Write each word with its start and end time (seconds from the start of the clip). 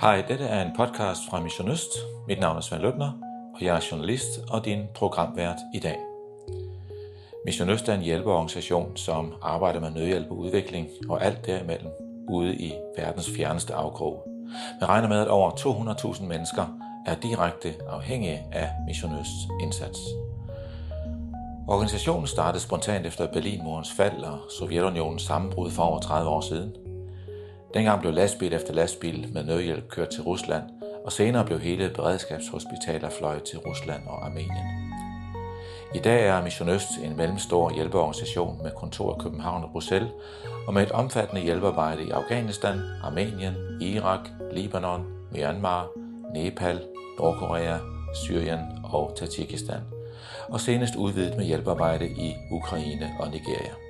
Hej, 0.00 0.24
dette 0.28 0.44
er 0.44 0.62
en 0.62 0.76
podcast 0.76 1.20
fra 1.30 1.40
Mission 1.40 1.70
Øst. 1.70 1.88
Mit 2.28 2.40
navn 2.40 2.56
er 2.56 2.60
Svend 2.60 2.82
Løbner, 2.82 3.12
og 3.54 3.62
jeg 3.62 3.76
er 3.76 3.86
journalist 3.92 4.40
og 4.50 4.64
din 4.64 4.82
programvært 4.94 5.56
i 5.74 5.78
dag. 5.78 5.96
Mission 7.44 7.70
Øst 7.70 7.88
er 7.88 7.94
en 7.94 8.00
hjælpeorganisation, 8.00 8.96
som 8.96 9.34
arbejder 9.42 9.80
med 9.80 9.90
nødhjælp 9.90 10.30
og 10.30 10.38
udvikling 10.38 10.88
og 11.08 11.24
alt 11.24 11.46
derimellem 11.46 11.90
ude 12.28 12.56
i 12.56 12.72
verdens 12.98 13.30
fjerneste 13.36 13.74
afkrog. 13.74 14.28
Man 14.80 14.88
regner 14.88 15.08
med, 15.08 15.20
at 15.20 15.28
over 15.28 15.50
200.000 15.50 16.24
mennesker 16.24 16.78
er 17.06 17.14
direkte 17.14 17.74
afhængige 17.88 18.46
af 18.52 18.70
Mission 18.86 19.20
Østs 19.20 19.48
indsats. 19.62 19.98
Organisationen 21.68 22.26
startede 22.26 22.62
spontant 22.62 23.06
efter 23.06 23.32
Berlinmurens 23.32 23.92
fald 23.96 24.22
og 24.22 24.38
Sovjetunionens 24.58 25.22
sammenbrud 25.22 25.70
for 25.70 25.82
over 25.82 26.00
30 26.00 26.30
år 26.30 26.40
siden– 26.40 26.72
Dengang 27.74 28.00
blev 28.00 28.12
lastbil 28.12 28.52
efter 28.52 28.74
lastbil 28.74 29.28
med 29.32 29.44
nødhjælp 29.44 29.88
kørt 29.88 30.08
til 30.08 30.22
Rusland, 30.22 30.62
og 31.04 31.12
senere 31.12 31.44
blev 31.44 31.58
hele 31.60 31.90
beredskabshospitaler 31.94 33.10
fløjet 33.10 33.42
til 33.42 33.58
Rusland 33.58 34.02
og 34.06 34.26
Armenien. 34.26 34.88
I 35.94 35.98
dag 35.98 36.26
er 36.26 36.42
Mission 36.42 36.68
Øst 36.68 36.88
en 37.04 37.16
mellemstor 37.16 37.74
hjælpeorganisation 37.74 38.62
med 38.62 38.70
kontor 38.70 39.14
i 39.14 39.22
København 39.22 39.64
og 39.64 39.70
Bruxelles, 39.70 40.10
og 40.66 40.74
med 40.74 40.82
et 40.82 40.92
omfattende 40.92 41.42
hjælpearbejde 41.42 42.04
i 42.04 42.10
Afghanistan, 42.10 42.80
Armenien, 43.04 43.54
Irak, 43.80 44.20
Libanon, 44.52 45.06
Myanmar, 45.32 45.86
Nepal, 46.34 46.80
Nordkorea, 47.18 47.78
Syrien 48.14 48.60
og 48.84 49.16
Tajikistan, 49.16 49.80
og 50.48 50.60
senest 50.60 50.96
udvidet 50.96 51.36
med 51.36 51.44
hjælpearbejde 51.44 52.08
i 52.08 52.34
Ukraine 52.50 53.10
og 53.20 53.30
Nigeria. 53.30 53.87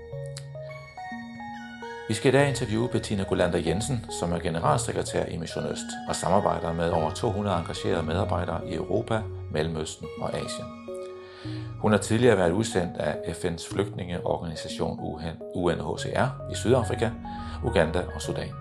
Vi 2.08 2.14
skal 2.14 2.34
i 2.34 2.36
dag 2.38 2.48
interviewe 2.48 2.88
Bettina 2.88 3.22
Golander 3.22 3.58
Jensen, 3.58 4.06
som 4.20 4.32
er 4.32 4.38
generalsekretær 4.38 5.24
i 5.24 5.36
Mission 5.36 5.66
Øst 5.66 5.86
og 6.08 6.16
samarbejder 6.16 6.72
med 6.72 6.90
over 6.90 7.10
200 7.10 7.58
engagerede 7.58 8.02
medarbejdere 8.02 8.68
i 8.68 8.74
Europa, 8.74 9.22
Mellemøsten 9.52 10.06
og 10.20 10.34
Asien. 10.34 10.66
Hun 11.80 11.92
har 11.92 11.98
tidligere 11.98 12.36
været 12.38 12.52
udsendt 12.52 12.96
af 12.96 13.12
FN's 13.12 13.74
flygtningeorganisation 13.74 15.00
UNHCR 15.54 16.50
i 16.52 16.54
Sydafrika, 16.54 17.10
Uganda 17.64 18.02
og 18.14 18.22
Sudan. 18.22 18.52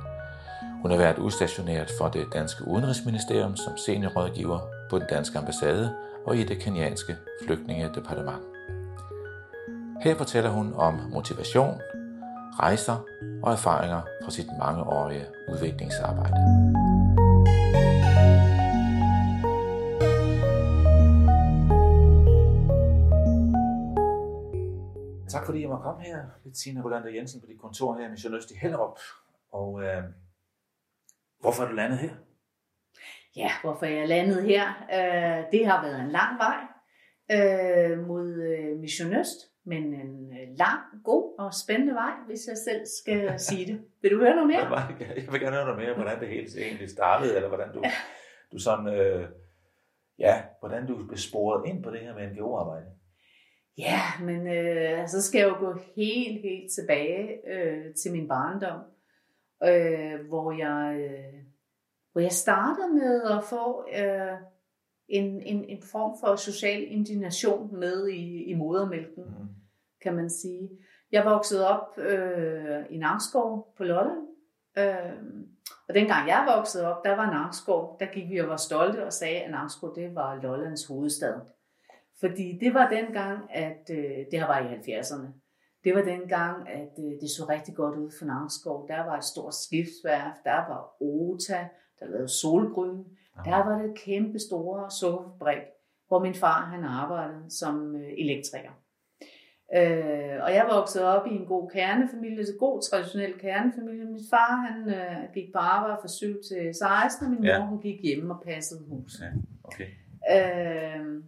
Hun 0.82 0.92
har 0.92 0.98
været 0.98 1.18
udstationeret 1.18 1.92
for 1.98 2.08
det 2.08 2.26
danske 2.34 2.68
udenrigsministerium 2.68 3.56
som 3.56 3.78
seniorrådgiver 3.78 4.60
på 4.90 5.00
den 5.00 5.08
danske 5.10 5.38
ambassade 5.38 5.96
og 6.26 6.38
i 6.38 6.44
det 6.44 6.60
kenyanske 6.60 7.16
flygtningedepartement. 7.46 8.44
Her 10.02 10.16
fortæller 10.16 10.50
hun 10.50 10.74
om 10.76 11.00
motivation, 11.12 11.82
rejser 12.60 13.06
og 13.44 13.52
erfaringer 13.52 14.02
fra 14.24 14.32
sit 14.32 14.48
mangeårige 14.60 15.26
udviklingsarbejde. 15.52 16.38
Tak 25.30 25.46
fordi 25.46 25.62
jeg 25.62 25.70
må 25.70 25.78
komme 25.78 26.02
her, 26.04 26.26
Bettina 26.44 26.82
Rolander 26.82 27.10
Jensen, 27.10 27.42
på 27.42 27.48
dit 27.48 27.60
kontor 27.60 27.98
her 27.98 28.08
i 28.08 28.12
Mission 28.12 28.36
Øst 28.36 28.52
i 28.52 28.56
Hellerup. 28.62 29.00
Og 29.52 29.84
øh, 29.84 30.04
hvorfor 31.40 31.64
er 31.64 31.68
du 31.68 31.76
landet 31.76 32.00
her? 32.00 32.14
Ja, 33.36 33.52
hvorfor 33.64 33.86
jeg 33.86 33.98
er 33.98 34.06
landet 34.06 34.44
her? 34.44 34.66
Øh, 34.68 35.52
det 35.52 35.68
har 35.68 35.82
været 35.82 36.02
en 36.02 36.12
lang 36.12 36.38
vej 36.38 36.58
øh, 37.32 38.08
mod 38.08 38.28
øh, 38.28 38.80
Mission 38.80 39.16
Øst 39.16 39.57
men 39.68 39.84
en 39.94 40.32
øh, 40.32 40.58
lang, 40.58 40.82
god 41.04 41.36
og 41.40 41.54
spændende 41.54 41.94
vej, 41.94 42.14
hvis 42.26 42.48
jeg 42.48 42.58
selv 42.58 42.82
skal 43.02 43.40
sige 43.50 43.66
det. 43.66 43.82
Vil 44.02 44.12
du 44.12 44.20
høre 44.20 44.36
noget 44.36 44.48
mere? 44.48 44.78
Jeg 45.00 45.32
vil 45.32 45.42
gerne 45.42 45.56
høre 45.56 45.66
noget 45.66 45.80
mere, 45.80 45.96
hvordan 45.96 46.20
det 46.20 46.28
hele 46.28 46.48
egentlig 46.62 46.90
startede, 46.90 47.36
eller 47.36 47.48
hvordan 47.48 47.74
du, 47.74 47.84
du 48.52 48.60
sådan, 48.60 48.88
øh, 48.88 49.30
ja, 50.20 50.44
hvordan 50.60 50.88
du 50.88 51.08
blev 51.08 51.18
sporet 51.18 51.70
ind 51.70 51.84
på 51.84 51.92
det 51.92 52.00
her 52.00 52.16
med 52.16 52.32
NGO-arbejde. 52.32 52.86
Ja, 53.78 54.02
men 54.22 54.48
øh, 54.48 55.08
så 55.08 55.22
skal 55.22 55.40
jeg 55.40 55.50
jo 55.50 55.56
gå 55.60 55.80
helt, 55.96 56.42
helt 56.42 56.72
tilbage 56.72 57.50
øh, 57.54 57.94
til 57.96 58.12
min 58.12 58.28
barndom, 58.28 58.82
øh, 59.64 60.28
hvor 60.28 60.52
jeg 60.52 60.98
øh, 61.00 61.44
hvor 62.12 62.22
jeg 62.22 62.32
startede 62.32 62.94
med 62.94 63.22
at 63.24 63.44
få 63.44 63.88
øh, 63.94 64.38
en, 65.08 65.42
en, 65.42 65.64
en 65.64 65.84
form 65.92 66.18
for 66.20 66.36
social 66.36 66.84
indignation 66.88 67.80
med 67.80 68.08
i, 68.08 68.44
i 68.44 68.54
modermælken. 68.54 69.24
Mm 69.24 69.57
kan 70.08 70.16
man 70.16 70.30
sige. 70.30 70.70
Jeg 71.12 71.26
voksede 71.26 71.68
op 71.68 71.98
øh, 71.98 72.86
i 72.90 72.98
Nakskov 72.98 73.74
på 73.78 73.84
Lolland. 73.84 74.28
Øh, 74.78 75.14
og 75.88 75.94
dengang 75.94 76.28
jeg 76.28 76.54
voksede 76.56 76.88
op, 76.88 77.04
der 77.04 77.16
var 77.16 77.32
Nakskov, 77.32 77.98
der 78.00 78.06
gik 78.06 78.30
vi 78.30 78.38
og 78.38 78.50
var 78.50 78.58
stolte 78.58 79.06
og 79.06 79.14
sagde, 79.14 79.42
at 79.42 79.52
Nakskov 79.52 79.96
det 79.96 80.16
var 80.16 80.40
Lollands 80.42 80.86
hovedstad. 80.86 81.36
Fordi 82.20 82.58
det 82.62 82.74
var 82.74 82.90
dengang, 82.90 83.52
at 83.52 83.90
øh, 83.92 84.26
det 84.32 84.40
har 84.40 84.48
var 84.48 84.60
i 84.60 84.76
70'erne. 84.76 85.28
Det 85.84 85.96
var 85.96 86.02
dengang, 86.02 86.70
at 86.70 86.94
øh, 87.00 87.12
det 87.22 87.30
så 87.30 87.46
rigtig 87.50 87.76
godt 87.76 87.96
ud 87.96 88.12
for 88.20 88.26
Nakskov. 88.26 88.88
Der 88.88 89.06
var 89.06 89.18
et 89.18 89.24
stort 89.24 89.56
skibsværf, 89.56 90.36
der 90.44 90.56
var 90.56 90.96
Ota, 91.00 91.68
der 92.00 92.06
lavede 92.06 92.40
solgryn. 92.42 93.04
Der 93.46 93.58
var 93.66 93.82
det 93.82 93.98
kæmpe 93.98 94.40
store 94.40 94.92
sukkerfabrik, 94.92 95.64
hvor 96.08 96.20
min 96.20 96.34
far 96.34 96.66
han 96.66 96.84
arbejdede 96.84 97.52
som 97.52 97.96
øh, 97.96 98.14
elektriker. 98.18 98.72
Øh, 99.76 100.44
og 100.44 100.54
jeg 100.54 100.66
voksede 100.72 101.06
op 101.06 101.28
i 101.28 101.36
en 101.36 101.46
god 101.46 101.70
kernefamilie, 101.70 102.40
en 102.40 102.60
god 102.60 102.82
traditionel 102.82 103.40
kernefamilie. 103.40 104.06
Min 104.06 104.24
far 104.30 104.56
han 104.56 104.90
øh, 104.90 105.34
gik 105.34 105.54
på 105.54 105.60
arbejde 105.60 105.98
fra 106.02 106.08
7 106.08 106.28
til 106.44 106.74
16, 106.74 107.26
og 107.26 107.32
min 107.32 107.42
mor 107.42 107.48
ja. 107.48 107.66
hun 107.66 107.82
gik 107.82 108.04
hjemme 108.04 108.34
og 108.34 108.44
passede 108.46 108.84
huset. 108.90 109.22
Ja, 109.22 109.32
okay. 109.64 109.88
øh, 110.34 111.24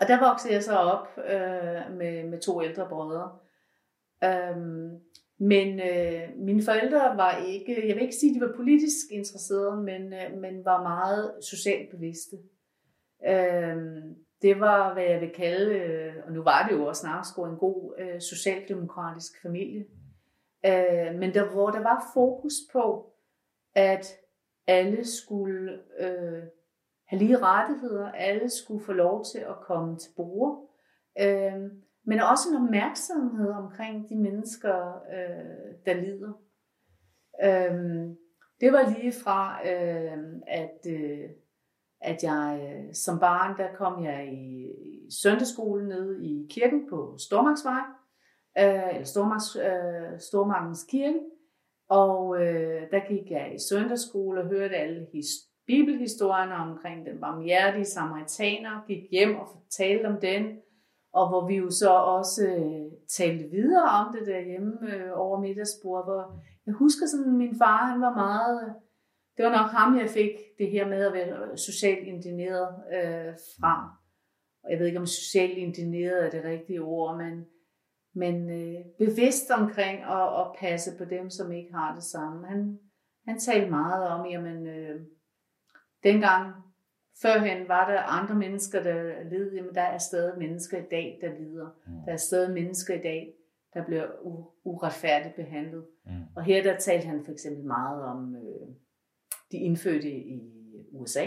og 0.00 0.08
der 0.08 0.28
voksede 0.28 0.54
jeg 0.54 0.62
så 0.62 0.74
op 0.74 1.08
øh, 1.18 1.96
med, 1.98 2.24
med 2.28 2.40
to 2.40 2.62
ældre 2.62 2.88
brødre. 2.88 3.30
Øh, 4.24 4.56
men 5.38 5.80
øh, 5.80 6.28
mine 6.36 6.62
forældre 6.62 7.16
var 7.16 7.36
ikke, 7.36 7.88
jeg 7.88 7.94
vil 7.94 8.02
ikke 8.02 8.16
sige, 8.16 8.30
at 8.30 8.34
de 8.34 8.46
var 8.46 8.56
politisk 8.56 9.06
interesserede, 9.10 9.82
men, 9.82 10.12
øh, 10.12 10.38
men 10.40 10.64
var 10.64 10.82
meget 10.82 11.32
socialt 11.40 11.90
bevidste. 11.90 12.36
Øh, 13.28 13.76
det 14.42 14.60
var, 14.60 14.92
hvad 14.92 15.04
jeg 15.04 15.20
vil 15.20 15.32
kalde, 15.32 15.74
øh, 15.74 16.14
og 16.26 16.32
nu 16.32 16.42
var 16.42 16.66
det 16.68 16.76
jo 16.76 16.86
også 16.86 17.00
snart 17.00 17.50
en 17.50 17.56
god 17.56 17.94
øh, 17.98 18.20
socialdemokratisk 18.20 19.42
familie. 19.42 19.84
Øh, 20.66 21.14
men 21.18 21.34
der, 21.34 21.50
hvor 21.50 21.70
der 21.70 21.80
var 21.80 22.10
fokus 22.14 22.52
på, 22.72 23.12
at 23.74 24.06
alle 24.66 25.04
skulle 25.04 25.72
øh, 25.98 26.42
have 27.06 27.18
lige 27.18 27.38
rettigheder, 27.38 28.12
alle 28.12 28.50
skulle 28.50 28.84
få 28.84 28.92
lov 28.92 29.24
til 29.24 29.38
at 29.38 29.60
komme 29.60 29.98
til 29.98 30.10
bord, 30.16 30.70
øh, 31.20 31.70
men 32.04 32.20
også 32.20 32.48
en 32.50 32.64
opmærksomhed 32.64 33.50
omkring 33.50 34.08
de 34.08 34.16
mennesker, 34.16 35.02
øh, 35.12 35.74
der 35.86 35.94
lider. 35.94 36.32
Øh, 37.42 38.16
det 38.60 38.72
var 38.72 38.98
lige 38.98 39.12
fra, 39.12 39.68
øh, 39.68 40.18
at 40.46 40.86
øh, 40.88 41.30
at 42.02 42.24
jeg 42.24 42.60
øh, 42.62 42.94
som 42.94 43.18
barn, 43.18 43.56
der 43.56 43.68
kom 43.74 44.04
jeg 44.04 44.32
i, 44.32 44.66
i 45.06 45.10
søndagsskolen 45.22 45.88
nede 45.88 46.24
i 46.24 46.46
kirken 46.50 46.88
på 46.90 47.16
Stormarksvej, 47.18 47.82
øh, 48.58 48.94
eller 48.94 49.04
Stormarks, 49.04 49.56
øh, 49.56 50.20
Stormarkens 50.20 50.84
kirke, 50.84 51.20
og 51.88 52.42
øh, 52.42 52.90
der 52.90 53.08
gik 53.08 53.30
jeg 53.30 53.54
i 53.54 53.58
søndagsskole 53.68 54.40
og 54.40 54.46
hørte 54.46 54.76
alle 54.76 55.06
his, 55.12 55.26
bibelhistorierne 55.66 56.54
omkring 56.54 57.06
den 57.06 57.20
barmhjertige 57.20 57.84
samaritaner, 57.84 58.86
gik 58.86 59.10
hjem 59.10 59.36
og 59.36 59.48
fortalte 59.48 60.06
om 60.06 60.20
den, 60.20 60.44
og 61.12 61.28
hvor 61.28 61.46
vi 61.46 61.56
jo 61.56 61.70
så 61.70 61.90
også 61.90 62.42
øh, 62.46 62.92
talte 63.18 63.44
videre 63.50 63.90
om 64.00 64.06
det 64.14 64.26
derhjemme 64.26 64.72
øh, 64.94 65.10
over 65.14 65.40
middagsbordet, 65.40 66.04
hvor 66.04 66.42
jeg 66.66 66.74
husker 66.74 67.06
sådan, 67.06 67.36
min 67.36 67.58
far, 67.58 67.84
han 67.84 68.00
var 68.00 68.14
meget 68.14 68.74
det 69.36 69.44
var 69.44 69.50
nok 69.50 69.70
ham, 69.70 69.98
jeg 69.98 70.08
fik 70.08 70.30
det 70.58 70.70
her 70.70 70.88
med 70.88 71.06
at 71.06 71.12
være 71.12 71.56
socialt 71.56 72.06
indigneret 72.06 72.68
øh, 72.94 73.34
fra. 73.60 73.96
Og 74.64 74.70
jeg 74.70 74.78
ved 74.78 74.86
ikke, 74.86 74.98
om 74.98 75.06
socialt 75.06 75.58
indigneret 75.58 76.26
er 76.26 76.30
det 76.30 76.44
rigtige 76.44 76.82
ord, 76.82 77.16
men, 77.16 77.46
men 78.14 78.50
øh, 78.50 78.84
bevidst 78.98 79.50
omkring 79.50 79.98
at, 80.02 80.40
at 80.40 80.46
passe 80.58 80.90
på 80.98 81.04
dem, 81.04 81.30
som 81.30 81.52
ikke 81.52 81.74
har 81.74 81.94
det 81.94 82.04
samme. 82.04 82.46
Han, 82.46 82.78
han 83.26 83.38
talte 83.38 83.70
meget 83.70 84.08
om, 84.08 84.26
jamen, 84.26 84.66
øh, 84.66 85.00
dengang 86.02 86.54
førhen 87.22 87.68
var 87.68 87.90
der 87.90 88.02
andre 88.02 88.34
mennesker, 88.34 88.82
der 88.82 89.22
led, 89.30 89.52
jamen 89.52 89.74
der 89.74 89.82
er 89.82 89.98
stadig 89.98 90.38
mennesker 90.38 90.78
i 90.78 90.86
dag, 90.90 91.18
der 91.20 91.38
lider. 91.38 91.70
Mm. 91.86 92.04
Der 92.06 92.12
er 92.12 92.16
stadig 92.16 92.54
mennesker 92.54 92.94
i 92.94 93.02
dag, 93.02 93.34
der 93.74 93.84
bliver 93.84 94.06
uretfærdigt 94.64 95.34
behandlet. 95.34 95.86
Mm. 96.06 96.12
Og 96.36 96.42
her 96.42 96.62
der 96.62 96.76
talte 96.78 97.06
han 97.06 97.24
for 97.24 97.32
eksempel 97.32 97.64
meget 97.64 98.02
om 98.04 98.36
øh, 98.36 98.68
de 99.52 99.56
indfødte 99.56 100.10
i 100.10 100.40
USA, 100.92 101.26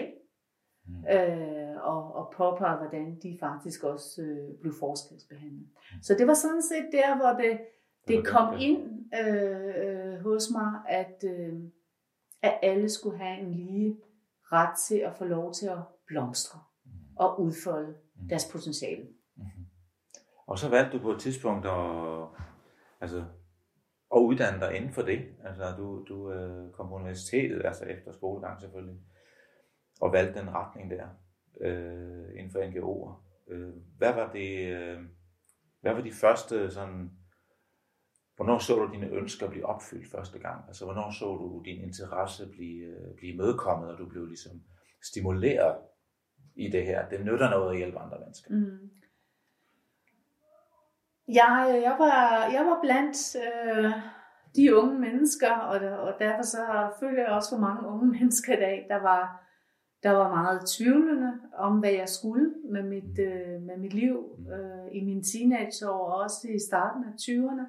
mm. 0.88 1.06
øh, 1.12 1.76
og, 1.84 2.16
og 2.16 2.34
påpegede, 2.38 2.78
hvordan 2.78 3.20
de 3.24 3.38
faktisk 3.40 3.84
også 3.84 4.22
øh, 4.22 4.60
blev 4.62 4.74
forskelsbehandlet. 4.80 5.68
Mm. 5.94 6.02
Så 6.02 6.16
det 6.18 6.28
var 6.28 6.34
sådan 6.34 6.62
set 6.62 6.90
der, 6.92 7.16
hvor 7.18 7.42
det, 7.44 7.60
det 8.08 8.28
kom 8.28 8.58
ind 8.60 9.06
øh, 9.22 10.20
hos 10.20 10.44
mig, 10.52 10.72
at, 10.88 11.24
øh, 11.24 11.54
at 12.42 12.60
alle 12.62 12.90
skulle 12.90 13.18
have 13.18 13.40
en 13.40 13.54
lige 13.54 13.98
ret 14.52 14.78
til 14.88 14.96
at 14.96 15.14
få 15.18 15.26
lov 15.26 15.54
til 15.54 15.66
at 15.66 15.80
blomstre 16.08 16.60
og 17.16 17.42
udfolde 17.42 17.96
deres 18.30 18.52
potentiale. 18.52 19.08
Mm-hmm. 19.36 19.66
Og 20.48 20.60
så 20.60 20.70
valgte 20.70 20.98
du 20.98 21.02
på 21.02 21.12
et 21.12 21.20
tidspunkt 21.20 21.66
at, 21.66 22.28
altså, 23.02 23.24
og 24.10 24.26
uddanne 24.26 24.60
dig 24.60 24.76
inden 24.76 24.94
for 24.94 25.02
det. 25.02 25.26
Altså, 25.44 25.74
du, 25.78 26.06
du 26.10 26.32
øh, 26.32 26.72
kom 26.72 26.88
på 26.88 26.96
universitetet, 26.96 27.66
altså 27.66 27.86
efter 27.86 28.12
skolegang 28.12 28.62
selvfølgelig, 28.62 29.00
og 30.02 30.14
valgte 30.14 30.40
den 30.40 30.50
retning 30.50 30.92
der 30.92 31.08
øh, 31.62 32.30
inden 32.38 32.52
for 32.52 32.60
NGO'er. 32.60 33.26
Øh, 33.54 33.74
hvad 33.98 34.14
var 34.14 34.32
det, 34.32 34.68
øh, 34.68 35.00
hvad 35.82 35.94
var 35.94 36.02
de 36.02 36.12
første 36.12 36.72
sådan, 36.72 37.12
hvornår 38.36 38.58
så 38.58 38.76
du 38.76 38.92
dine 38.94 39.10
ønsker 39.10 39.50
blive 39.50 39.66
opfyldt 39.66 40.12
første 40.12 40.40
gang? 40.40 40.64
Altså, 40.68 40.86
hvornår 40.86 41.12
så 41.12 41.26
du 41.26 41.62
din 41.66 41.82
interesse 41.82 42.50
blive, 42.52 42.86
øh, 42.86 43.16
blive 43.18 43.38
mødekommet, 43.38 43.92
og 43.92 43.98
du 43.98 44.10
blev 44.10 44.26
ligesom 44.26 44.52
stimuleret 45.04 45.78
i 46.56 46.70
det 46.70 46.86
her? 46.86 47.10
Det 47.10 47.26
nytter 47.26 47.50
noget 47.50 47.72
at 47.72 47.78
hjælpe 47.78 48.00
andre 48.00 48.20
mennesker. 48.20 48.54
Mm. 48.54 48.90
Jeg, 51.28 51.82
jeg, 51.84 51.96
var, 52.00 52.50
jeg 52.54 52.66
var 52.66 52.80
blandt 52.82 53.36
øh, 53.36 53.92
de 54.56 54.76
unge 54.76 55.00
mennesker, 55.00 55.52
og, 55.52 56.00
og 56.00 56.14
derfor 56.20 56.44
så 56.44 56.90
føler 57.00 57.22
jeg 57.22 57.32
også 57.32 57.50
for 57.50 57.62
mange 57.62 57.88
unge 57.88 58.06
mennesker 58.20 58.54
i 58.54 58.60
dag, 58.60 58.86
der 58.90 59.02
var, 59.02 59.46
der 60.04 60.12
var 60.12 60.30
meget 60.30 60.62
tvivlende 60.78 61.32
om, 61.58 61.80
hvad 61.80 61.92
jeg 61.92 62.10
skulle 62.10 62.54
med 62.72 62.84
mit, 62.84 63.20
øh, 63.20 63.62
med 63.62 63.78
mit 63.78 63.94
liv 63.94 64.18
øh, 64.54 64.96
i 64.96 65.06
mine 65.06 65.24
teenageår, 65.24 66.12
og 66.12 66.24
også 66.24 66.48
i 66.48 66.60
starten 66.60 67.04
af 67.04 67.14
20'erne. 67.22 67.66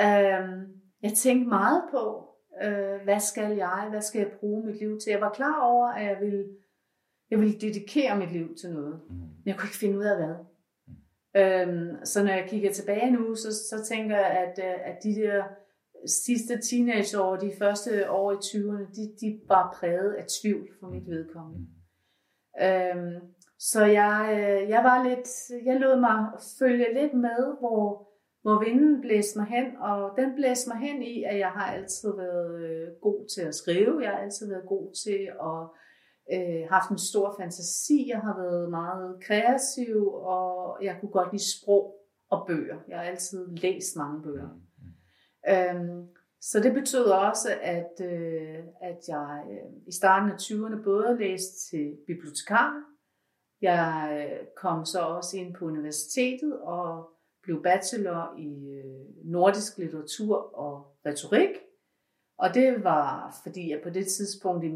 Øh, 0.00 0.68
jeg 1.02 1.12
tænkte 1.12 1.48
meget 1.48 1.82
på, 1.90 2.28
øh, 2.62 3.04
hvad 3.04 3.20
skal 3.20 3.56
jeg, 3.56 3.86
hvad 3.90 4.00
skal 4.00 4.18
jeg 4.18 4.32
bruge 4.40 4.66
mit 4.66 4.78
liv 4.78 4.98
til. 4.98 5.10
Jeg 5.10 5.20
var 5.20 5.32
klar 5.32 5.60
over, 5.60 5.88
at 5.88 6.06
jeg 6.06 6.20
ville, 6.20 6.44
jeg 7.30 7.40
ville 7.40 7.60
dedikere 7.60 8.18
mit 8.18 8.32
liv 8.32 8.56
til 8.60 8.70
noget, 8.70 9.00
men 9.08 9.42
jeg 9.46 9.56
kunne 9.56 9.66
ikke 9.66 9.78
finde 9.78 9.98
ud 9.98 10.04
af 10.04 10.16
hvad. 10.16 10.34
Øhm, 11.36 12.04
så 12.04 12.24
når 12.24 12.32
jeg 12.32 12.46
kigger 12.48 12.72
tilbage 12.72 13.10
nu, 13.10 13.34
så, 13.34 13.52
så 13.52 13.84
tænker 13.88 14.16
jeg, 14.16 14.30
at, 14.30 14.58
øh, 14.64 14.74
at 14.84 14.96
de 15.02 15.14
der 15.14 15.44
sidste 16.06 16.60
teenageår, 16.60 17.36
de 17.36 17.52
første 17.58 18.10
år 18.10 18.32
i 18.32 18.36
20'erne, 18.36 18.94
de, 18.96 19.14
de 19.20 19.40
var 19.48 19.76
præget 19.80 20.12
af 20.14 20.24
tvivl 20.42 20.68
for 20.80 20.86
mit 20.86 21.06
vedkommende. 21.08 21.66
Øhm, 22.62 23.20
så 23.58 23.84
jeg, 23.84 24.28
øh, 24.32 24.68
jeg 24.68 24.84
var 24.84 25.08
lidt, 25.08 25.28
jeg 25.66 25.80
lod 25.80 26.00
mig 26.00 26.26
følge 26.58 26.94
lidt 26.94 27.14
med, 27.14 27.58
hvor, 27.58 28.08
hvor 28.42 28.64
vinden 28.64 29.00
blæste 29.00 29.38
mig 29.38 29.48
hen, 29.48 29.76
og 29.76 30.16
den 30.16 30.34
blæste 30.34 30.70
mig 30.70 30.78
hen 30.78 31.02
i, 31.02 31.22
at 31.22 31.38
jeg 31.38 31.48
har 31.48 31.72
altid 31.74 32.16
været 32.16 32.64
øh, 32.64 32.88
god 33.02 33.28
til 33.34 33.42
at 33.42 33.54
skrive, 33.54 34.02
jeg 34.02 34.10
har 34.10 34.18
altid 34.18 34.48
været 34.48 34.68
god 34.68 34.92
til 35.04 35.28
at 35.50 35.80
øh, 36.32 36.68
haft 36.70 36.90
en 36.90 36.98
stor 36.98 37.34
fantasi, 37.38 38.08
jeg 38.08 38.20
har 38.20 38.36
været 38.42 38.70
meget 38.70 39.24
kreativ, 39.26 40.08
og 40.12 40.78
jeg 40.82 40.96
kunne 41.00 41.10
godt 41.10 41.32
lide 41.32 41.58
sprog 41.58 41.96
og 42.30 42.44
bøger. 42.46 42.76
Jeg 42.88 42.98
har 42.98 43.04
altid 43.04 43.56
læst 43.56 43.96
mange 43.96 44.22
bøger. 44.22 44.48
Mm. 44.48 45.52
Øhm, 45.52 46.08
så 46.40 46.60
det 46.60 46.74
betød 46.74 47.04
også, 47.04 47.48
at, 47.62 48.00
øh, 48.02 48.58
at 48.80 48.98
jeg 49.08 49.44
øh, 49.50 49.72
i 49.86 49.92
starten 49.92 50.30
af 50.30 50.36
20'erne 50.36 50.82
både 50.84 51.18
læste 51.18 51.70
til 51.70 51.96
bibliotekar, 52.06 52.84
jeg 53.60 54.28
øh, 54.30 54.46
kom 54.56 54.84
så 54.84 55.00
også 55.00 55.36
ind 55.36 55.54
på 55.54 55.64
universitetet 55.64 56.60
og 56.60 57.10
blev 57.42 57.62
bachelor 57.62 58.38
i 58.38 58.70
øh, 58.70 59.24
nordisk 59.24 59.78
litteratur 59.78 60.36
og 60.36 60.96
retorik. 61.06 61.56
Og 62.38 62.54
det 62.54 62.84
var, 62.84 63.40
fordi 63.42 63.70
jeg 63.70 63.80
på 63.82 63.90
det 63.90 64.06
tidspunkt 64.06 64.64
i, 64.64 64.68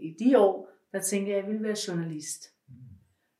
i 0.00 0.16
de 0.18 0.38
år 0.38 0.69
der 0.92 1.00
tænkte 1.00 1.30
jeg, 1.30 1.38
at 1.38 1.44
jeg 1.44 1.52
ville 1.52 1.68
være 1.68 1.76
journalist. 1.88 2.44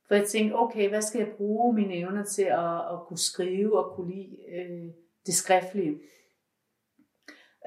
For 0.08 0.14
jeg 0.14 0.26
tænkte, 0.26 0.55
okay, 0.55 0.88
hvad 0.88 1.02
skal 1.02 1.19
jeg 1.19 1.32
bruge 1.37 1.75
mine 1.75 1.94
evner 1.94 2.25
til 2.25 2.43
at, 2.43 2.93
at 2.93 3.06
kunne 3.06 3.19
skrive 3.19 3.85
og 3.85 3.97
kunne 3.97 4.14
lide 4.14 4.37
øh, 4.55 4.93
det 5.26 5.35
skriftlige? 5.35 6.00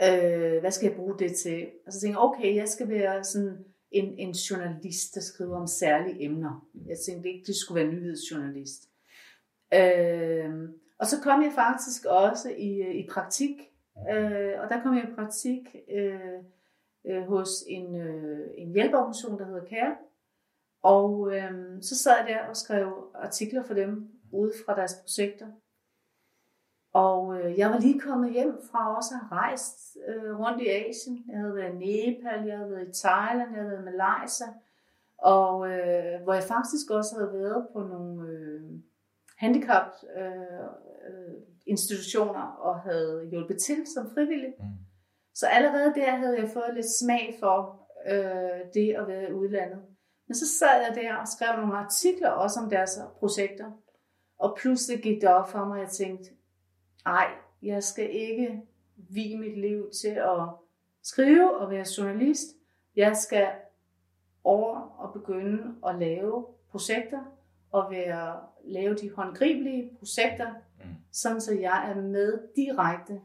Øh, 0.03 0.59
hvad 0.59 0.71
skal 0.71 0.87
jeg 0.87 0.95
bruge 0.95 1.19
det 1.19 1.35
til? 1.35 1.69
Og 1.85 1.93
så 1.93 1.99
tænkte 1.99 2.19
jeg, 2.19 2.23
okay, 2.27 2.55
jeg 2.55 2.69
skal 2.69 2.89
være 2.89 3.23
sådan 3.23 3.65
en, 3.91 4.19
en 4.19 4.31
journalist, 4.31 5.15
der 5.15 5.21
skriver 5.21 5.57
om 5.57 5.67
særlige 5.67 6.23
emner. 6.23 6.67
Jeg 6.87 6.97
tænkte 7.07 7.29
ikke, 7.29 7.45
det 7.45 7.55
skulle 7.55 7.83
være 7.83 7.93
nyhedsjournalist. 7.93 8.89
Øh, 9.73 10.69
og 10.99 11.05
så 11.07 11.21
kom 11.23 11.41
jeg 11.43 11.51
faktisk 11.55 12.05
også 12.05 12.49
i, 12.57 12.81
øh, 12.81 12.95
i 12.95 13.07
praktik, 13.11 13.51
øh, 14.11 14.53
og 14.61 14.69
der 14.69 14.83
kom 14.83 14.95
jeg 14.95 15.09
i 15.09 15.15
praktik 15.15 15.75
øh, 15.91 16.43
øh, 17.05 17.23
hos 17.23 17.49
en, 17.67 17.95
øh, 17.95 18.49
en 18.57 18.73
hjælpeorganisation, 18.73 19.39
der 19.39 19.45
hedder 19.45 19.65
CARE. 19.65 19.95
Og 20.81 21.35
øh, 21.35 21.81
så 21.81 21.97
sad 21.97 22.15
jeg 22.17 22.27
der 22.27 22.49
og 22.49 22.57
skrev 22.57 23.11
artikler 23.15 23.63
for 23.63 23.73
dem 23.73 24.11
ude 24.31 24.51
fra 24.65 24.75
deres 24.75 24.93
projekter. 24.93 25.47
Og 26.93 27.39
øh, 27.39 27.59
jeg 27.59 27.69
var 27.69 27.79
lige 27.79 27.99
kommet 27.99 28.33
hjem 28.33 28.59
fra 28.71 28.95
også 28.97 29.13
at 29.13 29.19
have 29.19 29.41
rejst 29.41 29.97
øh, 30.07 30.39
rundt 30.39 30.61
i 30.61 30.67
Asien. 30.67 31.23
Jeg 31.27 31.39
havde 31.39 31.55
været 31.55 31.73
i 31.73 31.77
Nepal, 31.77 32.45
jeg 32.47 32.57
havde 32.57 32.71
været 32.71 32.87
i 32.87 33.01
Thailand, 33.01 33.49
jeg 33.51 33.59
havde 33.61 33.71
været 33.71 33.81
i 33.81 33.85
Malaysia. 33.85 34.47
Og 35.17 35.69
øh, 35.69 36.23
hvor 36.23 36.33
jeg 36.33 36.43
faktisk 36.43 36.89
også 36.89 37.15
havde 37.15 37.33
været 37.33 37.67
på 37.73 37.79
nogle 37.79 38.29
øh, 38.29 38.61
handicap 39.37 39.87
øh, 40.17 40.31
øh, 41.07 41.33
institutioner 41.65 42.41
og 42.41 42.79
havde 42.79 43.27
hjulpet 43.31 43.57
til 43.61 43.87
som 43.93 44.11
frivillig. 44.13 44.53
Mm. 44.59 44.65
Så 45.33 45.47
allerede 45.47 45.93
der 45.95 46.11
havde 46.11 46.39
jeg 46.39 46.49
fået 46.49 46.73
lidt 46.73 46.99
smag 46.99 47.37
for 47.39 47.87
øh, 48.11 48.73
det 48.73 48.93
at 48.93 49.07
være 49.07 49.29
i 49.29 49.33
udlandet. 49.33 49.81
Men 50.27 50.35
så 50.35 50.57
sad 50.59 50.81
jeg 50.81 50.95
der 50.95 51.15
og 51.15 51.27
skrev 51.27 51.59
nogle 51.59 51.77
artikler 51.77 52.29
også 52.29 52.59
om 52.59 52.69
deres 52.69 52.99
projekter. 53.19 53.71
Og 54.39 54.57
pludselig 54.57 55.03
gik 55.03 55.21
det 55.21 55.29
op 55.29 55.49
for 55.49 55.65
mig, 55.65 55.81
at 55.81 55.83
jeg 55.83 55.91
tænkte, 55.91 56.29
ej, 57.05 57.27
jeg 57.61 57.83
skal 57.83 58.09
ikke 58.11 58.61
vige 58.95 59.37
mit 59.37 59.59
liv 59.59 59.91
til 60.01 60.09
at 60.09 60.49
skrive 61.03 61.57
og 61.57 61.69
være 61.69 61.85
journalist. 61.97 62.47
Jeg 62.95 63.17
skal 63.17 63.47
over 64.43 64.79
og 64.79 65.13
begynde 65.13 65.75
at 65.87 65.95
lave 65.95 66.45
projekter 66.71 67.19
og 67.71 67.91
være, 67.91 68.39
lave 68.63 68.95
de 68.95 69.11
håndgribelige 69.11 69.91
projekter, 69.99 70.49
mm. 70.49 70.83
sådan 71.11 71.41
så 71.41 71.53
jeg 71.53 71.91
er 71.91 72.01
med 72.01 72.39
direkte 72.55 73.21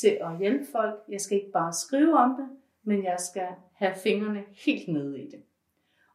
til 0.00 0.18
at 0.20 0.38
hjælpe 0.38 0.64
folk. 0.72 0.94
Jeg 1.08 1.20
skal 1.20 1.36
ikke 1.36 1.52
bare 1.52 1.72
skrive 1.72 2.18
om 2.18 2.36
det, 2.38 2.48
men 2.82 3.04
jeg 3.04 3.16
skal 3.18 3.48
have 3.74 3.94
fingrene 3.94 4.44
helt 4.66 4.88
nede 4.88 5.22
i 5.22 5.30
det. 5.30 5.42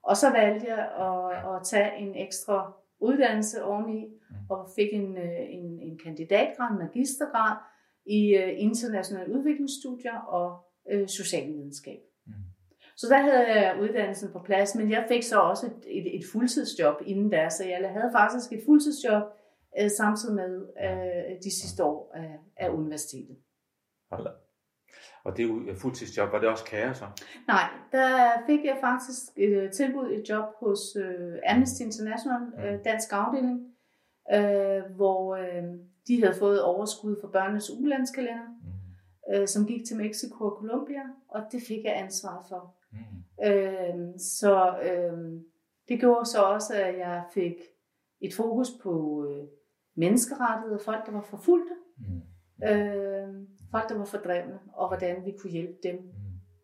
Og 0.03 0.17
så 0.17 0.29
valgte 0.29 0.67
jeg 0.67 0.79
at, 0.79 1.55
at 1.55 1.61
tage 1.63 1.97
en 1.97 2.15
ekstra 2.15 2.73
uddannelse 2.99 3.63
oveni, 3.63 4.05
mm. 4.05 4.35
og 4.49 4.69
fik 4.75 4.93
en, 4.93 5.17
øh, 5.17 5.39
en, 5.49 5.79
en 5.79 5.99
kandidatgrad, 6.03 6.71
en 6.71 6.77
magistergrad 6.77 7.57
i 8.05 8.37
uh, 8.37 8.63
internationale 8.63 9.33
udviklingsstudier 9.33 10.17
og 10.17 10.65
uh, 10.93 11.07
socialvidenskab. 11.07 11.99
Mm. 12.25 12.33
Så 12.97 13.07
der 13.09 13.17
havde 13.17 13.47
jeg 13.47 13.77
uddannelsen 13.81 14.31
på 14.31 14.39
plads, 14.39 14.75
men 14.75 14.91
jeg 14.91 15.05
fik 15.07 15.23
så 15.23 15.39
også 15.39 15.65
et, 15.65 15.83
et, 15.87 16.15
et 16.15 16.23
fuldtidsjob 16.31 16.95
inden 17.05 17.31
der, 17.31 17.49
så 17.49 17.65
jeg 17.65 17.89
havde 17.89 18.11
faktisk 18.11 18.53
et 18.53 18.61
fuldtidsjob 18.65 19.23
uh, 19.81 19.87
samtidig 19.97 20.35
med 20.35 20.57
uh, 20.57 21.37
de 21.43 21.61
sidste 21.61 21.83
år 21.83 22.11
af, 22.15 22.39
af 22.57 22.69
universitetet. 22.69 23.37
Hold 24.11 24.27
Og 25.23 25.37
det 25.37 25.43
er 25.43 25.47
jo 25.47 25.75
fuldtidsjob. 25.75 26.31
Var 26.31 26.39
det 26.39 26.49
også 26.49 26.65
kære 26.65 26.93
så? 26.93 27.05
Nej, 27.47 27.69
der 27.91 28.31
fik 28.45 28.65
jeg 28.65 28.77
faktisk 28.81 29.21
et 29.37 29.49
øh, 29.49 29.71
tilbud, 29.71 30.11
et 30.11 30.29
job 30.29 30.45
hos 30.59 30.79
uh, 30.95 31.51
Amnesty 31.51 31.81
International, 31.81 32.41
uh, 32.57 32.85
dansk 32.85 33.07
afdeling, 33.11 33.59
uh, 34.35 34.95
hvor 34.95 35.37
uh, 35.37 35.63
de 36.07 36.21
havde 36.23 36.39
fået 36.39 36.63
overskud 36.63 37.15
for 37.21 37.27
børnenes 37.27 37.69
ulandskalender, 37.69 38.47
mm. 38.47 39.39
uh, 39.39 39.47
som 39.47 39.65
gik 39.65 39.87
til 39.87 39.97
Mexico 39.97 40.45
og 40.45 40.57
Colombia, 40.59 41.03
og 41.29 41.41
det 41.51 41.61
fik 41.67 41.83
jeg 41.83 41.97
ansvar 41.97 42.45
for. 42.49 42.75
Mm. 42.91 42.97
Uh, 43.47 44.19
så 44.19 44.75
uh, 44.87 45.41
det 45.87 45.99
gjorde 45.99 46.25
så 46.25 46.41
også, 46.41 46.73
at 46.73 46.97
jeg 46.97 47.23
fik 47.33 47.55
et 48.21 48.33
fokus 48.33 48.67
på 48.83 48.91
uh, 49.27 49.47
menneskerettigheder, 49.95 50.79
folk, 50.85 51.05
der 51.05 51.11
var 51.11 51.21
forfulgte. 51.21 51.75
Mm. 51.97 52.21
Uh, 52.69 53.27
folk, 53.71 53.89
der 53.89 53.97
var 53.97 54.05
fordrevne, 54.05 54.59
og 54.73 54.87
hvordan 54.87 55.25
vi 55.25 55.31
kunne 55.41 55.51
hjælpe 55.51 55.77
dem 55.83 55.97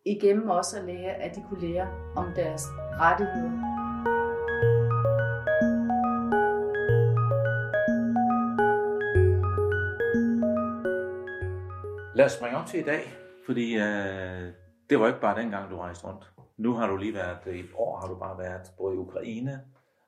igennem 0.05 0.49
også 0.49 0.79
at 0.79 0.85
lære, 0.85 1.13
at 1.13 1.35
de 1.35 1.43
kunne 1.49 1.61
lære 1.67 1.87
om 2.15 2.25
deres 2.35 2.63
rettigheder. 2.99 3.51
Lad 12.15 12.25
os 12.25 12.31
springe 12.31 12.57
op 12.57 12.65
til 12.65 12.79
i 12.79 12.83
dag, 12.83 13.01
fordi 13.45 13.75
øh, 13.75 14.53
det 14.89 14.99
var 14.99 15.07
ikke 15.07 15.21
bare 15.21 15.41
dengang, 15.41 15.71
du 15.71 15.77
rejste 15.77 16.07
rundt. 16.07 16.31
Nu 16.57 16.73
har 16.73 16.87
du 16.87 16.97
lige 16.97 17.13
været, 17.13 17.55
i 17.55 17.59
et 17.59 17.69
år 17.75 17.97
har 17.99 18.07
du 18.07 18.19
bare 18.19 18.37
været 18.37 18.71
både 18.77 18.95
i 18.95 18.97
Ukraine 18.97 19.61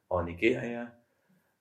og 0.10 0.26
Nigeria, 0.26 0.88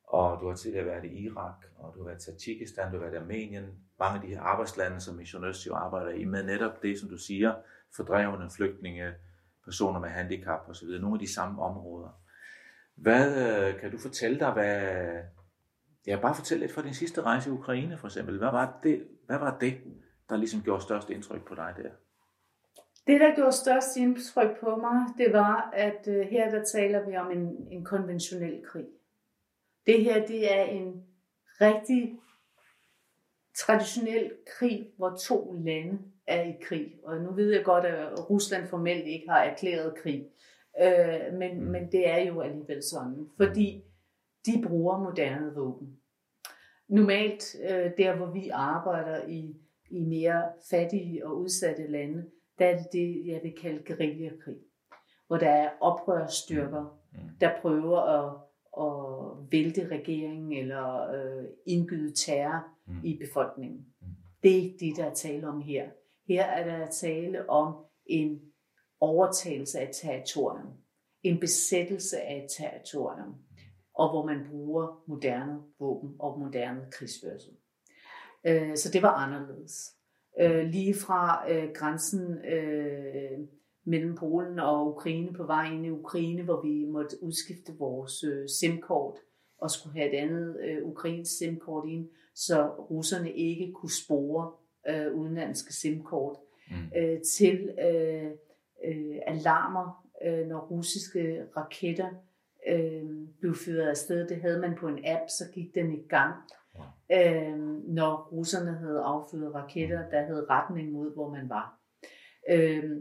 og 0.09 0.41
du 0.41 0.49
har 0.49 0.55
tidligere 0.55 0.87
været 0.87 1.05
i 1.05 1.25
Irak, 1.25 1.65
og 1.79 1.95
du 1.95 1.99
har 1.99 2.07
været 2.07 2.27
i 2.27 2.27
Tajikistan, 2.27 2.93
du 2.93 2.97
har 2.97 3.05
været 3.05 3.15
i 3.15 3.17
Armenien, 3.17 3.88
mange 4.01 4.17
af 4.17 4.23
de 4.23 4.35
her 4.35 4.41
arbejdslande, 4.41 5.01
som 5.01 5.15
Mission 5.15 5.45
Øst 5.45 5.67
jo 5.67 5.75
arbejder 5.75 6.11
i, 6.11 6.25
med 6.25 6.43
netop 6.45 6.83
det, 6.83 7.01
som 7.01 7.09
du 7.09 7.19
siger, 7.19 7.55
fordrevne, 7.97 8.51
flygtninge, 8.51 9.13
personer 9.65 10.01
med 10.01 10.09
handicap 10.09 10.69
osv., 10.69 10.89
nogle 10.89 11.15
af 11.15 11.19
de 11.19 11.35
samme 11.35 11.63
områder. 11.63 12.21
Hvad 12.95 13.27
øh, 13.69 13.81
kan 13.81 13.91
du 13.91 13.99
fortælle 13.99 14.39
dig, 14.39 14.53
hvad, 14.53 15.23
ja, 16.07 16.19
bare 16.23 16.35
fortæl 16.35 16.59
lidt 16.59 16.73
fra 16.73 16.83
din 16.83 16.95
sidste 16.95 17.23
rejse 17.23 17.51
i 17.51 17.53
Ukraine 17.53 17.99
for 17.99 18.07
eksempel. 18.07 18.39
Hvad 18.39 18.51
var 18.51 18.79
det, 18.83 19.07
hvad 19.27 19.39
var 19.39 19.59
det 19.59 19.79
der 20.29 20.37
ligesom 20.37 20.63
gjorde 20.63 20.83
størst 20.83 21.11
indtryk 21.11 21.47
på 21.49 21.55
dig 21.55 21.75
der? 21.77 21.91
Det, 23.07 23.21
der 23.21 23.35
gjorde 23.35 23.53
størst 23.53 23.97
indtryk 23.97 24.61
på 24.61 24.77
mig, 24.77 25.07
det 25.19 25.33
var, 25.33 25.71
at 25.73 26.09
øh, 26.09 26.27
her 26.27 26.51
der 26.51 26.65
taler 26.65 27.07
vi 27.07 27.17
om 27.17 27.31
en, 27.31 27.69
en 27.71 27.85
konventionel 27.85 28.63
krig. 28.67 28.87
Det 29.87 30.05
her, 30.05 30.27
det 30.27 30.55
er 30.55 30.63
en 30.63 31.05
rigtig 31.61 32.21
traditionel 33.59 34.33
krig, 34.47 34.89
hvor 34.97 35.17
to 35.21 35.53
lande 35.53 35.99
er 36.27 36.43
i 36.43 36.55
krig. 36.63 36.95
Og 37.05 37.21
nu 37.21 37.33
ved 37.33 37.53
jeg 37.53 37.65
godt, 37.65 37.85
at 37.85 38.31
Rusland 38.31 38.69
formelt 38.69 39.07
ikke 39.07 39.29
har 39.29 39.43
erklæret 39.43 39.95
krig. 40.03 40.27
Øh, 40.83 41.39
men, 41.39 41.61
mm. 41.61 41.67
men 41.67 41.93
det 41.93 42.09
er 42.09 42.19
jo 42.19 42.41
alligevel 42.41 42.83
sådan, 42.83 43.29
fordi 43.37 43.83
de 44.47 44.63
bruger 44.67 44.99
moderne 44.99 45.55
våben. 45.55 45.97
Normalt, 46.89 47.57
øh, 47.63 47.91
der 47.99 48.17
hvor 48.17 48.27
vi 48.27 48.49
arbejder 48.49 49.27
i, 49.27 49.57
i 49.91 50.01
mere 50.01 50.43
fattige 50.71 51.27
og 51.27 51.39
udsatte 51.39 51.87
lande, 51.87 52.25
der 52.59 52.67
er 52.67 52.77
det 52.77 52.87
det, 52.93 53.27
jeg 53.27 53.41
vil 53.43 53.55
kalde 53.63 53.83
guerillakrig. 53.87 54.59
Hvor 55.27 55.37
der 55.37 55.51
er 55.51 55.71
oprørsstyrker, 55.81 57.01
mm. 57.13 57.19
der 57.41 57.51
prøver 57.63 57.99
at, 58.01 58.48
at 58.81 59.53
vælte 59.53 59.89
regeringen 59.89 60.53
eller 60.53 61.11
øh, 61.11 61.45
indgyde 61.67 62.15
terror 62.15 62.65
mm. 62.87 63.05
i 63.05 63.19
befolkningen. 63.19 63.87
Mm. 64.01 64.07
Det 64.43 64.51
er 64.51 64.63
ikke 64.63 64.77
det, 64.81 64.97
der 64.97 65.05
er 65.05 65.15
tale 65.15 65.49
om 65.49 65.61
her. 65.61 65.89
Her 66.29 66.45
er 66.45 66.79
der 66.79 66.91
tale 66.91 67.51
om 67.51 67.77
en 68.07 68.41
overtagelse 69.01 69.79
af 69.79 69.91
territorium, 69.93 70.73
en 71.23 71.41
besættelse 71.41 72.21
af 72.21 72.45
et 72.45 72.51
territorium, 72.59 73.35
og 73.95 74.11
hvor 74.11 74.27
man 74.27 74.47
bruger 74.51 75.03
moderne 75.07 75.59
våben 75.79 76.17
og 76.19 76.39
moderne 76.41 76.87
krigsførsel. 76.91 77.53
Øh, 78.45 78.77
så 78.77 78.91
det 78.93 79.03
var 79.03 79.13
anderledes. 79.13 79.95
Øh, 80.41 80.67
lige 80.67 80.95
fra 80.95 81.51
øh, 81.53 81.73
grænsen 81.75 82.39
mellem 83.89 84.15
Polen 84.15 84.59
og 84.59 84.89
Ukraine 84.89 85.33
på 85.33 85.45
vej 85.45 85.65
ind 85.73 85.87
i 85.87 85.91
Ukraine, 85.91 86.43
hvor 86.43 86.63
vi 86.63 86.85
måtte 86.85 87.23
udskifte 87.23 87.73
vores 87.79 88.25
SIM-kort 88.61 89.15
og 89.59 89.71
skulle 89.71 89.99
have 89.99 90.13
et 90.13 90.19
andet 90.19 90.57
ukrainsk 90.83 91.39
SIM-kort 91.39 91.89
ind, 91.89 92.09
så 92.35 92.69
russerne 92.69 93.33
ikke 93.33 93.73
kunne 93.73 93.93
spore 94.07 94.53
udenlandske 95.15 95.73
SIM-kort, 95.73 96.37
mm. 96.71 97.21
til 97.37 97.71
øh, 98.85 99.17
alarmer, 99.27 100.07
øh, 100.25 100.47
når 100.47 100.61
russiske 100.61 101.45
raketter 101.57 102.09
øh, 102.69 103.05
blev 103.41 103.55
fyret 103.55 103.89
afsted. 103.89 104.29
Det 104.29 104.41
havde 104.41 104.61
man 104.61 104.75
på 104.81 104.89
en 104.89 104.99
app, 105.05 105.23
så 105.29 105.45
gik 105.55 105.75
den 105.75 105.93
i 105.93 106.03
gang. 106.09 106.35
Øh, 107.13 107.59
når 107.89 108.29
russerne 108.33 108.73
havde 108.73 109.01
affyret 109.01 109.55
raketter, 109.55 110.11
der 110.11 110.23
havde 110.23 110.47
retning 110.51 110.93
mod, 110.93 111.15
hvor 111.15 111.31
man 111.31 111.49
var. 111.49 111.81
Øh, 112.51 112.97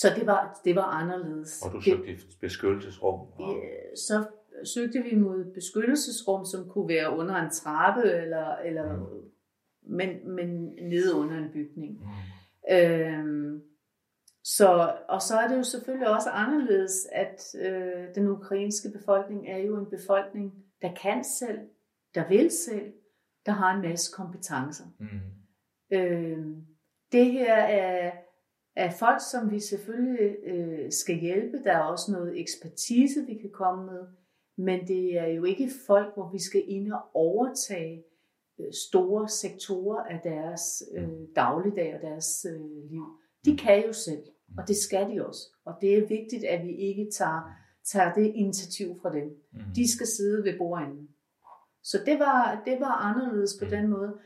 så 0.00 0.08
det 0.16 0.26
var, 0.26 0.60
det 0.64 0.76
var 0.76 0.82
anderledes. 0.82 1.62
Og 1.62 1.72
du 1.72 1.80
søgte 1.80 2.12
et 2.12 2.26
beskyttelsesrum? 2.40 3.20
Og... 3.20 3.56
Så 3.96 4.26
søgte 4.74 5.02
vi 5.02 5.16
mod 5.16 5.52
beskyttelsesrum, 5.54 6.44
som 6.44 6.68
kunne 6.68 6.88
være 6.88 7.18
under 7.18 7.34
en 7.34 7.50
trappe, 7.50 8.02
eller, 8.02 8.56
eller 8.56 8.96
mm. 8.96 9.30
men, 9.82 10.34
men 10.34 10.48
nede 10.82 11.14
under 11.14 11.38
en 11.38 11.50
bygning. 11.52 12.00
Mm. 12.00 12.76
Øh, 12.76 13.60
så, 14.44 14.96
og 15.08 15.22
så 15.22 15.36
er 15.36 15.48
det 15.48 15.56
jo 15.56 15.62
selvfølgelig 15.62 16.08
også 16.08 16.30
anderledes, 16.30 17.06
at 17.12 17.54
øh, 17.60 18.14
den 18.14 18.28
ukrainske 18.28 18.88
befolkning 18.98 19.48
er 19.48 19.58
jo 19.58 19.76
en 19.76 19.86
befolkning, 19.86 20.52
der 20.82 20.94
kan 21.02 21.24
selv, 21.24 21.58
der 22.14 22.28
vil 22.28 22.50
selv, 22.50 22.92
der 23.46 23.52
har 23.52 23.74
en 23.74 23.82
masse 23.82 24.12
kompetencer. 24.16 24.84
Mm. 24.98 25.06
Øh, 25.92 26.46
det 27.12 27.32
her 27.32 27.54
er, 27.54 28.12
er 28.78 28.90
folk, 28.90 29.20
som 29.30 29.50
vi 29.50 29.60
selvfølgelig 29.60 30.36
øh, 30.44 30.92
skal 30.92 31.14
hjælpe. 31.14 31.56
Der 31.64 31.72
er 31.72 31.82
også 31.82 32.12
noget 32.12 32.40
ekspertise, 32.40 33.26
vi 33.26 33.34
kan 33.34 33.50
komme 33.50 33.86
med. 33.86 34.02
Men 34.56 34.88
det 34.88 35.18
er 35.18 35.26
jo 35.26 35.44
ikke 35.44 35.70
folk, 35.86 36.14
hvor 36.14 36.32
vi 36.32 36.38
skal 36.38 36.62
ind 36.66 36.92
og 36.92 37.00
overtage 37.14 38.04
øh, 38.60 38.72
store 38.88 39.28
sektorer 39.28 40.02
af 40.04 40.20
deres 40.24 40.82
øh, 40.96 41.08
dagligdag 41.36 41.94
og 41.94 42.00
deres 42.00 42.46
øh, 42.50 42.90
liv. 42.90 43.04
De 43.44 43.56
kan 43.56 43.86
jo 43.86 43.92
selv. 43.92 44.22
Og 44.58 44.68
det 44.68 44.76
skal 44.76 45.10
de 45.10 45.26
også. 45.26 45.40
Og 45.64 45.74
det 45.80 45.98
er 45.98 46.06
vigtigt, 46.06 46.44
at 46.44 46.66
vi 46.66 46.76
ikke 46.76 47.10
tager, 47.10 47.50
tager 47.84 48.12
det 48.14 48.32
initiativ 48.34 49.00
fra 49.02 49.12
dem. 49.12 49.28
Mm. 49.52 49.60
De 49.74 49.92
skal 49.92 50.06
sidde 50.06 50.44
ved 50.44 50.58
bordenden. 50.58 51.08
Så 51.82 51.98
det 52.06 52.18
var, 52.18 52.62
det 52.66 52.80
var 52.80 52.92
anderledes 52.92 53.56
på 53.58 53.64
mm. 53.64 53.70
den 53.70 53.88
måde, 53.88 54.18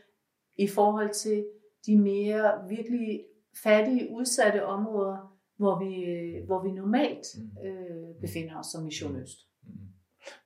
i 0.55 0.67
forhold 0.67 1.13
til 1.13 1.45
de 1.85 1.97
mere 1.97 2.69
virkelig 2.69 3.25
fattige, 3.63 4.09
udsatte 4.11 4.65
områder, 4.65 5.39
hvor 5.57 5.79
vi, 5.79 6.05
hvor 6.45 6.63
vi 6.63 6.71
normalt 6.71 7.25
mm. 7.37 7.67
øh, 7.67 8.15
befinder 8.21 8.59
os 8.59 8.65
som 8.65 8.83
Mission 8.83 9.15
Øst. 9.15 9.37
Mm. 9.63 9.69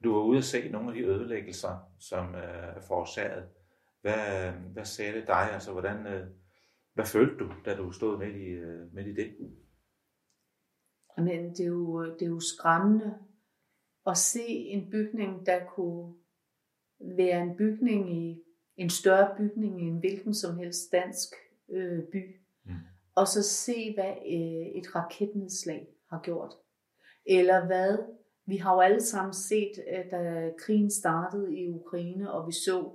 Du 0.03 0.13
var 0.13 0.21
ude 0.21 0.37
at 0.37 0.43
se 0.43 0.69
nogle 0.69 0.89
af 0.89 0.95
de 0.95 1.03
ødelæggelser, 1.03 1.91
som 1.99 2.35
øh, 2.35 2.75
er 2.75 2.81
forårsaget. 2.87 3.43
Hvad, 4.01 4.51
hvad 4.73 4.85
sagde 4.85 5.13
det 5.13 5.27
dig? 5.27 5.49
Altså, 5.53 5.71
hvordan, 5.71 6.07
øh, 6.07 6.27
hvad 6.93 7.05
følte 7.05 7.37
du, 7.37 7.51
da 7.65 7.75
du 7.75 7.91
stod 7.91 8.19
midt 8.19 8.35
i, 8.35 8.45
øh, 8.45 8.93
midt 8.93 9.07
i 9.07 9.13
det? 9.13 9.35
Men 11.17 11.49
det 11.49 11.59
er, 11.59 11.67
jo, 11.67 12.13
det 12.13 12.21
er 12.21 12.29
jo 12.29 12.39
skræmmende 12.39 13.13
at 14.07 14.17
se 14.17 14.47
en 14.47 14.91
bygning, 14.91 15.45
der 15.45 15.65
kunne 15.65 16.15
være 16.99 17.41
en 17.41 17.57
bygning 17.57 18.17
i 18.17 18.43
en 18.75 18.89
større 18.89 19.35
bygning 19.37 19.81
i 19.81 19.85
en 19.85 19.99
hvilken 19.99 20.33
som 20.33 20.57
helst 20.57 20.91
dansk 20.91 21.35
øh, 21.69 22.03
by, 22.11 22.25
mm 22.25 22.47
og 23.17 23.27
så 23.27 23.43
se, 23.43 23.93
hvad 23.93 24.13
øh, 24.25 24.81
et 24.81 24.95
raketnedslag 24.95 25.88
har 26.09 26.21
gjort. 26.24 26.53
Eller 27.25 27.65
hvad, 27.65 27.97
vi 28.45 28.57
har 28.57 28.74
jo 28.74 28.79
alle 28.79 29.01
sammen 29.01 29.33
set, 29.33 29.71
øh, 29.91 30.12
da 30.12 30.51
krigen 30.59 30.91
startede 30.91 31.57
i 31.57 31.69
Ukraine, 31.69 32.31
og 32.31 32.47
vi 32.47 32.51
så 32.51 32.91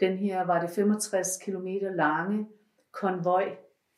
den 0.00 0.16
her, 0.18 0.46
var 0.46 0.60
det 0.60 0.70
65 0.70 1.28
km 1.36 1.66
lange 1.96 2.48
konvoj 2.92 3.56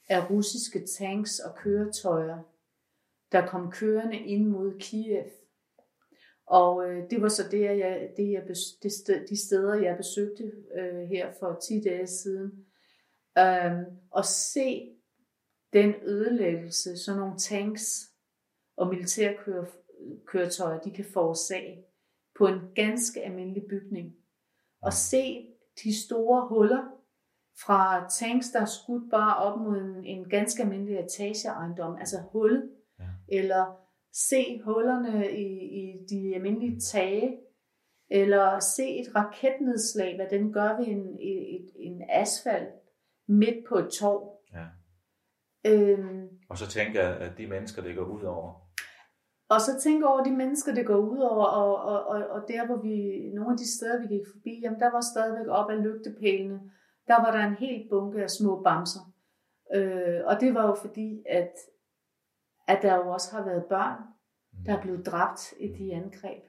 af 0.08 0.30
russiske 0.30 0.86
tanks 0.86 1.38
og 1.38 1.54
køretøjer, 1.54 2.38
der 3.32 3.46
kom 3.46 3.70
kørende 3.70 4.18
ind 4.18 4.46
mod 4.46 4.78
Kiev. 4.80 5.24
Og 6.46 6.90
øh, 6.90 7.10
det 7.10 7.22
var 7.22 7.28
så 7.28 7.42
det, 7.50 7.60
jeg, 7.60 8.10
det, 8.16 8.32
jeg, 8.32 8.42
det 8.82 8.92
sted, 8.92 9.26
de 9.26 9.46
steder, 9.46 9.74
jeg 9.74 9.96
besøgte 9.96 10.52
øh, 10.78 11.08
her 11.08 11.32
for 11.40 11.60
10 11.68 11.80
dage 11.80 12.06
siden. 12.06 12.66
Øh, 13.38 13.72
og 14.10 14.24
se 14.24 14.97
den 15.72 15.94
ødelæggelse, 16.02 16.96
som 16.96 17.16
nogle 17.16 17.38
tanks 17.38 17.84
og 18.76 18.88
militærkøretøjer, 18.88 20.80
de 20.80 20.90
kan 20.90 21.04
forårsage 21.12 21.84
på 22.38 22.46
en 22.46 22.60
ganske 22.74 23.22
almindelig 23.22 23.62
bygning. 23.70 24.14
Og 24.82 24.92
se 24.92 25.46
de 25.84 26.04
store 26.04 26.48
huller 26.48 26.84
fra 27.64 28.08
tanks, 28.08 28.50
der 28.50 28.60
er 28.60 28.64
skudt 28.64 29.10
bare 29.10 29.36
op 29.36 29.60
mod 29.60 29.76
en, 29.76 30.04
en 30.04 30.28
ganske 30.28 30.62
almindelig 30.62 30.98
etageejendom, 30.98 31.96
altså 31.96 32.16
hul 32.32 32.70
eller 33.28 33.88
se 34.12 34.60
hullerne 34.64 35.32
i, 35.32 35.48
i 35.80 36.06
de 36.10 36.34
almindelige 36.34 36.80
tage, 36.80 37.38
eller 38.10 38.58
se 38.58 38.98
et 38.98 39.14
raketnedslag, 39.14 40.16
hvad 40.16 40.26
den 40.30 40.52
gør 40.52 40.76
ved 40.76 40.86
en, 40.86 41.18
et, 41.20 41.70
en 41.76 42.02
asfalt 42.08 42.74
midt 43.28 43.66
på 43.68 43.74
et 43.78 43.90
torv. 43.92 44.37
Øhm, 45.70 46.28
og 46.50 46.58
så 46.58 46.66
tænker 46.68 47.02
jeg, 47.02 47.16
at 47.16 47.38
de 47.38 47.46
mennesker, 47.46 47.82
det 47.82 47.96
går 47.96 48.04
ud 48.04 48.22
over. 48.22 48.68
Og 49.48 49.60
så 49.60 49.80
tænker 49.80 50.08
over 50.08 50.24
de 50.24 50.30
mennesker, 50.30 50.74
det 50.74 50.86
går 50.86 50.96
ud 50.96 51.18
over, 51.18 51.44
og, 51.44 51.76
og, 51.76 52.06
og, 52.06 52.26
og 52.30 52.40
der, 52.48 52.66
hvor 52.66 52.76
vi, 52.76 52.94
nogle 53.34 53.52
af 53.52 53.58
de 53.58 53.76
steder, 53.76 54.00
vi 54.00 54.06
gik 54.14 54.26
forbi, 54.32 54.60
jamen 54.62 54.80
der 54.80 54.90
var 54.92 55.00
stadigvæk 55.00 55.46
op 55.48 55.70
ad 55.70 55.76
lygtepælene, 55.76 56.60
der 57.08 57.16
var 57.22 57.30
der 57.30 57.46
en 57.46 57.54
helt 57.54 57.90
bunke 57.90 58.22
af 58.22 58.30
små 58.30 58.62
bamser. 58.62 59.12
Øh, 59.74 60.20
og 60.26 60.40
det 60.40 60.54
var 60.54 60.66
jo 60.66 60.74
fordi, 60.74 61.22
at 61.30 61.52
at 62.68 62.82
der 62.82 62.96
jo 62.96 63.08
også 63.08 63.36
har 63.36 63.44
været 63.44 63.64
børn, 63.64 63.98
der 64.66 64.76
er 64.76 64.82
blevet 64.82 65.06
dræbt 65.06 65.52
i 65.60 65.68
de 65.68 65.94
angreb. 65.94 66.42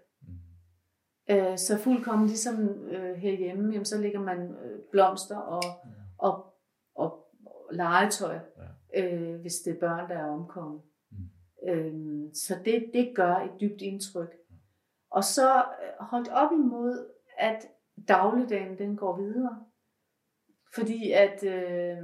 Øh, 1.30 1.58
så 1.58 1.78
fuldkommen 1.78 2.28
ligesom 2.28 2.70
øh, 2.70 3.16
herhjemme, 3.16 3.72
jamen, 3.72 3.86
så 3.86 3.98
lægger 3.98 4.20
man 4.20 4.56
øh, 4.64 4.80
blomster 4.92 5.38
og, 5.38 5.64
og, 6.18 6.54
og, 6.96 7.26
og 7.46 7.70
legetøj, 7.72 8.40
øh, 8.96 9.36
hvis 9.42 9.54
det 9.56 9.76
er 9.76 9.80
børn, 9.80 10.10
der 10.10 10.18
er 10.18 10.32
omkommet. 10.32 10.82
Øh, 11.68 11.94
så 12.34 12.60
det, 12.66 12.90
det 12.94 13.16
gør 13.16 13.36
et 13.36 13.62
dybt 13.62 13.82
indtryk. 13.82 14.36
Og 15.10 15.24
så 15.24 15.58
øh, 15.58 16.06
holdt 16.06 16.30
op 16.30 16.52
imod, 16.52 17.08
at 17.38 17.68
dagligdagen 18.08 18.78
den 18.78 18.96
går 18.96 19.18
videre. 19.18 19.66
Fordi 20.74 21.12
at 21.12 21.44
øh, 21.44 21.98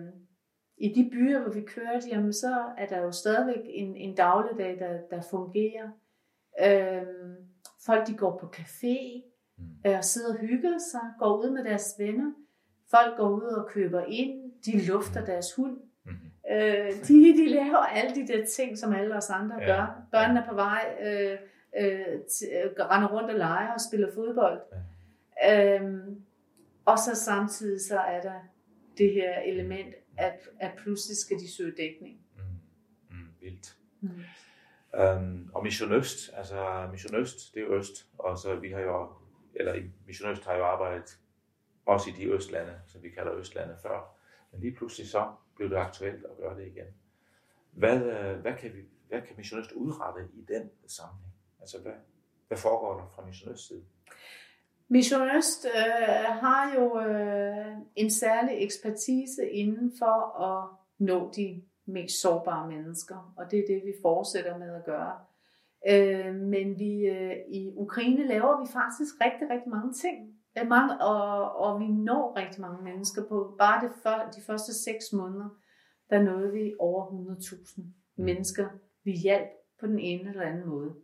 i 0.78 0.94
de 0.94 1.10
byer, 1.12 1.42
hvor 1.42 1.52
vi 1.52 1.62
kørte, 1.62 2.08
jamen, 2.08 2.34
så 2.34 2.74
er 2.78 2.86
der 2.86 3.00
jo 3.02 3.12
stadigvæk 3.12 3.66
en, 3.66 3.96
en 3.96 4.16
dagligdag, 4.16 4.80
der, 4.80 5.02
der 5.12 5.22
fungerer. 5.30 5.90
Øhm, 6.66 7.36
folk 7.86 8.08
de 8.08 8.18
går 8.18 8.38
på 8.38 8.46
café 8.56 9.24
mm. 9.58 9.64
øh, 9.86 9.98
og 9.98 10.04
sidder 10.04 10.34
og 10.34 10.40
hygger 10.40 10.78
sig, 10.92 11.02
går 11.20 11.38
ud 11.38 11.52
med 11.52 11.64
deres 11.64 11.96
venner. 12.00 12.34
Folk 12.92 13.18
går 13.18 13.30
ud 13.30 13.42
og 13.42 13.68
køber 13.70 14.06
ind, 14.08 14.52
de 14.66 14.86
lufter 14.86 15.20
mm. 15.20 15.26
deres 15.26 15.56
hund. 15.56 15.78
Øh, 16.52 16.92
de, 17.08 17.38
de 17.38 17.50
laver 17.50 17.78
alle 17.78 18.16
de 18.16 18.28
der 18.28 18.46
ting, 18.46 18.78
som 18.78 18.94
alle 18.94 19.16
os 19.16 19.30
andre 19.30 19.56
ja. 19.60 19.66
gør. 19.66 20.02
Børnene 20.12 20.40
er 20.40 20.50
på 20.50 20.56
vej, 20.56 20.98
øh, 21.02 21.38
øh, 21.78 22.00
øh, 22.54 22.72
render 22.80 23.08
rundt 23.08 23.30
og 23.32 23.38
leger 23.38 23.74
og 23.74 23.80
spiller 23.90 24.14
fodbold. 24.14 24.62
Ja. 25.44 25.76
Øhm, 25.76 26.22
og 26.86 27.00
så 27.00 27.16
samtidig 27.16 27.82
så 27.82 28.00
er 28.00 28.22
der 28.22 28.40
det 28.98 29.14
her 29.14 29.40
element, 29.40 29.96
at, 30.18 30.50
at 30.60 30.72
pludselig 30.78 31.18
skal 31.18 31.40
de 31.40 31.52
søge 31.52 31.74
dækning. 31.78 32.20
Mm. 32.36 33.18
Mm, 33.18 33.28
vildt. 33.42 33.78
Mm. 34.02 34.10
Um, 35.00 35.52
og 35.54 35.64
Mission 35.64 35.94
Øst, 35.94 36.32
altså 36.34 36.88
Mission 36.92 37.16
Øst, 37.16 37.54
det 37.54 37.62
er 37.62 37.66
jo 37.66 37.76
Øst, 37.76 38.08
og 38.18 38.38
så 38.38 38.56
vi 38.56 38.72
har 38.72 38.80
jo, 38.80 39.10
eller 39.56 39.76
Mission 40.08 40.32
Øst 40.32 40.46
har 40.46 40.56
jo 40.56 40.66
arbejdet 40.66 41.18
også 41.86 42.10
i 42.10 42.14
de 42.14 42.26
Østlande, 42.26 42.74
som 42.88 43.04
vi 43.04 43.10
kalder 43.10 43.34
Østlande 43.34 43.76
før. 43.82 44.18
Men 44.52 44.62
lige 44.62 44.76
pludselig 44.76 45.10
så 45.10 45.32
blev 45.56 45.70
det 45.70 45.76
aktuelt 45.76 46.26
at 46.26 46.38
gøre 46.38 46.60
det 46.60 46.68
igen. 46.68 46.88
Hvad, 47.72 48.02
øh, 48.02 48.40
hvad, 48.40 48.54
kan, 48.54 48.74
vi, 48.74 48.80
hvad 49.08 49.22
kan 49.22 49.36
missionist 49.38 49.72
udrette 49.72 50.22
i 50.34 50.42
den 50.42 50.70
sammenhæng? 50.88 51.34
Altså 51.60 51.82
hvad, 51.82 51.94
hvad 52.48 52.58
foregår 52.58 52.98
der 52.98 53.08
fra 53.16 53.26
missionist 53.26 53.68
side? 53.68 53.84
Missionist 54.88 55.66
øh, 55.66 56.26
har 56.26 56.74
jo 56.76 57.00
øh, 57.00 57.78
en 57.96 58.12
særlig 58.12 58.64
ekspertise 58.64 59.50
inden 59.50 59.92
for 60.00 60.42
at 60.42 60.70
nå 60.98 61.32
de 61.36 61.64
mest 61.86 62.22
sårbare 62.22 62.68
mennesker, 62.68 63.34
og 63.38 63.52
det 63.52 63.60
er 63.60 63.64
det, 63.68 63.82
vi 63.86 63.94
fortsætter 64.02 64.58
med 64.58 64.76
at 64.76 64.86
gøre. 64.86 65.20
Øh, 65.88 66.36
men 66.36 66.80
vi 66.80 67.06
øh, 67.06 67.36
i 67.48 67.74
Ukraine 67.76 68.28
laver 68.28 68.62
vi 68.62 68.72
faktisk 68.74 69.14
rigtig, 69.22 69.50
rigtig 69.50 69.70
mange 69.70 69.94
ting. 69.94 70.40
Øh, 70.58 70.68
mange, 70.68 71.02
og, 71.02 71.56
og 71.56 71.80
vi 71.80 71.88
når 71.88 72.36
rigtig 72.36 72.62
mange 72.62 72.84
mennesker 72.84 73.22
på 73.30 73.56
bare 73.60 73.88
det 73.88 73.92
for, 74.04 74.32
de 74.36 74.42
første 74.48 74.74
seks 74.74 75.06
måneder, 75.14 75.50
der 76.10 76.22
nåede 76.22 76.52
vi 76.52 76.74
over 76.80 77.06
100.000 77.06 77.82
mennesker, 78.16 78.70
vi 79.04 79.12
hjalp 79.12 79.50
på 79.80 79.88
den 79.88 80.00
ene 80.00 80.30
eller 80.30 80.42
anden 80.42 80.68
måde. 80.68 80.96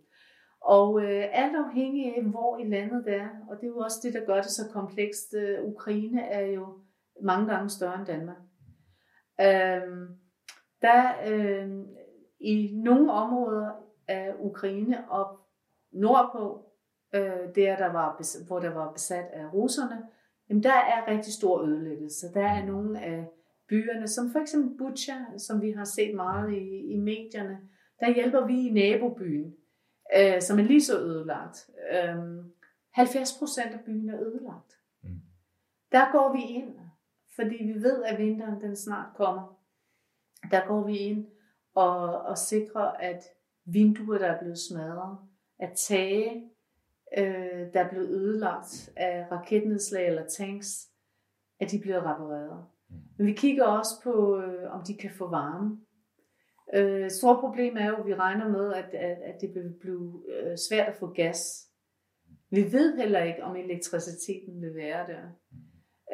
Og 0.62 1.03
øh, 1.03 1.25
alt 1.31 1.55
afhængig 1.55 2.15
af, 2.15 2.24
hvor 2.24 2.58
i 2.58 2.67
landet 2.67 3.05
det 3.05 3.15
er, 3.15 3.29
og 3.50 3.55
det 3.55 3.63
er 3.63 3.67
jo 3.67 3.77
også 3.77 4.00
det, 4.03 4.13
der 4.13 4.25
gør 4.25 4.36
det 4.36 4.51
så 4.51 4.70
komplekst. 4.74 5.34
Øh, 5.34 5.63
Ukraine 5.63 6.22
er 6.22 6.46
jo 6.46 6.79
mange 7.24 7.53
gange 7.53 7.70
større 7.70 7.96
end 7.96 8.05
Danmark. 8.05 8.38
Øh, 9.41 10.10
der 10.81 11.03
øh, 11.27 11.70
i 12.39 12.72
nogle 12.84 13.12
områder 13.12 13.72
af 14.08 14.34
Ukraine 14.39 15.12
og 15.12 15.39
nordpå, 15.91 16.71
øh, 17.13 17.56
der, 17.56 17.77
der 17.77 17.91
var, 17.91 18.44
hvor 18.48 18.60
der 18.60 18.70
var 18.70 18.91
besat 18.91 19.25
af 19.34 19.53
russerne, 19.53 20.03
jamen 20.50 20.63
der 20.63 20.74
er 20.74 21.08
rigtig 21.08 21.34
stor 21.34 21.62
ødelæggelse. 21.62 22.34
Der 22.34 22.46
er 22.48 22.65
nogle 22.65 23.01
af 23.01 23.25
byerne, 23.70 24.08
som 24.08 24.32
for 24.32 24.39
eksempel 24.39 24.77
Butcha, 24.77 25.13
som 25.38 25.62
vi 25.62 25.72
har 25.72 25.84
set 25.84 26.15
meget 26.15 26.53
i, 26.53 26.94
i 26.94 26.98
medierne, 26.98 27.58
der 28.00 28.13
hjælper 28.13 28.46
vi 28.46 28.68
i 28.68 28.72
nabobyen 28.72 29.56
øh, 30.18 30.41
som 30.41 30.60
er 30.60 30.63
lige 30.63 30.84
så 30.84 31.00
ødelagt. 31.00 31.70
Øh, 31.91 32.46
70 32.91 33.38
procent 33.39 33.74
af 33.74 33.80
byen 33.80 34.10
er 34.10 34.22
ødelagt. 34.22 34.77
Mm. 35.03 35.22
Der 35.91 36.12
går 36.12 36.34
vi 36.34 36.41
ind, 36.41 36.80
fordi 37.36 37.63
vi 37.63 37.74
ved, 37.74 38.03
at 38.03 38.18
vinteren 38.18 38.62
den 38.62 38.75
snart 38.75 39.15
kommer. 39.15 39.60
Der 40.51 40.68
går 40.68 40.84
vi 40.84 40.98
ind 40.98 41.27
og, 41.75 42.22
og 42.22 42.38
sikrer, 42.38 42.91
at 42.91 43.24
vinduer, 43.65 44.18
der 44.18 44.27
er 44.27 44.39
blevet 44.39 44.60
smadret, 44.60 45.18
at 45.60 45.74
tage, 45.75 46.50
øh, 47.18 47.74
der 47.74 47.80
er 47.80 47.90
blevet 47.90 48.10
ødelagt 48.10 48.90
af 48.96 49.28
raketnedslag 49.32 50.08
eller 50.08 50.28
tanks, 50.28 50.88
at 51.60 51.72
de 51.72 51.80
bliver 51.80 52.00
repareret. 52.00 52.66
Mm. 52.90 52.96
Men 53.18 53.28
vi 53.28 53.34
kigger 53.34 53.64
også 53.64 53.92
på, 54.04 54.38
øh, 54.38 54.72
om 54.72 54.84
de 54.84 54.98
kan 54.98 55.12
få 55.18 55.30
varme. 55.30 55.78
Øh, 56.74 57.10
stort 57.10 57.40
problem 57.40 57.78
er 57.78 57.88
jo, 57.88 57.96
at 57.96 58.06
vi 58.06 58.16
regner 58.16 58.48
med, 58.48 58.74
at, 58.74 58.94
at, 58.94 59.18
at 59.24 59.42
det 59.42 59.56
vil 59.56 59.74
blive 59.80 60.24
øh, 60.30 60.58
svært 60.70 60.88
at 60.88 60.96
få 60.96 61.08
gas. 61.08 61.68
Vi 62.50 62.72
ved 62.72 62.98
heller 62.98 63.24
ikke, 63.24 63.44
om 63.44 63.56
elektriciteten 63.56 64.62
vil 64.62 64.76
være 64.76 65.08
der. 65.08 65.24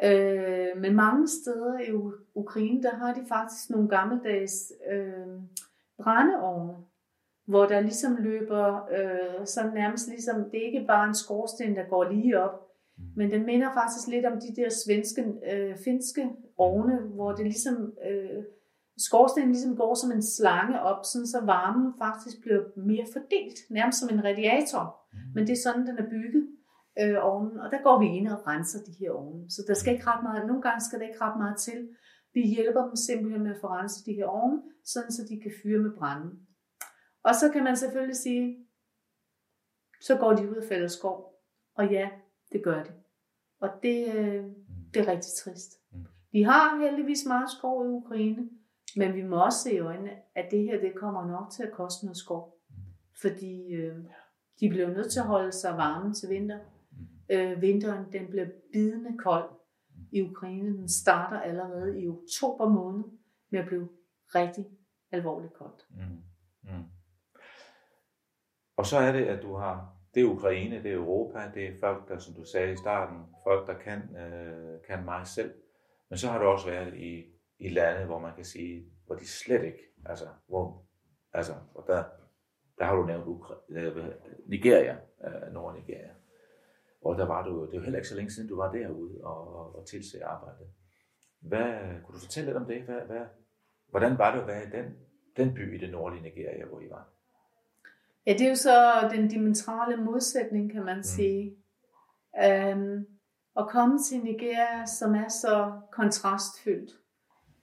Øh, 0.04 0.80
men 0.80 0.94
mange 0.94 1.28
steder 1.28 1.80
i 1.80 1.92
Ukraine, 2.34 2.82
der 2.82 2.94
har 2.94 3.14
de 3.14 3.24
faktisk 3.28 3.70
nogle 3.70 3.88
gammeldags 3.88 4.72
øh, 4.90 5.26
brændeovne, 6.02 6.74
hvor 7.48 7.64
der 7.66 7.80
ligesom 7.80 8.16
løber, 8.16 8.64
øh, 8.96 9.46
sådan 9.46 9.74
nærmest 9.74 10.08
ligesom, 10.08 10.36
det 10.50 10.58
er 10.60 10.66
ikke 10.66 10.84
bare 10.86 11.08
en 11.08 11.14
skorsten, 11.14 11.76
der 11.76 11.88
går 11.88 12.04
lige 12.04 12.40
op, 12.40 12.56
men 13.16 13.30
den 13.30 13.46
minder 13.46 13.70
faktisk 13.80 14.08
lidt 14.08 14.26
om 14.26 14.36
de 14.44 14.50
der 14.60 14.68
svenske, 14.84 15.22
øh, 15.52 15.76
finske 15.84 16.30
ovne, 16.58 16.96
hvor 17.14 17.32
det 17.32 17.44
ligesom 17.44 17.76
øh, 18.10 18.42
skorstenen 19.06 19.52
ligesom 19.52 19.76
går 19.76 19.94
som 19.94 20.12
en 20.12 20.22
slange 20.22 20.80
op, 20.80 21.00
sådan 21.12 21.26
så 21.26 21.40
varmen 21.44 21.92
faktisk 22.04 22.36
bliver 22.42 22.62
mere 22.90 23.06
fordelt, 23.12 23.58
nærmest 23.70 23.98
som 24.00 24.08
en 24.14 24.24
radiator. 24.24 24.84
Mm. 25.12 25.18
Men 25.34 25.46
det 25.46 25.52
er 25.52 25.62
sådan, 25.66 25.86
den 25.86 25.98
er 25.98 26.08
bygget 26.14 26.44
øh, 27.00 27.18
ovnen, 27.30 27.56
og 27.62 27.68
der 27.72 27.80
går 27.86 27.96
vi 28.02 28.06
ind 28.18 28.28
og 28.28 28.46
renser 28.46 28.78
de 28.86 28.92
her 29.00 29.10
ovne. 29.10 29.50
Så 29.54 29.60
der 29.68 29.74
skal 29.74 29.92
ikke 29.92 30.06
ret 30.06 30.22
meget, 30.22 30.46
nogle 30.46 30.62
gange 30.62 30.80
skal 30.86 30.98
der 30.98 31.06
ikke 31.06 31.24
ret 31.26 31.38
meget 31.42 31.58
til. 31.66 31.80
Vi 32.34 32.42
hjælper 32.54 32.82
dem 32.86 32.96
simpelthen 33.08 33.42
med 33.42 33.54
at 33.54 33.60
få 33.60 33.68
renset 33.78 34.06
de 34.06 34.12
her 34.18 34.26
ovne, 34.26 34.58
sådan 34.84 35.12
så 35.12 35.22
de 35.30 35.40
kan 35.42 35.52
fyre 35.62 35.80
med 35.86 35.92
branden. 35.98 36.32
Og 37.28 37.34
så 37.34 37.50
kan 37.52 37.64
man 37.64 37.76
selvfølgelig 37.76 38.16
sige, 38.16 38.66
så 40.00 40.16
går 40.16 40.32
de 40.32 40.50
ud 40.50 40.54
af 40.54 40.68
fælles 40.68 40.92
skov. 40.92 41.42
Og 41.74 41.90
ja, 41.90 42.08
det 42.52 42.64
gør 42.64 42.82
de. 42.82 42.90
Og 43.60 43.70
det, 43.82 44.14
øh, 44.14 44.44
det 44.94 45.02
er 45.02 45.08
rigtig 45.12 45.32
trist. 45.32 45.72
Mm. 45.92 46.06
Vi 46.32 46.42
har 46.42 46.78
heldigvis 46.78 47.24
meget 47.26 47.50
skov 47.50 47.84
i 47.84 47.88
Ukraine, 47.88 48.48
men 48.96 49.14
vi 49.14 49.22
må 49.22 49.44
også 49.44 49.58
se 49.58 49.74
i 49.74 49.78
øjnene, 49.78 50.10
at 50.34 50.48
det 50.50 50.62
her 50.62 50.80
det 50.80 50.94
kommer 50.94 51.26
nok 51.26 51.50
til 51.50 51.62
at 51.62 51.72
koste 51.72 52.06
noget 52.06 52.16
skov. 52.16 52.58
Fordi 53.20 53.72
øh, 53.72 53.96
de 54.60 54.68
bliver 54.68 54.88
nødt 54.88 55.12
til 55.12 55.20
at 55.20 55.26
holde 55.26 55.52
sig 55.52 55.76
varme 55.76 56.14
til 56.14 56.28
vinter. 56.28 56.58
Øh, 57.30 57.62
vinteren 57.62 58.12
den 58.12 58.26
bliver 58.30 58.46
bidende 58.72 59.18
kold 59.18 59.50
i 60.12 60.22
Ukraine. 60.22 60.68
Den 60.68 60.88
starter 60.88 61.40
allerede 61.40 62.02
i 62.02 62.08
oktober 62.08 62.68
måned 62.68 63.04
med 63.50 63.60
at 63.60 63.66
blive 63.66 63.88
rigtig 64.34 64.66
alvorligt 65.12 65.52
koldt. 65.52 65.86
Mm. 65.90 66.22
Mm. 66.62 66.84
Og 68.78 68.86
så 68.86 68.98
er 68.98 69.12
det, 69.12 69.24
at 69.24 69.42
du 69.42 69.54
har, 69.54 69.96
det 70.14 70.20
er 70.22 70.26
Ukraine, 70.26 70.82
det 70.82 70.90
er 70.90 70.96
Europa, 70.96 71.38
det 71.54 71.68
er 71.68 71.80
folk, 71.80 72.08
der, 72.08 72.18
som 72.18 72.34
du 72.34 72.44
sagde 72.44 72.72
i 72.72 72.76
starten, 72.76 73.18
folk, 73.44 73.66
der 73.66 73.78
kan, 73.78 74.16
øh, 74.16 74.78
kan 74.88 75.04
mig 75.04 75.26
selv. 75.26 75.54
Men 76.08 76.18
så 76.18 76.28
har 76.28 76.38
du 76.38 76.44
også 76.44 76.70
været 76.70 76.94
i 76.94 77.38
i 77.58 77.68
lande, 77.68 78.06
hvor 78.06 78.18
man 78.18 78.34
kan 78.34 78.44
sige, 78.44 78.92
hvor 79.06 79.14
de 79.14 79.28
slet 79.28 79.64
ikke, 79.64 79.82
altså, 80.06 80.24
hvor, 80.46 80.86
altså, 81.32 81.52
og 81.74 81.84
der, 81.86 82.04
der 82.78 82.84
har 82.84 82.96
du 82.96 83.06
nævnt 83.06 83.24
Ukra- 83.24 83.64
øh, 83.70 84.12
Nigeria, 84.46 84.96
øh, 85.24 85.52
Nord-Nigeria. 85.52 86.10
Og 87.04 87.18
der 87.18 87.26
var 87.26 87.44
du, 87.44 87.66
det 87.66 87.72
er 87.72 87.76
jo 87.76 87.82
heller 87.82 87.98
ikke 87.98 88.08
så 88.08 88.16
længe 88.16 88.30
siden, 88.30 88.48
du 88.48 88.56
var 88.56 88.72
derude 88.72 89.20
og, 89.24 89.54
og, 89.56 89.76
og 89.76 89.86
tilse 89.86 90.24
arbejdet. 90.24 90.68
Hvad, 91.40 92.02
kunne 92.04 92.14
du 92.14 92.20
fortælle 92.20 92.46
lidt 92.46 92.56
om 92.56 92.66
det? 92.66 92.82
Hvad, 92.82 93.00
hvad, 93.00 93.26
hvordan 93.90 94.18
var 94.18 94.34
det 94.34 94.40
at 94.40 94.46
være 94.46 94.66
i 94.66 94.70
den, 94.70 94.96
den 95.36 95.54
by 95.54 95.74
i 95.74 95.78
det 95.78 95.90
nordlige 95.90 96.22
Nigeria, 96.22 96.66
hvor 96.66 96.80
I 96.80 96.90
var? 96.90 97.17
Ja, 98.26 98.32
det 98.32 98.40
er 98.40 98.48
jo 98.48 98.54
så 98.54 99.08
den 99.10 99.28
dimensionale 99.28 100.04
modsætning, 100.04 100.72
kan 100.72 100.84
man 100.84 100.96
mm. 100.96 101.02
sige. 101.02 101.56
Um, 102.72 103.06
at 103.58 103.68
komme 103.68 103.98
til 103.98 104.22
Nigeria, 104.22 104.86
som 104.86 105.14
er 105.14 105.28
så 105.28 105.80
kontrastfyldt. 105.92 106.92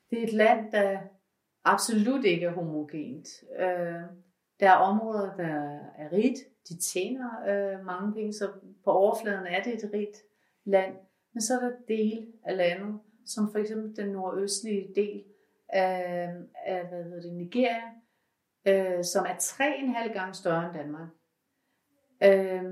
Det 0.09 0.19
er 0.19 0.23
et 0.23 0.33
land, 0.33 0.71
der 0.71 0.99
absolut 1.63 2.25
ikke 2.25 2.45
er 2.45 2.51
homogent. 2.51 3.27
Øh, 3.59 4.01
der 4.59 4.69
er 4.69 4.75
områder, 4.75 5.35
der 5.35 5.79
er 5.97 6.11
rigt. 6.11 6.39
De 6.69 6.77
tjener 6.77 7.29
øh, 7.47 7.85
mange 7.85 8.13
penge, 8.13 8.33
så 8.33 8.51
på 8.83 8.91
overfladen 8.91 9.47
er 9.47 9.63
det 9.63 9.73
et 9.73 9.89
rigt 9.93 10.17
land. 10.65 10.95
Men 11.33 11.41
så 11.41 11.53
er 11.53 11.59
der 11.59 11.71
del 11.87 12.27
af 12.43 12.57
landet, 12.57 12.99
som 13.25 13.51
for 13.51 13.59
eksempel 13.59 13.95
den 13.95 14.11
nordøstlige 14.11 14.93
del 14.95 15.23
af, 15.69 16.29
af 16.65 16.87
hvad 16.87 17.03
hedder 17.03 17.21
det, 17.21 17.33
Nigeria, 17.33 17.91
øh, 18.67 19.03
som 19.03 19.25
er 19.25 19.35
3,5 20.07 20.13
gange 20.13 20.33
større 20.33 20.65
end 20.65 20.73
Danmark. 20.73 21.09
Øh, 22.23 22.63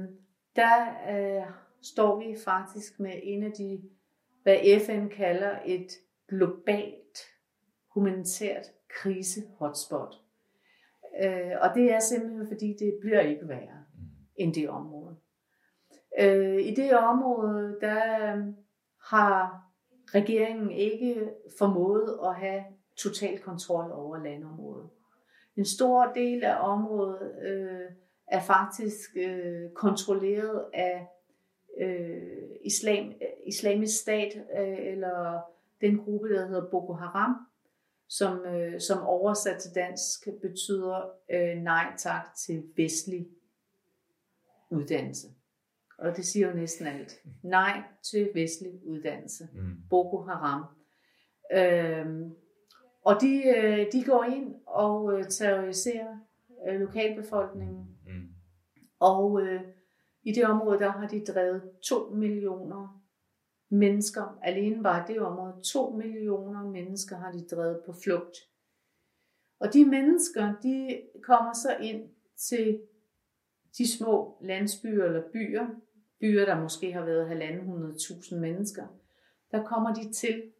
der 0.55 0.93
øh, 1.11 1.45
står 1.81 2.19
vi 2.19 2.35
faktisk 2.45 2.99
med 2.99 3.19
en 3.23 3.43
af 3.43 3.51
de, 3.51 3.81
hvad 4.43 4.79
FN 4.85 5.09
kalder 5.09 5.59
et 5.65 5.87
globalt 6.29 7.17
humanitært 7.93 8.65
krise-hotspot. 8.89 10.15
Øh, 11.23 11.51
og 11.61 11.69
det 11.75 11.93
er 11.93 11.99
simpelthen 11.99 12.47
fordi, 12.47 12.75
det 12.79 12.97
bliver 13.01 13.21
ikke 13.21 13.47
værre 13.47 13.85
end 14.35 14.53
det 14.53 14.69
område. 14.69 15.15
Øh, 16.19 16.61
I 16.61 16.75
det 16.75 16.97
område, 16.97 17.77
der 17.81 18.01
har 19.09 19.63
regeringen 20.15 20.71
ikke 20.71 21.29
formået 21.59 22.19
at 22.25 22.35
have 22.35 22.63
total 22.97 23.39
kontrol 23.39 23.91
over 23.91 24.17
landområdet. 24.17 24.89
En 25.57 25.65
stor 25.65 26.11
del 26.15 26.43
af 26.43 26.55
området 26.59 27.31
øh, 27.41 27.91
er 28.27 28.41
faktisk 28.41 29.09
øh, 29.15 29.69
kontrolleret 29.75 30.65
af 30.73 31.07
øh, 31.77 32.43
islam, 32.61 33.11
islamisk 33.45 34.01
stat, 34.01 34.33
øh, 34.59 34.77
eller 34.79 35.41
den 35.81 35.97
gruppe, 35.97 36.29
der 36.29 36.47
hedder 36.47 36.69
Boko 36.69 36.93
Haram, 36.93 37.35
som, 38.07 38.45
øh, 38.45 38.81
som 38.81 39.03
oversat 39.03 39.61
til 39.61 39.75
dansk 39.75 40.27
betyder 40.41 41.09
øh, 41.31 41.57
nej 41.57 41.93
tak 41.97 42.35
til 42.35 42.63
vestlig 42.75 43.27
uddannelse. 44.69 45.27
Og 45.97 46.17
det 46.17 46.25
siger 46.25 46.47
jo 46.47 46.55
næsten 46.55 46.87
alt. 46.87 47.21
Nej 47.43 47.81
til 48.01 48.29
vestlig 48.33 48.71
uddannelse. 48.85 49.47
Mm. 49.53 49.77
Boko 49.89 50.21
Haram. 50.21 50.63
Øhm, 51.53 52.35
og 53.05 53.21
de, 53.21 53.43
øh, 53.57 53.91
de 53.91 54.03
går 54.05 54.23
ind 54.23 54.55
og 54.65 55.13
øh, 55.13 55.29
terroriserer 55.29 56.17
øh, 56.67 56.79
lokalbefolkningen. 56.79 57.87
Mm. 58.05 58.29
Og 58.99 59.41
øh, 59.41 59.61
i 60.23 60.31
det 60.31 60.45
område, 60.45 60.79
der 60.79 60.91
har 60.91 61.07
de 61.07 61.25
drevet 61.25 61.61
2 61.81 62.09
millioner 62.09 63.03
mennesker. 63.69 64.39
Alene 64.41 64.83
bare 64.83 65.07
det 65.07 65.19
område, 65.19 65.61
2 65.63 65.89
millioner 65.89 66.63
mennesker 66.63 67.17
har 67.17 67.31
de 67.31 67.55
drevet 67.55 67.81
på 67.85 67.93
flugt. 68.03 68.37
Og 69.59 69.73
de 69.73 69.85
mennesker, 69.85 70.53
de 70.63 71.01
kommer 71.23 71.53
så 71.53 71.77
ind 71.81 72.09
til 72.37 72.81
de 73.77 73.97
små 73.97 74.37
landsbyer 74.41 75.05
eller 75.05 75.23
byer, 75.33 75.67
byer, 76.19 76.45
der 76.45 76.61
måske 76.61 76.93
har 76.93 77.05
været 77.05 77.27
halvanden 77.27 77.65
hundredtusind 77.65 78.39
mennesker, 78.39 78.87
der 79.51 79.63
kommer 79.63 79.93
de 79.93 80.11
til. 80.11 80.52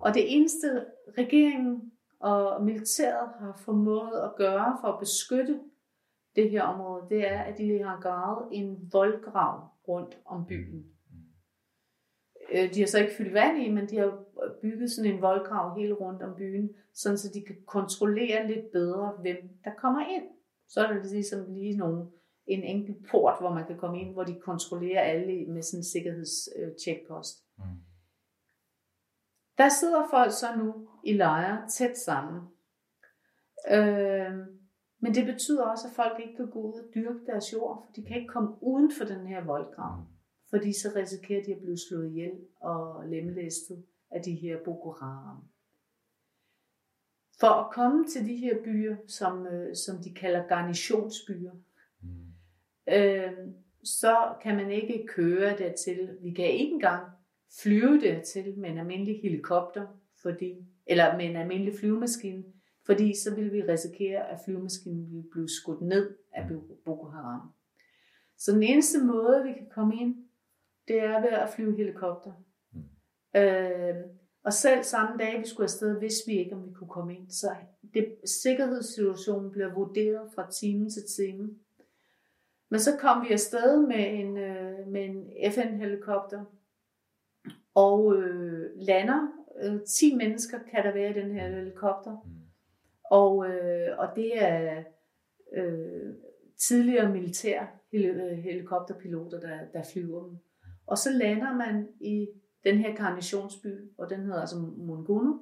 Og 0.00 0.14
det 0.14 0.36
eneste 0.36 0.84
regeringen 1.18 1.92
og 2.20 2.64
militæret 2.64 3.28
har 3.38 3.60
formået 3.64 4.20
at 4.24 4.34
gøre 4.36 4.78
for 4.80 4.88
at 4.88 5.00
beskytte 5.00 5.60
det 6.36 6.50
her 6.50 6.62
område, 6.62 7.06
det 7.10 7.28
er, 7.28 7.40
at 7.40 7.58
de 7.58 7.82
har 7.82 8.00
gravet 8.00 8.48
en 8.52 8.88
voldgrav 8.92 9.68
rundt 9.88 10.18
om 10.26 10.46
byen. 10.46 10.84
Øh, 12.52 12.74
de 12.74 12.80
har 12.80 12.86
så 12.86 12.98
ikke 12.98 13.14
fyldt 13.18 13.34
vand 13.34 13.62
i, 13.62 13.70
men 13.70 13.88
de 13.88 13.96
har 13.96 14.24
bygget 14.62 14.90
sådan 14.90 15.14
en 15.14 15.22
voldgrav 15.22 15.78
hele 15.78 15.94
rundt 15.94 16.22
om 16.22 16.34
byen, 16.36 16.70
sådan 16.94 17.18
så 17.18 17.30
de 17.34 17.44
kan 17.46 17.56
kontrollere 17.66 18.46
lidt 18.46 18.72
bedre, 18.72 19.12
hvem 19.20 19.36
der 19.64 19.70
kommer 19.78 20.06
ind. 20.06 20.24
Så 20.68 20.80
er 20.80 20.92
det 20.92 21.10
ligesom 21.12 21.54
lige 21.54 21.76
nogle, 21.76 22.06
en 22.46 22.62
enkelt 22.62 23.06
port, 23.10 23.36
hvor 23.40 23.54
man 23.54 23.66
kan 23.66 23.78
komme 23.78 24.00
ind, 24.00 24.12
hvor 24.12 24.24
de 24.24 24.40
kontrollerer 24.40 25.00
alle 25.00 25.46
med 25.46 25.62
sådan 25.62 25.80
en 25.80 25.84
sikkerhedscheckpost. 25.84 27.44
Mm. 27.58 27.64
Der 29.58 29.68
sidder 29.68 30.08
folk 30.10 30.32
så 30.32 30.46
nu 30.56 30.88
i 31.04 31.12
lejre 31.12 31.68
tæt 31.68 31.98
sammen. 31.98 32.42
Øh, 33.70 34.46
men 34.98 35.14
det 35.14 35.26
betyder 35.26 35.64
også, 35.64 35.88
at 35.88 35.94
folk 35.94 36.20
ikke 36.20 36.36
kan 36.36 36.50
gå 36.50 36.60
ud 36.60 36.72
og 36.72 36.88
dyrke 36.94 37.26
deres 37.26 37.52
jord, 37.52 37.86
for 37.86 37.92
de 37.92 38.04
kan 38.04 38.16
ikke 38.16 38.32
komme 38.32 38.62
uden 38.62 38.92
for 38.98 39.04
den 39.04 39.26
her 39.26 39.44
voldgrav. 39.44 40.04
Fordi 40.50 40.72
så 40.72 40.92
risikerer 40.96 41.44
de 41.44 41.54
at 41.54 41.60
blive 41.60 41.78
slået 41.88 42.10
ihjel 42.10 42.32
og 42.60 43.08
lemlæstet 43.08 43.84
af 44.10 44.22
de 44.22 44.34
her 44.34 44.58
Boko 44.64 44.90
Haram. 44.90 45.44
For 47.40 47.46
at 47.46 47.74
komme 47.74 48.06
til 48.06 48.26
de 48.26 48.36
her 48.36 48.62
byer, 48.64 48.96
som, 49.08 49.46
øh, 49.46 49.76
som 49.76 50.02
de 50.02 50.14
kalder 50.14 50.46
garnitionsbyer, 50.46 51.52
mm. 52.02 52.32
øh, 52.88 53.32
så 53.84 54.34
kan 54.42 54.56
man 54.56 54.70
ikke 54.70 55.06
køre 55.06 55.58
dertil. 55.58 56.18
Vi 56.22 56.32
kan 56.32 56.44
ikke 56.44 56.72
engang 56.72 57.06
flyve 57.62 58.00
dertil 58.00 58.58
med 58.58 58.70
en 58.70 58.78
almindelig 58.78 59.20
helikopter, 59.22 59.86
fordi, 60.22 60.66
eller 60.86 61.16
med 61.16 61.24
en 61.24 61.36
almindelig 61.36 61.74
flyvemaskine, 61.78 62.44
fordi 62.86 63.14
så 63.14 63.34
vil 63.34 63.52
vi 63.52 63.62
risikere, 63.62 64.30
at 64.30 64.38
flyvemaskinen 64.44 65.12
vil 65.12 65.24
blive 65.32 65.48
skudt 65.48 65.80
ned 65.80 66.16
af 66.32 66.48
Boko 66.84 67.06
Haram. 67.06 67.40
Så 68.38 68.52
den 68.52 68.62
eneste 68.62 69.04
måde, 69.04 69.42
vi 69.44 69.52
kan 69.52 69.68
komme 69.70 69.96
ind, 69.96 70.16
det 70.88 71.00
er 71.00 71.20
ved 71.20 71.30
at 71.30 71.48
flyve 71.48 71.76
helikopter. 71.76 72.32
Mm. 72.72 73.40
Øh, 73.40 73.94
og 74.44 74.52
selv 74.52 74.82
samme 74.82 75.18
dag, 75.18 75.40
vi 75.40 75.46
skulle 75.46 75.64
afsted, 75.64 76.00
vidste 76.00 76.30
vi 76.30 76.38
ikke, 76.38 76.54
om 76.54 76.68
vi 76.68 76.72
kunne 76.72 76.88
komme 76.88 77.16
ind. 77.16 77.30
Så 77.30 77.54
det, 77.94 78.16
sikkerhedssituationen 78.24 79.50
bliver 79.50 79.74
vurderet 79.74 80.30
fra 80.34 80.50
time 80.50 80.90
til 80.90 81.02
time. 81.16 81.50
Men 82.68 82.80
så 82.80 82.96
kom 82.98 83.24
vi 83.24 83.32
afsted 83.32 83.86
med 83.86 84.20
en, 84.20 84.38
øh, 84.38 84.86
med 84.86 85.04
en 85.04 85.52
FN-helikopter, 85.52 86.44
og 87.74 88.16
øh, 88.16 88.70
lander. 88.76 89.28
Øh, 89.62 89.80
10 89.86 90.14
mennesker 90.14 90.58
kan 90.70 90.84
der 90.84 90.92
være 90.92 91.10
i 91.10 91.22
den 91.22 91.32
her 91.32 91.48
helikopter. 91.48 92.16
Mm. 92.24 92.30
Og, 93.10 93.46
øh, 93.48 93.98
og 93.98 94.08
det 94.16 94.42
er 94.42 94.84
øh, 95.56 96.14
tidligere 96.58 97.12
militær 97.12 97.66
helikopterpiloter, 98.42 99.40
der, 99.40 99.58
der 99.72 99.82
flyver 99.92 100.26
dem. 100.28 100.38
Og 100.86 100.98
så 100.98 101.10
lander 101.10 101.56
man 101.56 101.88
i 102.00 102.28
den 102.64 102.78
her 102.78 102.96
karnationsby, 102.96 103.94
og 103.98 104.10
den 104.10 104.20
hedder 104.20 104.40
altså 104.40 104.56
Mungunu, 104.58 105.40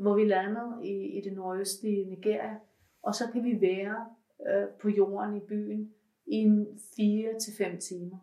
hvor 0.00 0.14
vi 0.14 0.24
lander 0.24 0.80
i, 0.82 1.18
i 1.18 1.20
det 1.20 1.32
nordøstlige 1.32 2.04
Nigeria. 2.04 2.58
Og 3.02 3.14
så 3.14 3.24
kan 3.32 3.44
vi 3.44 3.60
være 3.60 4.06
øh, 4.48 4.68
på 4.80 4.88
jorden 4.88 5.36
i 5.36 5.40
byen 5.48 5.92
i 6.26 6.34
en 6.34 6.66
4-5 6.66 7.78
timer. 7.78 8.18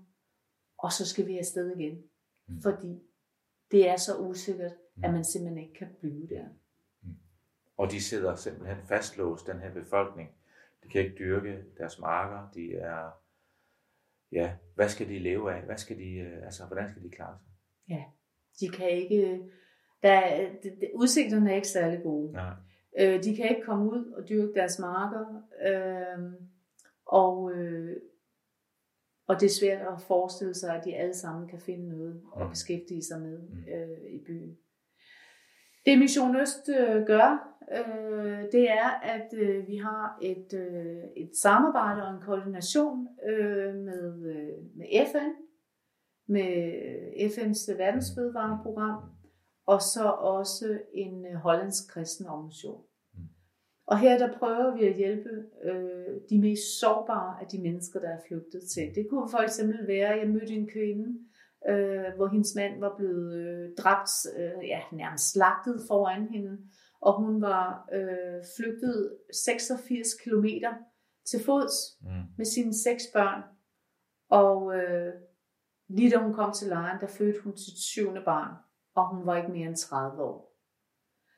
Og 0.78 0.92
så 0.92 1.06
skal 1.08 1.28
vi 1.28 1.38
afsted 1.38 1.72
igen, 1.78 1.98
mm. 2.48 2.62
fordi 2.62 3.00
det 3.74 3.90
er 3.90 3.98
så 3.98 4.18
usikkert, 4.18 4.72
mm. 4.96 5.04
at 5.04 5.14
man 5.14 5.24
simpelthen 5.24 5.64
ikke 5.64 5.74
kan 5.74 5.88
blive 6.00 6.28
der. 6.28 6.46
Mm. 7.02 7.10
Og 7.78 7.92
de 7.92 8.02
sidder 8.02 8.36
simpelthen 8.36 8.78
fastlåst, 8.88 9.48
den 9.48 9.60
her 9.60 9.74
befolkning. 9.74 10.30
De 10.84 10.90
kan 10.90 11.02
ikke 11.02 11.16
dyrke 11.18 11.64
deres 11.78 12.00
marker, 12.00 12.52
de 12.54 12.76
er 12.76 13.12
ja, 14.34 14.52
hvad 14.76 14.90
skal 14.90 15.10
de 15.10 15.20
leve 15.20 15.54
af? 15.54 15.62
Hvad 15.62 15.78
skal 15.78 15.98
de, 15.98 16.14
øh, 16.14 16.46
altså, 16.46 16.66
hvordan 16.66 16.90
skal 16.90 17.04
de 17.04 17.10
klare 17.10 17.38
sig? 17.38 17.48
Ja, 17.90 18.04
de 18.60 18.70
kan 18.70 18.90
ikke, 18.90 19.44
der, 20.04 20.22
de, 20.64 20.70
de, 20.70 20.90
udsigterne 20.96 21.52
er 21.52 21.56
ikke 21.56 21.68
særlig 21.68 22.04
gode. 22.04 22.32
Nej. 22.32 22.54
Øh, 23.00 23.24
de 23.24 23.36
kan 23.36 23.50
ikke 23.50 23.66
komme 23.66 23.92
ud 23.92 24.12
og 24.12 24.30
dyrke 24.30 24.54
deres 24.54 24.80
marker, 24.80 25.42
øh, 25.68 26.34
og, 27.06 27.52
øh, 27.52 27.98
og 29.28 29.40
det 29.40 29.46
er 29.46 29.60
svært 29.60 29.82
at 29.82 30.02
forestille 30.02 30.54
sig, 30.54 30.76
at 30.76 30.86
de 30.86 30.96
alle 30.96 31.14
sammen 31.14 31.48
kan 31.48 31.60
finde 31.60 31.90
noget 31.90 32.22
at 32.36 32.44
mm. 32.44 32.50
beskæftige 32.50 33.04
sig 33.04 33.22
med 33.22 33.38
mm. 33.40 33.60
øh, 33.74 34.14
i 34.14 34.24
byen. 34.26 34.58
Det 35.86 36.00
Mission 36.00 36.36
Øst 36.42 36.70
øh, 36.70 37.06
gør, 37.06 37.58
øh, 37.72 38.42
det 38.52 38.72
er, 38.72 38.90
at 38.90 39.34
øh, 39.38 39.68
vi 39.68 39.78
har 39.78 40.18
et, 40.22 40.54
øh, 40.54 41.04
et 41.18 41.32
samarbejde 41.42 42.08
og 42.08 42.14
en 42.14 42.22
koordination 42.22 43.08
øh, 43.30 43.76
med, 43.76 44.26
øh, 44.36 44.78
med 44.78 44.88
FN, 45.12 45.32
med 46.28 46.52
FN's 47.32 47.78
verdensfødevareprogram, 47.78 49.04
og 49.66 49.82
så 49.82 50.10
også 50.10 50.80
en 50.94 51.26
øh, 51.26 51.34
hollandsk 51.34 51.90
kristen 51.90 52.28
organisation. 52.28 52.84
Og 53.94 54.00
her 54.00 54.18
der 54.18 54.38
prøver 54.38 54.76
vi 54.78 54.84
at 54.86 54.96
hjælpe 54.96 55.30
øh, 55.64 56.22
de 56.30 56.42
mest 56.42 56.80
sårbare 56.80 57.42
af 57.42 57.48
de 57.48 57.62
mennesker, 57.62 58.00
der 58.00 58.10
er 58.10 58.20
flygtet 58.28 58.62
til. 58.74 58.96
Det 58.96 59.08
kunne 59.10 59.30
for 59.30 59.38
eksempel 59.38 59.88
være, 59.88 60.14
at 60.14 60.20
jeg 60.20 60.30
mødte 60.30 60.54
en 60.54 60.70
kvinde, 60.70 61.08
øh, 61.70 62.16
hvor 62.16 62.28
hendes 62.28 62.56
mand 62.56 62.80
var 62.80 62.96
blevet 62.98 63.34
øh, 63.34 63.70
dræbt, 63.78 64.12
øh, 64.38 64.68
ja, 64.68 64.82
nærmest 64.92 65.32
slagtet 65.32 65.82
foran 65.88 66.28
hende, 66.28 66.58
og 67.02 67.14
hun 67.22 67.42
var 67.42 67.90
øh, 67.94 68.42
flygtet 68.58 69.18
86 69.46 70.08
kilometer 70.24 70.74
til 71.30 71.40
fods 71.46 71.76
mm. 72.02 72.24
med 72.38 72.46
sine 72.46 72.74
seks 72.84 73.04
børn. 73.14 73.42
Og 74.30 74.76
øh, 74.76 75.14
lige 75.90 76.12
da 76.12 76.18
hun 76.18 76.34
kom 76.34 76.54
til 76.54 76.68
lejren, 76.68 77.02
der 77.02 77.08
fødte 77.08 77.40
hun 77.44 77.58
sit 77.58 77.78
syvende 77.78 78.22
barn, 78.26 78.54
og 78.96 79.16
hun 79.16 79.26
var 79.26 79.38
ikke 79.38 79.52
mere 79.52 79.68
end 79.68 79.76
30 79.76 80.24
år. 80.24 80.58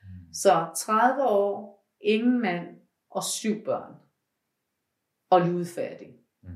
Mm. 0.03 0.33
Så 0.33 0.67
30 0.75 1.23
år, 1.23 1.75
ingen 2.05 2.41
mand 2.41 2.67
og 3.09 3.23
syv 3.23 3.63
børn. 3.65 3.93
Og 5.29 5.41
ludfærdig. 5.41 6.19
Mm. 6.41 6.49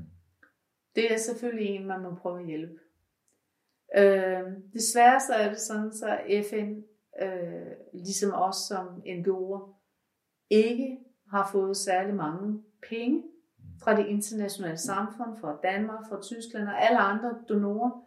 Det 0.94 1.12
er 1.12 1.16
selvfølgelig 1.16 1.66
en, 1.66 1.86
man 1.86 2.02
må 2.02 2.14
prøve 2.14 2.40
at 2.40 2.46
hjælpe. 2.46 2.80
Øh, 3.96 4.42
desværre 4.72 5.20
så 5.20 5.32
er 5.34 5.48
det 5.48 5.60
sådan, 5.60 5.92
så 5.92 6.18
FN, 6.50 6.82
øh, 7.22 7.72
ligesom 7.92 8.32
os 8.34 8.56
som 8.56 9.02
NGO'er, 9.06 9.74
ikke 10.50 10.98
har 11.30 11.48
fået 11.52 11.76
særlig 11.76 12.14
mange 12.14 12.62
penge 12.88 13.24
fra 13.82 13.96
det 13.96 14.06
internationale 14.06 14.76
samfund, 14.76 15.36
fra 15.40 15.58
Danmark, 15.62 16.08
fra 16.08 16.22
Tyskland 16.22 16.68
og 16.68 16.82
alle 16.82 16.98
andre 16.98 17.38
donorer. 17.48 18.06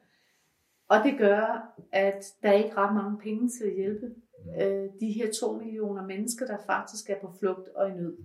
Og 0.87 1.03
det 1.03 1.17
gør, 1.17 1.73
at 1.91 2.25
der 2.43 2.49
er 2.49 2.53
ikke 2.53 2.77
ret 2.77 2.95
mange 2.95 3.17
penge 3.17 3.49
til 3.49 3.63
at 3.63 3.75
hjælpe 3.75 4.15
Mm. 4.45 4.61
øh, 4.61 4.89
de 4.99 5.11
her 5.11 5.31
to 5.41 5.57
millioner 5.57 6.05
mennesker, 6.05 6.45
der 6.45 6.57
faktisk 6.65 7.09
er 7.09 7.19
på 7.21 7.31
flugt 7.39 7.67
og 7.67 7.89
i 7.89 7.93
nød. 7.93 8.17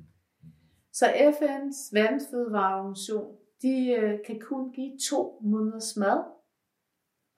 Så 0.92 1.06
FN's 1.06 1.90
verdensfødevareorganisation, 1.92 3.36
de 3.62 3.92
øh, 3.92 4.18
kan 4.26 4.40
kun 4.40 4.72
give 4.72 4.98
to 5.10 5.40
måneders 5.42 5.96
mad 5.96 6.24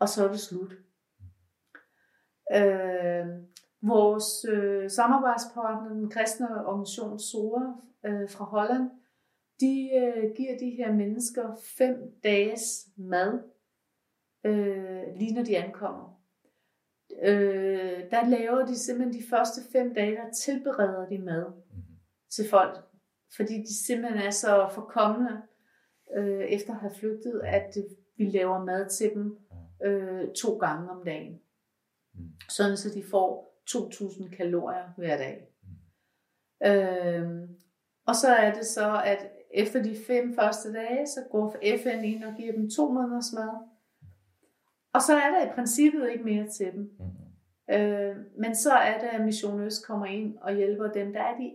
og 0.01 0.09
så 0.09 0.25
er 0.25 0.29
det 0.29 0.40
slut. 0.40 0.73
Øh, 2.55 3.27
Vores 3.83 4.45
øh, 4.45 4.90
samarbejdspartner, 4.90 5.95
den 5.95 6.11
kristne 6.11 6.66
organisation 6.66 7.19
SOA 7.19 7.62
øh, 8.07 8.31
fra 8.31 8.45
Holland, 8.45 8.90
de 9.61 9.90
øh, 9.95 10.37
giver 10.37 10.59
de 10.59 10.71
her 10.71 10.93
mennesker 10.93 11.57
fem 11.79 12.21
dages 12.25 12.88
mad, 12.97 13.43
øh, 14.45 15.03
lige 15.16 15.35
når 15.35 15.43
de 15.43 15.57
ankommer. 15.57 16.19
Øh, 17.23 18.11
der 18.11 18.29
laver 18.29 18.66
de 18.66 18.79
simpelthen 18.79 19.23
de 19.23 19.29
første 19.31 19.61
fem 19.73 19.94
dage, 19.94 20.16
der 20.16 20.33
tilbereder 20.33 21.09
de 21.09 21.18
mad 21.18 21.44
mm-hmm. 21.46 21.96
til 22.31 22.49
folk, 22.51 22.79
fordi 23.37 23.62
de 23.62 23.85
simpelthen 23.87 24.23
er 24.23 24.31
så 24.31 24.70
forkommende 24.75 25.42
øh, 26.16 26.44
efter 26.44 26.75
at 26.75 26.81
have 26.81 26.94
flygtet, 26.94 27.40
at 27.44 27.77
vi 28.16 28.25
laver 28.25 28.64
mad 28.64 28.88
til 28.88 29.11
dem 29.14 29.38
øh, 29.85 30.29
to 30.33 30.59
gange 30.59 30.90
om 30.90 31.05
dagen. 31.05 31.40
Mm. 32.14 32.31
Sådan 32.49 32.77
så 32.77 32.88
de 32.94 33.05
får 33.11 33.51
2.000 33.70 34.37
kalorier 34.37 34.92
hver 34.96 35.16
dag. 35.16 35.49
Mm. 35.62 36.68
Øh, 36.68 37.49
og 38.07 38.16
så 38.16 38.29
er 38.29 38.55
det 38.55 38.66
så, 38.66 39.03
at 39.05 39.31
efter 39.55 39.83
de 39.83 39.96
fem 40.07 40.35
første 40.35 40.73
dage, 40.73 41.07
så 41.07 41.20
går 41.31 41.57
FN 41.83 42.05
ind 42.05 42.25
og 42.25 42.35
giver 42.37 42.53
dem 42.53 42.70
to 42.70 42.92
måneders 42.92 43.33
mad. 43.35 43.69
Og 44.92 45.03
så 45.03 45.12
er 45.14 45.31
der 45.31 45.46
i 45.46 45.55
princippet 45.55 46.11
ikke 46.11 46.24
mere 46.24 46.48
til 46.48 46.72
dem. 46.72 46.90
Mm. 46.98 47.74
Øh, 47.74 48.16
men 48.38 48.55
så 48.55 48.72
er 48.72 48.98
det, 48.98 49.07
at 49.07 49.24
Mission 49.24 49.61
Øst 49.61 49.87
kommer 49.87 50.07
ind 50.07 50.38
og 50.38 50.55
hjælper 50.55 50.92
dem, 50.92 51.12
der 51.12 51.20
er 51.20 51.37
de 51.37 51.53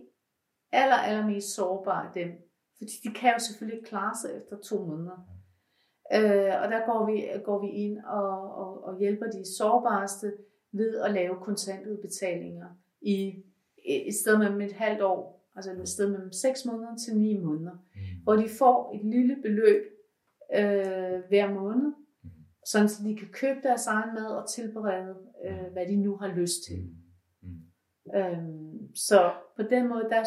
aller, 0.72 0.96
allermest 0.96 1.54
sårbare 1.54 2.10
dem. 2.14 2.30
Fordi 2.78 2.92
de 3.04 3.14
kan 3.14 3.32
jo 3.32 3.38
selvfølgelig 3.38 3.78
ikke 3.78 3.88
klare 3.88 4.14
sig 4.22 4.30
efter 4.36 4.56
to 4.56 4.84
måneder. 4.84 5.28
Øh, 6.14 6.62
og 6.62 6.70
der 6.70 6.86
går 6.86 7.06
vi, 7.06 7.42
går 7.44 7.60
vi 7.60 7.68
ind 7.68 7.98
og, 7.98 8.56
og, 8.56 8.84
og 8.84 8.98
hjælper 8.98 9.26
de 9.26 9.56
sårbareste 9.56 10.32
ved 10.72 11.00
at 11.00 11.10
lave 11.10 11.36
kontantudbetalinger 11.40 12.66
i 13.00 13.44
et 13.84 14.14
sted 14.14 14.38
mellem 14.38 14.60
et 14.60 14.72
halvt 14.72 15.02
år, 15.02 15.50
altså 15.56 15.72
et 15.72 15.88
sted 15.88 16.10
mellem 16.10 16.32
6 16.32 16.64
måneder 16.64 16.96
til 16.96 17.16
9 17.16 17.38
måneder, 17.38 17.72
mm. 17.72 18.00
hvor 18.22 18.36
de 18.36 18.48
får 18.48 18.94
et 18.94 19.04
lille 19.04 19.36
beløb 19.42 19.82
øh, 20.54 21.20
hver 21.28 21.54
måned. 21.54 21.92
Sådan 22.66 22.88
så 22.88 23.04
de 23.04 23.16
kan 23.16 23.28
købe 23.32 23.60
deres 23.62 23.86
egen 23.86 24.14
mad 24.14 24.26
og 24.26 24.48
tilberede, 24.48 25.16
øh, 25.44 25.60
mm. 25.60 25.72
hvad 25.72 25.86
de 25.86 25.96
nu 25.96 26.16
har 26.16 26.28
lyst 26.28 26.64
til. 26.68 26.96
Mm. 27.40 27.48
Mm. 27.48 28.18
Øhm, 28.18 28.96
så 28.96 29.34
på 29.56 29.62
den 29.62 29.88
måde, 29.88 30.02
der, 30.02 30.24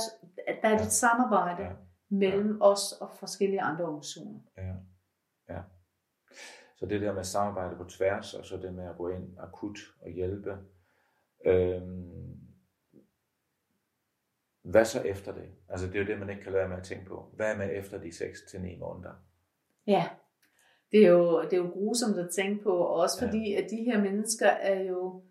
der 0.62 0.70
er 0.70 0.78
det 0.78 0.86
et 0.86 0.92
samarbejde 0.92 1.64
ja. 1.64 1.72
mellem 2.10 2.58
ja. 2.58 2.66
os 2.66 2.92
og 2.92 3.12
forskellige 3.16 3.62
andre 3.62 3.86
organisationer. 3.86 4.40
Ja. 4.58 4.74
ja. 5.50 5.62
Så 6.76 6.86
det 6.86 7.02
der 7.02 7.14
med 7.14 7.24
samarbejde 7.24 7.76
på 7.76 7.84
tværs, 7.84 8.34
og 8.34 8.46
så 8.46 8.58
det 8.58 8.74
med 8.74 8.86
at 8.86 8.98
gå 8.98 9.10
ind 9.10 9.36
akut 9.40 9.80
og 10.02 10.10
hjælpe. 10.10 10.58
Øhm, 11.46 12.40
hvad 14.62 14.86
så 14.86 15.02
efter 15.02 15.34
det? 15.34 15.52
Altså 15.70 15.88
det 15.88 15.96
er 15.96 16.00
jo 16.00 16.06
det, 16.06 16.20
man 16.20 16.30
ikke 16.30 16.42
kan 16.42 16.52
lade 16.52 16.62
være 16.62 16.70
med 16.70 16.78
at 16.78 16.84
tænke 16.84 17.06
på. 17.06 17.32
Hvad 17.36 17.54
er 17.54 17.58
med 17.58 17.70
efter 17.72 17.98
de 17.98 18.08
6-9 18.08 18.80
måneder? 18.80 19.14
Ja, 19.88 20.10
det 20.92 21.06
er, 21.06 21.10
jo, 21.10 21.42
det 21.42 21.54
er 21.54 21.58
jo 21.58 21.70
grusomt 21.70 22.20
at 22.20 22.30
tænke 22.30 22.64
på, 22.64 22.72
også 22.72 23.20
fordi 23.20 23.52
ja. 23.52 23.62
at 23.62 23.70
de 23.70 23.84
her 23.84 24.02
mennesker 24.02 24.48
er 24.48 24.84
jo 24.84 25.22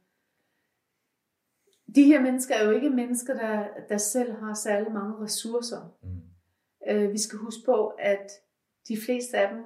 de 1.95 2.05
her 2.05 2.21
mennesker 2.21 2.55
er 2.55 2.65
jo 2.65 2.71
ikke 2.71 2.91
mennesker, 2.91 3.35
der, 3.35 3.67
der 3.89 3.99
selv 3.99 4.33
har 4.33 4.55
særlig 4.55 4.93
mange 4.93 5.25
ressourcer. 5.25 5.97
Mm. 6.03 6.21
Øh, 6.89 7.13
vi 7.13 7.19
skal 7.19 7.39
huske 7.39 7.63
på, 7.67 7.87
at 7.87 8.31
de 8.89 8.97
fleste 9.05 9.39
af 9.39 9.55
dem, 9.55 9.65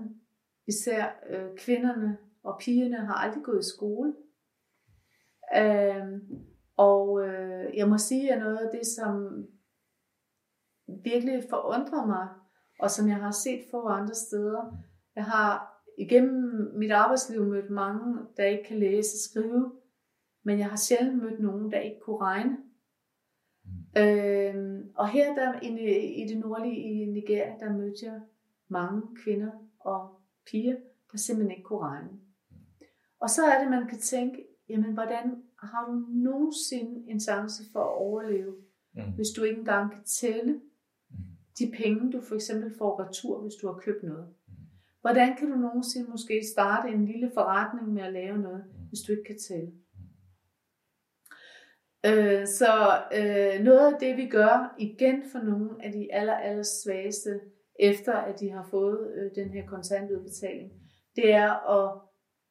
især 0.66 1.24
øh, 1.28 1.56
kvinderne 1.56 2.18
og 2.42 2.58
pigerne, 2.60 2.96
har 2.96 3.14
aldrig 3.14 3.44
gået 3.44 3.60
i 3.60 3.70
skole. 3.76 4.14
Øh, 5.56 6.06
og 6.76 7.26
øh, 7.26 7.76
jeg 7.76 7.88
må 7.88 7.98
sige, 7.98 8.32
at 8.32 8.38
noget 8.38 8.58
af 8.58 8.70
det, 8.72 8.86
som 8.86 9.46
virkelig 11.04 11.44
forundrer 11.50 12.06
mig, 12.06 12.28
og 12.80 12.90
som 12.90 13.08
jeg 13.08 13.16
har 13.16 13.30
set 13.30 13.64
få 13.70 13.86
andre 13.86 14.14
steder, 14.14 14.76
jeg 15.16 15.24
har 15.24 15.71
igennem 15.98 16.72
mit 16.74 16.90
arbejdsliv 16.90 17.44
mødt 17.44 17.70
mange, 17.70 18.18
der 18.36 18.44
ikke 18.44 18.64
kan 18.64 18.78
læse 18.78 19.14
og 19.14 19.30
skrive, 19.30 19.72
men 20.42 20.58
jeg 20.58 20.66
har 20.66 20.76
sjældent 20.76 21.22
mødt 21.22 21.40
nogen, 21.40 21.72
der 21.72 21.80
ikke 21.80 22.00
kunne 22.00 22.20
regne. 22.20 22.56
Mm. 23.64 24.02
Øh, 24.02 24.84
og 24.94 25.08
her 25.08 25.34
der, 25.34 25.60
i, 25.62 25.68
i 26.22 26.28
det 26.28 26.38
nordlige 26.38 26.76
i 26.76 27.04
Nigeria, 27.04 27.54
der 27.60 27.72
mødte 27.72 28.06
jeg 28.06 28.20
mange 28.68 29.02
kvinder 29.24 29.50
og 29.80 30.10
piger, 30.46 30.76
der 31.12 31.18
simpelthen 31.18 31.50
ikke 31.50 31.64
kunne 31.64 31.80
regne. 31.80 32.08
Mm. 32.10 32.56
Og 33.20 33.30
så 33.30 33.42
er 33.42 33.62
det, 33.62 33.70
man 33.70 33.88
kan 33.88 33.98
tænke, 33.98 34.46
jamen 34.68 34.92
hvordan 34.92 35.42
har 35.58 35.86
du 35.86 35.92
nogensinde 36.08 37.10
en 37.10 37.20
chance 37.20 37.62
for 37.72 37.80
at 37.80 37.98
overleve, 37.98 38.54
mm. 38.94 39.02
hvis 39.14 39.28
du 39.36 39.42
ikke 39.42 39.58
engang 39.58 39.92
kan 39.92 40.04
tælle 40.04 40.52
mm. 40.52 41.16
de 41.58 41.72
penge, 41.76 42.12
du 42.12 42.20
for 42.20 42.34
eksempel 42.34 42.74
får 42.78 43.00
retur, 43.00 43.42
hvis 43.42 43.54
du 43.62 43.66
har 43.66 43.78
købt 43.78 44.02
noget. 44.02 44.26
Mm. 44.28 44.41
Hvordan 45.02 45.36
kan 45.36 45.50
du 45.50 45.56
nogensinde 45.56 46.10
måske 46.10 46.40
starte 46.52 46.88
en 46.88 47.04
lille 47.04 47.30
forretning 47.34 47.92
med 47.92 48.02
at 48.02 48.12
lave 48.12 48.38
noget, 48.38 48.64
mm. 48.66 48.86
hvis 48.88 49.00
du 49.00 49.12
ikke 49.12 49.24
kan 49.24 49.38
tælle? 49.38 49.72
Øh, 52.06 52.46
så 52.46 52.72
øh, 53.18 53.64
noget 53.64 53.92
af 53.92 54.00
det, 54.00 54.16
vi 54.16 54.28
gør 54.28 54.74
igen 54.78 55.22
for 55.32 55.38
nogle 55.38 55.70
af 55.84 55.92
de 55.92 56.14
aller, 56.14 56.34
aller 56.34 56.62
svageste, 56.62 57.40
efter 57.78 58.12
at 58.12 58.40
de 58.40 58.50
har 58.50 58.68
fået 58.70 59.14
øh, 59.14 59.30
den 59.34 59.50
her 59.50 59.66
kontantudbetaling, 59.66 60.72
det 61.16 61.32
er 61.32 61.50
at 61.50 62.00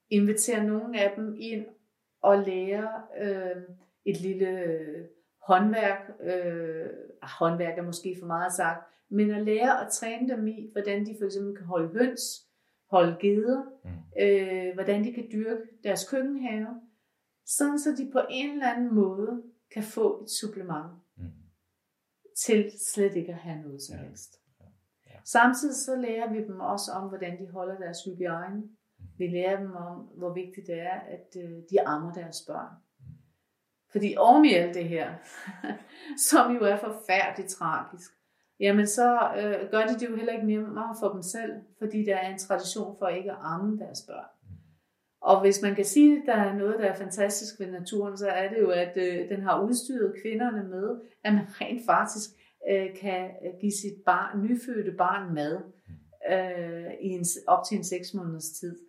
invitere 0.10 0.64
nogle 0.64 1.02
af 1.02 1.14
dem 1.16 1.36
ind 1.40 1.66
og 2.22 2.38
lære 2.38 3.02
øh, 3.22 3.62
et 4.06 4.22
lille 4.22 4.50
øh, 4.50 5.06
håndværk. 5.48 6.12
Øh, 6.24 6.90
ah, 7.22 7.30
håndværk 7.40 7.78
er 7.78 7.82
måske 7.82 8.16
for 8.20 8.28
meget 8.28 8.54
sagt, 8.54 8.92
men 9.12 9.32
at 9.32 9.46
lære 9.46 9.86
at 9.86 9.92
træne 9.92 10.30
dem 10.30 10.48
i, 10.48 10.72
hvordan 10.72 11.06
de 11.06 11.16
for 11.20 11.26
eksempel 11.26 11.58
kan 11.58 11.66
holde 11.66 11.90
høns, 11.90 12.22
holde 12.92 13.18
geder, 13.22 13.64
mm. 13.84 14.24
øh, 14.24 14.74
hvordan 14.74 15.04
de 15.04 15.14
kan 15.14 15.28
dyrke 15.32 15.62
deres 15.84 16.10
køkkenhave, 16.10 16.82
sådan 17.46 17.80
så 17.80 17.90
de 17.98 18.12
på 18.12 18.22
en 18.30 18.52
eller 18.52 18.74
anden 18.74 18.96
måde 18.96 19.44
kan 19.74 19.84
få 19.84 20.24
et 20.24 20.30
supplement 20.30 20.92
mm. 21.18 21.24
til 22.46 22.72
slet 22.94 23.16
ikke 23.16 23.32
at 23.32 23.40
have 23.40 23.62
noget 23.62 23.82
som 23.82 23.96
ja. 23.96 24.04
helst. 24.04 24.36
Ja. 24.60 24.66
Ja. 25.12 25.20
Samtidig 25.26 25.76
så 25.76 25.96
lærer 25.96 26.34
vi 26.34 26.44
dem 26.44 26.60
også 26.60 26.92
om, 26.92 27.10
hvordan 27.10 27.40
de 27.40 27.52
holder 27.52 27.78
deres 27.78 27.98
hygiejne. 28.06 28.58
Mm. 28.58 29.06
Vi 29.18 29.28
lærer 29.28 29.60
dem 29.60 29.76
om, 29.76 29.98
hvor 29.98 30.34
vigtigt 30.34 30.68
det 30.68 30.80
er, 30.80 31.00
at 31.00 31.28
øh, 31.38 31.52
de 31.72 31.82
ammer 31.86 32.14
deres 32.14 32.38
børn. 32.48 32.74
Mm. 33.00 33.06
Fordi 33.92 34.16
oven 34.18 34.46
i 34.46 34.54
alt 34.54 34.76
det 34.76 34.90
her, 34.90 35.14
som 36.30 36.56
jo 36.56 36.62
er 36.64 36.78
forfærdeligt 36.78 37.50
tragisk, 37.50 38.12
jamen 38.62 38.88
så 38.88 39.32
øh, 39.38 39.72
gør 39.72 39.86
de 39.86 40.00
det 40.00 40.10
jo 40.10 40.16
heller 40.16 40.34
ikke 40.34 40.48
nemmere 40.48 40.96
for 41.00 41.10
dem 41.10 41.22
selv, 41.22 41.54
fordi 41.80 42.06
der 42.06 42.16
er 42.16 42.34
en 42.34 42.40
tradition 42.40 42.96
for 43.00 43.08
ikke 43.08 43.32
at 43.32 43.38
amme 43.42 43.80
deres 43.80 44.02
børn. 44.08 44.26
Og 45.22 45.42
hvis 45.42 45.62
man 45.62 45.76
kan 45.76 45.86
sige, 45.86 46.18
at 46.18 46.24
der 46.26 46.34
er 46.34 46.56
noget, 46.56 46.80
der 46.80 46.86
er 46.86 46.96
fantastisk 46.96 47.60
ved 47.60 47.72
naturen, 47.72 48.18
så 48.18 48.28
er 48.28 48.50
det 48.50 48.60
jo, 48.60 48.70
at 48.70 48.98
øh, 48.98 49.30
den 49.30 49.42
har 49.42 49.62
udstyret 49.62 50.16
kvinderne 50.22 50.64
med, 50.64 51.00
at 51.24 51.34
man 51.34 51.46
rent 51.62 51.86
faktisk 51.86 52.30
øh, 52.70 52.96
kan 52.96 53.30
give 53.62 53.72
sit 53.72 54.04
barn, 54.06 54.42
nyfødte 54.42 54.92
barn 54.92 55.34
mad 55.34 55.62
øh, 56.32 56.94
i 57.02 57.10
en, 57.10 57.26
op 57.48 57.64
til 57.70 57.78
en 57.78 57.84
6 57.84 58.14
måneders 58.14 58.50
tid. 58.50 58.80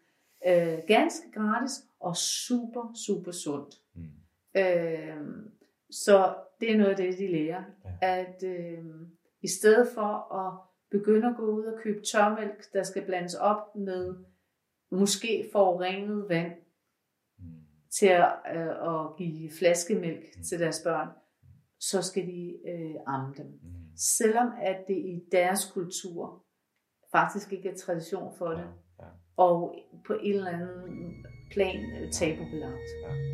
Øh, 0.47 0.79
ganske 0.87 1.31
gratis 1.35 1.73
og 2.01 2.17
super, 2.17 2.93
super 3.07 3.33
sundt. 3.33 3.75
Mm. 3.95 4.03
Øh, 4.57 5.17
så 5.91 6.35
det 6.61 6.73
er 6.73 6.77
noget 6.77 6.91
af 6.91 6.97
det, 6.97 7.19
de 7.19 7.33
lærer. 7.33 7.63
Ja. 8.03 8.21
At 8.21 8.45
øh, 8.45 8.85
i 9.43 9.49
stedet 9.49 9.89
for 9.95 10.35
at 10.35 10.61
begynde 10.91 11.29
at 11.29 11.37
gå 11.37 11.43
ud 11.43 11.65
og 11.65 11.81
købe 11.83 12.01
tørmælk, 12.13 12.73
der 12.73 12.83
skal 12.83 13.07
blandes 13.07 13.35
op 13.35 13.77
med 13.77 14.15
måske 14.91 15.49
forurenet 15.53 16.29
vand 16.29 16.53
mm. 17.39 17.45
til 17.99 18.07
at, 18.07 18.33
øh, 18.55 18.69
at 18.69 19.17
give 19.19 19.51
flaskemælk 19.59 20.25
mm. 20.37 20.43
til 20.43 20.61
deres 20.61 20.81
børn, 20.85 21.09
så 21.81 22.03
skal 22.03 22.27
de 22.27 22.59
øh, 22.69 22.95
amme 23.07 23.35
dem. 23.37 23.47
Mm. 23.47 23.97
Selvom 23.97 24.49
at 24.63 24.85
det 24.89 24.97
i 24.97 25.21
deres 25.33 25.73
kultur 25.73 26.45
faktisk 27.13 27.53
ikke 27.53 27.69
er 27.69 27.77
tradition 27.77 28.35
for 28.39 28.49
det, 28.49 28.67
og 29.37 29.75
på 30.07 30.13
en 30.13 30.35
eller 30.35 30.51
anden 30.51 31.27
plan 31.51 31.81
øh, 32.01 32.13
tabubelagt. 32.13 32.89
Ja. 33.03 33.33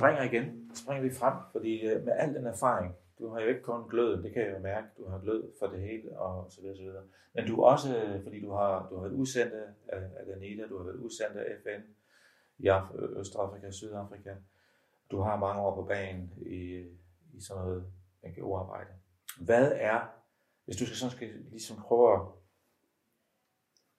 Springer 0.00 0.22
igen, 0.22 0.70
springer 0.74 1.02
vi 1.02 1.14
frem, 1.14 1.34
fordi 1.52 1.80
øh, 1.86 2.04
med 2.04 2.12
al 2.16 2.34
den 2.34 2.46
erfaring, 2.46 2.94
du 3.18 3.28
har 3.28 3.40
jo 3.40 3.48
ikke 3.48 3.62
kun 3.62 3.88
gløden, 3.88 4.24
det 4.24 4.32
kan 4.32 4.42
jeg 4.42 4.52
jo 4.54 4.58
mærke, 4.58 4.86
du 4.98 5.08
har 5.08 5.18
glød 5.18 5.52
for 5.58 5.66
det 5.66 5.80
hele, 5.80 6.18
og 6.18 6.50
så 6.52 6.60
videre, 6.60 6.76
så 6.76 6.82
videre. 6.82 7.02
Men 7.34 7.46
du 7.46 7.62
også, 7.62 7.96
øh, 7.98 8.22
fordi 8.22 8.40
du 8.40 8.50
har, 8.50 8.88
du 8.90 8.94
har 8.94 9.02
været 9.02 9.12
udsendt 9.12 9.52
af, 9.52 9.98
af 9.98 10.26
Danida, 10.26 10.66
du 10.66 10.76
har 10.78 10.84
været 10.84 10.96
udsendt 10.96 11.36
af 11.36 11.56
FN 11.62 11.80
i 12.58 12.66
Af- 12.68 12.94
Østafrika, 13.20 13.70
Sydafrika. 13.70 14.34
Du 15.10 15.20
har 15.20 15.36
mange 15.36 15.62
år 15.62 15.74
på 15.74 15.82
banen 15.82 16.32
i, 16.46 16.62
i 17.34 17.40
sådan 17.40 17.62
noget 17.62 17.84
NGO-arbejde. 18.24 18.90
Hvad 19.40 19.72
er, 19.74 20.00
hvis 20.64 20.76
du 20.76 20.86
skal 20.86 20.96
sådan 20.96 21.16
skal 21.16 21.28
ligesom 21.50 21.76
prøve 21.82 22.14
at, 22.14 22.20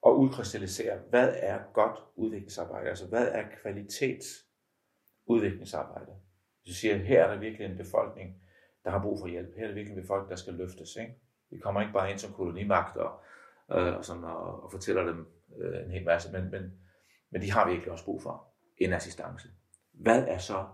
at 0.06 0.10
udkrystallisere, 0.10 0.98
hvad 1.10 1.34
er 1.36 1.58
godt 1.72 1.98
udviklingsarbejde? 2.16 2.88
Altså 2.88 3.06
hvad 3.06 3.28
er 3.28 3.42
kvalitetsudviklingsarbejde? 5.26 6.12
Hvis 6.62 6.74
du 6.74 6.74
siger, 6.74 6.96
her 6.96 7.24
er 7.24 7.32
der 7.32 7.40
virkelig 7.40 7.66
en 7.66 7.76
befolkning, 7.76 8.42
der 8.84 8.90
har 8.90 9.02
brug 9.02 9.18
for 9.18 9.26
hjælp. 9.26 9.56
Her 9.56 9.62
er 9.62 9.68
der 9.68 9.74
virkelig 9.74 9.96
en 9.96 10.02
befolkning, 10.02 10.30
der 10.30 10.36
skal 10.36 10.54
løftes. 10.54 10.96
Ikke? 10.96 11.14
Vi 11.50 11.58
kommer 11.58 11.80
ikke 11.80 11.92
bare 11.92 12.10
ind 12.10 12.18
som 12.18 12.32
kolonimagt 12.32 12.96
og, 12.96 13.20
øh, 13.72 13.96
og, 13.96 14.04
sådan, 14.04 14.24
og, 14.24 14.62
og 14.62 14.70
fortæller 14.70 15.02
dem 15.04 15.26
øh, 15.58 15.84
en 15.84 15.90
hel 15.90 16.04
masse, 16.04 16.32
men, 16.32 16.50
men, 16.50 16.72
men 17.30 17.42
de 17.42 17.50
har 17.50 17.68
virkelig 17.68 17.92
også 17.92 18.04
brug 18.04 18.22
for 18.22 18.54
en 18.76 18.92
assistance. 18.92 19.48
Hvad 19.92 20.24
er 20.28 20.38
så 20.38 20.66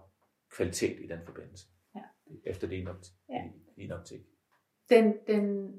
kvalitet 0.50 1.00
i 1.00 1.06
den 1.06 1.18
forbindelse? 1.26 1.66
Ja. 1.94 2.02
Efter 2.44 2.68
din, 2.68 2.88
optik, 2.88 3.14
ja. 3.28 3.42
din 3.76 3.92
optik. 3.92 4.20
Den, 4.90 5.14
den, 5.26 5.72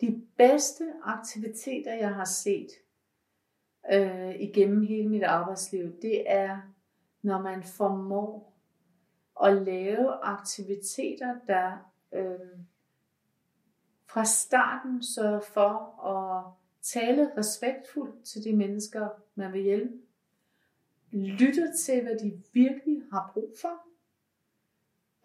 de 0.00 0.26
bedste 0.36 0.92
aktiviteter, 1.04 1.94
jeg 1.94 2.14
har 2.14 2.24
set 2.24 2.68
øh, 3.92 4.40
igennem 4.40 4.82
hele 4.82 5.08
mit 5.08 5.22
arbejdsliv, 5.22 6.00
det 6.02 6.30
er, 6.30 6.69
når 7.22 7.42
man 7.42 7.62
formår 7.62 8.56
at 9.42 9.62
lave 9.62 10.24
aktiviteter, 10.24 11.36
der 11.46 11.92
øh, 12.12 12.58
fra 14.06 14.24
starten 14.24 15.02
sørger 15.02 15.40
for 15.40 16.04
at 16.06 16.52
tale 16.82 17.32
respektfuldt 17.36 18.24
til 18.24 18.44
de 18.44 18.56
mennesker, 18.56 19.08
man 19.34 19.52
vil 19.52 19.62
hjælpe, 19.62 19.94
lytter 21.12 21.72
til, 21.84 22.02
hvad 22.02 22.18
de 22.18 22.42
virkelig 22.52 23.02
har 23.12 23.30
brug 23.34 23.54
for, 23.60 23.86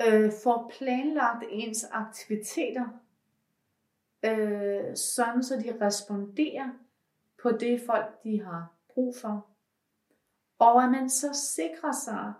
øh, 0.07 0.31
får 0.43 0.73
planlagt 0.77 1.43
ens 1.49 1.83
aktiviteter, 1.91 2.87
øh, 4.25 4.95
sådan 4.95 5.43
så 5.43 5.55
de 5.55 5.85
responderer 5.85 6.69
på 7.41 7.51
det 7.51 7.81
folk, 7.85 8.23
de 8.23 8.43
har 8.43 8.73
brug 8.89 9.15
for. 9.15 9.54
Og 10.59 10.83
at 10.83 10.91
man 10.91 11.09
så 11.09 11.33
sikrer 11.33 11.91
sig, 11.91 12.33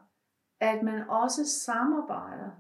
at 0.60 0.84
man 0.84 1.10
også 1.10 1.46
samarbejder 1.46 2.52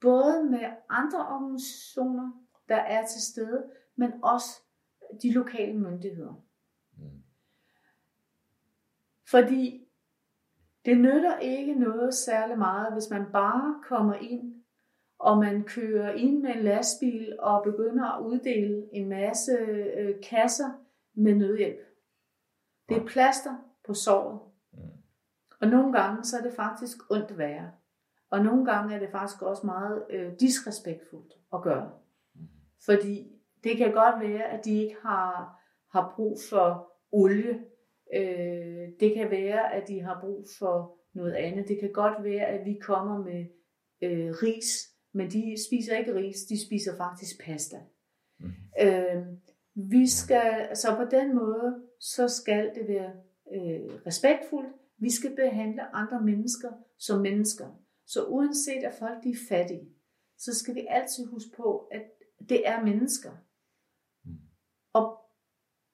både 0.00 0.44
med 0.44 0.70
andre 0.88 1.28
organisationer, 1.28 2.32
der 2.68 2.76
er 2.76 3.06
til 3.06 3.22
stede, 3.22 3.70
men 3.96 4.12
også 4.22 4.62
de 5.22 5.32
lokale 5.32 5.78
myndigheder. 5.78 6.44
Mm. 6.96 7.22
Fordi 9.30 9.88
det 10.84 10.96
nytter 10.96 11.38
ikke 11.38 11.74
noget 11.74 12.14
særlig 12.14 12.58
meget, 12.58 12.92
hvis 12.92 13.10
man 13.10 13.32
bare 13.32 13.82
kommer 13.88 14.14
ind, 14.14 14.62
og 15.18 15.38
man 15.38 15.64
kører 15.64 16.12
ind 16.12 16.42
med 16.42 16.50
en 16.50 16.62
lastbil 16.62 17.36
og 17.40 17.62
begynder 17.64 18.04
at 18.04 18.24
uddele 18.24 18.88
en 18.92 19.08
masse 19.08 19.52
øh, 19.98 20.14
kasser 20.22 20.70
med 21.14 21.34
nødhjælp. 21.34 21.80
Det 22.88 22.96
er 22.96 23.06
plaster 23.06 23.56
på 23.86 23.94
såret. 23.94 24.51
Og 25.62 25.68
nogle 25.68 25.92
gange 25.92 26.24
så 26.24 26.38
er 26.38 26.42
det 26.42 26.52
faktisk 26.52 26.96
ondt 27.10 27.38
værre. 27.38 27.70
Og 28.30 28.44
nogle 28.44 28.64
gange 28.64 28.94
er 28.94 28.98
det 28.98 29.10
faktisk 29.10 29.42
også 29.42 29.66
meget 29.66 30.04
øh, 30.10 30.32
disrespektfuldt 30.40 31.34
at 31.54 31.62
gøre. 31.62 31.90
Mm. 32.34 32.40
Fordi 32.84 33.32
det 33.64 33.76
kan 33.76 33.92
godt 33.92 34.20
være, 34.20 34.44
at 34.44 34.64
de 34.64 34.82
ikke 34.82 34.96
har, 35.02 35.60
har 35.92 36.12
brug 36.16 36.38
for 36.50 36.92
olie. 37.12 37.60
Øh, 38.14 38.88
det 39.00 39.14
kan 39.14 39.30
være, 39.30 39.74
at 39.74 39.88
de 39.88 40.00
har 40.00 40.20
brug 40.20 40.46
for 40.58 40.98
noget 41.12 41.32
andet. 41.32 41.68
Det 41.68 41.80
kan 41.80 41.92
godt 41.92 42.24
være, 42.24 42.46
at 42.46 42.66
vi 42.66 42.78
kommer 42.82 43.18
med 43.18 43.46
øh, 44.02 44.30
ris, 44.42 44.88
men 45.12 45.30
de 45.30 45.56
spiser 45.68 45.96
ikke 45.96 46.14
ris, 46.14 46.36
de 46.48 46.66
spiser 46.66 46.96
faktisk 46.96 47.44
pasta. 47.44 47.76
Mm. 48.38 48.50
Øh, 48.80 49.26
vi 49.74 50.06
skal, 50.08 50.76
så 50.76 50.96
på 50.96 51.04
den 51.10 51.34
måde, 51.34 51.82
så 52.00 52.28
skal 52.28 52.70
det 52.74 52.88
være 52.88 53.12
øh, 53.54 54.06
respektfuldt. 54.06 54.81
Vi 55.02 55.10
skal 55.10 55.36
behandle 55.36 55.94
andre 55.94 56.22
mennesker 56.22 56.72
som 56.98 57.20
mennesker. 57.20 57.68
Så 58.06 58.24
uanset 58.24 58.84
at 58.84 58.94
folk 58.98 59.24
de 59.24 59.30
er 59.30 59.46
fattige, 59.48 59.88
så 60.38 60.54
skal 60.54 60.74
vi 60.74 60.86
altid 60.88 61.26
huske 61.26 61.50
på, 61.56 61.78
at 61.78 62.02
det 62.48 62.68
er 62.68 62.84
mennesker. 62.84 63.30
Og, 64.92 65.18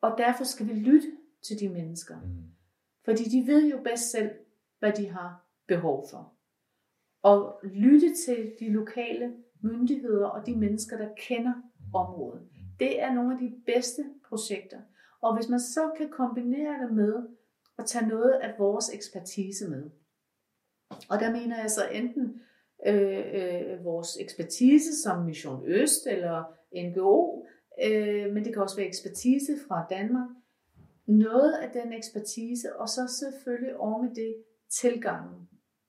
og 0.00 0.18
derfor 0.18 0.44
skal 0.44 0.68
vi 0.68 0.72
lytte 0.72 1.08
til 1.46 1.60
de 1.60 1.68
mennesker. 1.68 2.20
Mm. 2.20 2.44
Fordi 3.04 3.24
de 3.24 3.46
ved 3.46 3.70
jo 3.70 3.82
bedst 3.82 4.10
selv, 4.10 4.30
hvad 4.78 4.92
de 4.92 5.08
har 5.08 5.46
behov 5.68 6.06
for. 6.10 6.34
Og 7.22 7.60
lytte 7.64 8.14
til 8.26 8.52
de 8.60 8.72
lokale 8.72 9.36
myndigheder 9.62 10.26
og 10.26 10.46
de 10.46 10.56
mennesker, 10.56 10.96
der 10.96 11.14
kender 11.16 11.54
området. 11.94 12.48
Det 12.80 13.02
er 13.02 13.14
nogle 13.14 13.32
af 13.34 13.38
de 13.38 13.62
bedste 13.66 14.04
projekter. 14.28 14.80
Og 15.20 15.36
hvis 15.36 15.48
man 15.48 15.60
så 15.60 15.92
kan 15.96 16.10
kombinere 16.10 16.82
det 16.82 16.92
med 16.92 17.37
og 17.78 17.86
tage 17.86 18.06
noget 18.06 18.32
af 18.32 18.54
vores 18.58 18.94
ekspertise 18.94 19.68
med. 19.68 19.90
Og 21.08 21.20
der 21.20 21.32
mener 21.32 21.60
jeg 21.60 21.70
så 21.70 21.88
enten 21.92 22.40
øh, 22.86 23.24
øh, 23.34 23.84
vores 23.84 24.16
ekspertise 24.20 25.02
som 25.02 25.24
Mission 25.24 25.62
Øst 25.66 26.06
eller 26.06 26.44
NGO, 26.74 27.46
øh, 27.84 28.32
men 28.32 28.44
det 28.44 28.52
kan 28.52 28.62
også 28.62 28.76
være 28.76 28.86
ekspertise 28.86 29.52
fra 29.68 29.86
Danmark. 29.90 30.28
Noget 31.06 31.52
af 31.52 31.70
den 31.70 31.92
ekspertise, 31.92 32.76
og 32.76 32.88
så 32.88 33.18
selvfølgelig 33.20 33.76
over 33.76 34.02
med 34.02 34.14
det 34.14 34.34
tilgangen. 34.70 35.48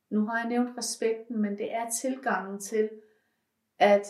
Nu 0.10 0.26
har 0.26 0.40
jeg 0.40 0.50
nævnt 0.50 0.78
respekten, 0.78 1.42
men 1.42 1.58
det 1.58 1.74
er 1.74 1.90
tilgangen 2.02 2.60
til 2.60 2.90
at 3.80 4.06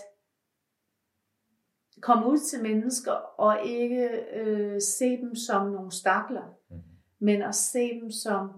komme 2.01 2.27
ud 2.27 2.37
til 2.37 2.63
mennesker 2.63 3.11
og 3.11 3.65
ikke 3.65 4.09
øh, 4.33 4.81
se 4.81 5.17
dem 5.17 5.35
som 5.35 5.71
nogle 5.71 5.91
stakler, 5.91 6.57
mm 6.69 6.88
men 7.19 7.41
at 7.41 7.55
se 7.55 7.99
dem 8.01 8.11
som 8.11 8.49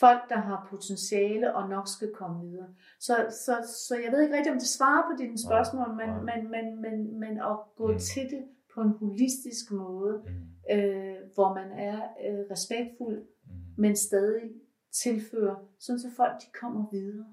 folk, 0.00 0.28
der 0.28 0.36
har 0.36 0.66
potentiale 0.70 1.54
og 1.54 1.68
nok 1.68 1.88
skal 1.88 2.12
komme 2.14 2.50
videre. 2.50 2.68
Så, 3.00 3.26
så, 3.30 3.74
så 3.88 3.96
jeg 4.04 4.12
ved 4.12 4.22
ikke 4.22 4.36
rigtig, 4.36 4.52
om 4.52 4.58
det 4.58 4.68
svarer 4.68 5.02
på 5.10 5.22
dine 5.22 5.38
spørgsmål, 5.38 5.88
men, 5.96 6.24
men, 6.24 6.50
men, 6.50 6.80
men, 6.80 7.20
men 7.20 7.38
at 7.38 7.56
gå 7.76 7.92
mm. 7.92 7.98
til 7.98 8.22
det 8.22 8.44
på 8.74 8.80
en 8.80 8.90
holistisk 8.90 9.70
måde, 9.70 10.22
mm. 10.26 10.76
øh, 10.76 11.16
hvor 11.34 11.54
man 11.54 11.70
er 11.78 12.02
øh, 12.02 12.50
respektfuld, 12.50 13.18
mm. 13.18 13.50
men 13.76 13.96
stadig 13.96 14.50
tilfører, 14.92 15.56
sådan 15.78 16.00
så 16.00 16.10
folk 16.16 16.40
de 16.40 16.46
kommer 16.60 16.90
videre. 16.92 17.26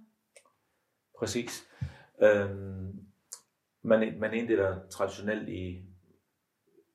Præcis. 1.20 1.68
Øhm, 2.22 3.00
man, 3.82 4.20
man 4.20 4.34
inddeler 4.34 4.88
traditionelt 4.88 5.50
i 5.50 5.86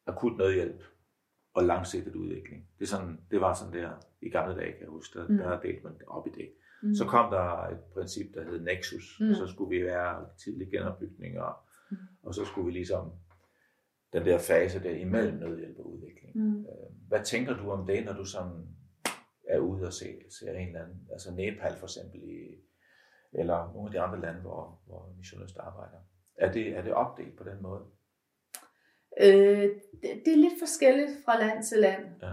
akut 0.06 0.38
nødhjælp 0.38 0.82
og 1.54 1.64
langsigtet 1.64 2.14
udvikling. 2.14 2.68
Det, 2.78 2.84
er 2.84 2.88
sådan, 2.88 3.20
det 3.30 3.40
var 3.40 3.54
sådan 3.54 3.72
der 3.72 3.90
i 4.22 4.28
gamle 4.28 4.54
dage, 4.54 4.72
kan 4.72 4.80
jeg 4.80 4.88
huske, 4.88 5.18
der, 5.18 5.28
mm. 5.28 5.36
der 5.36 5.60
delte 5.60 5.84
man 5.84 5.92
op 6.06 6.26
i 6.26 6.30
det. 6.30 6.52
Mm. 6.82 6.94
Så 6.94 7.04
kom 7.04 7.30
der 7.30 7.66
et 7.66 7.80
princip, 7.92 8.34
der 8.34 8.44
hed 8.44 8.60
Nexus, 8.60 9.20
mm. 9.20 9.30
og 9.30 9.36
så 9.36 9.46
skulle 9.46 9.78
vi 9.78 9.84
være 9.84 10.26
tidlig 10.38 10.70
genopbygning, 10.70 11.40
og, 11.40 11.54
mm. 11.90 11.96
og 12.22 12.34
så 12.34 12.44
skulle 12.44 12.66
vi 12.66 12.72
ligesom 12.72 13.12
den 14.12 14.24
der 14.24 14.38
fase 14.38 14.82
der 14.82 14.90
imellem 14.90 15.38
nødhjælp 15.38 15.78
og 15.78 15.92
udvikling. 15.92 16.36
Mm. 16.36 16.60
Øh, 16.60 17.08
hvad 17.08 17.24
tænker 17.24 17.56
du 17.56 17.70
om 17.70 17.86
det, 17.86 18.04
når 18.04 18.12
du 18.12 18.24
sådan 18.24 18.66
er 19.48 19.58
ude 19.58 19.86
og 19.86 19.92
ser, 19.92 20.14
ser 20.30 20.52
en 20.52 20.66
eller 20.66 20.82
anden, 20.82 21.08
altså 21.12 21.34
Nepal 21.34 21.76
for 21.76 21.86
eksempel, 21.86 22.22
i, 22.22 22.60
eller 23.32 23.72
nogle 23.72 23.88
af 23.88 23.92
de 23.92 24.00
andre 24.00 24.20
lande, 24.20 24.40
hvor, 24.40 24.80
hvor 24.86 25.14
missionøst 25.16 25.58
arbejder? 25.58 25.98
Er 26.36 26.52
det, 26.52 26.76
er 26.76 26.82
det 26.82 26.92
opdelt 26.92 27.36
på 27.36 27.44
den 27.44 27.62
måde? 27.62 27.84
Øh, 29.20 29.68
det, 30.02 30.22
det 30.24 30.32
er 30.32 30.36
lidt 30.36 30.58
forskelligt 30.58 31.10
fra 31.24 31.38
land 31.38 31.64
til 31.64 31.78
land. 31.78 32.04
Ja. 32.22 32.32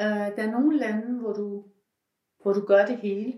Øh, 0.00 0.36
der 0.36 0.42
er 0.42 0.50
nogle 0.50 0.78
lande, 0.78 1.20
hvor 1.20 1.32
du, 1.32 1.64
hvor 2.42 2.52
du 2.52 2.60
gør 2.60 2.86
det 2.86 2.96
hele. 2.96 3.34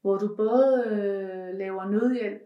Hvor 0.00 0.18
du 0.18 0.36
både 0.36 0.84
øh, 0.86 1.58
laver 1.58 1.84
nødhjælp, 1.84 2.42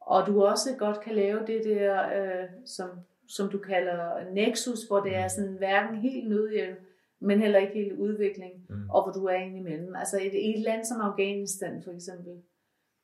og 0.00 0.26
du 0.26 0.44
også 0.44 0.76
godt 0.78 1.00
kan 1.00 1.14
lave 1.14 1.46
det 1.46 1.64
der, 1.64 1.94
øh, 2.16 2.48
som, 2.66 2.90
som 3.28 3.48
du 3.48 3.58
kalder 3.58 4.30
nexus, 4.32 4.82
hvor 4.88 5.00
det 5.00 5.16
er 5.16 5.28
sådan 5.28 5.56
hverken 5.56 5.96
helt 5.96 6.28
nødhjælp, 6.28 6.78
men 7.20 7.40
heller 7.40 7.58
ikke 7.58 7.74
helt 7.74 7.92
udvikling, 7.92 8.52
mm. 8.68 8.90
og 8.90 9.02
hvor 9.02 9.12
du 9.12 9.24
er 9.24 9.34
inde 9.34 9.58
imellem. 9.58 9.94
Altså 9.96 10.18
i 10.18 10.26
et, 10.26 10.56
et 10.56 10.62
land 10.62 10.84
som 10.84 11.00
Afghanistan 11.00 11.82
for 11.82 11.90
eksempel, 11.90 12.42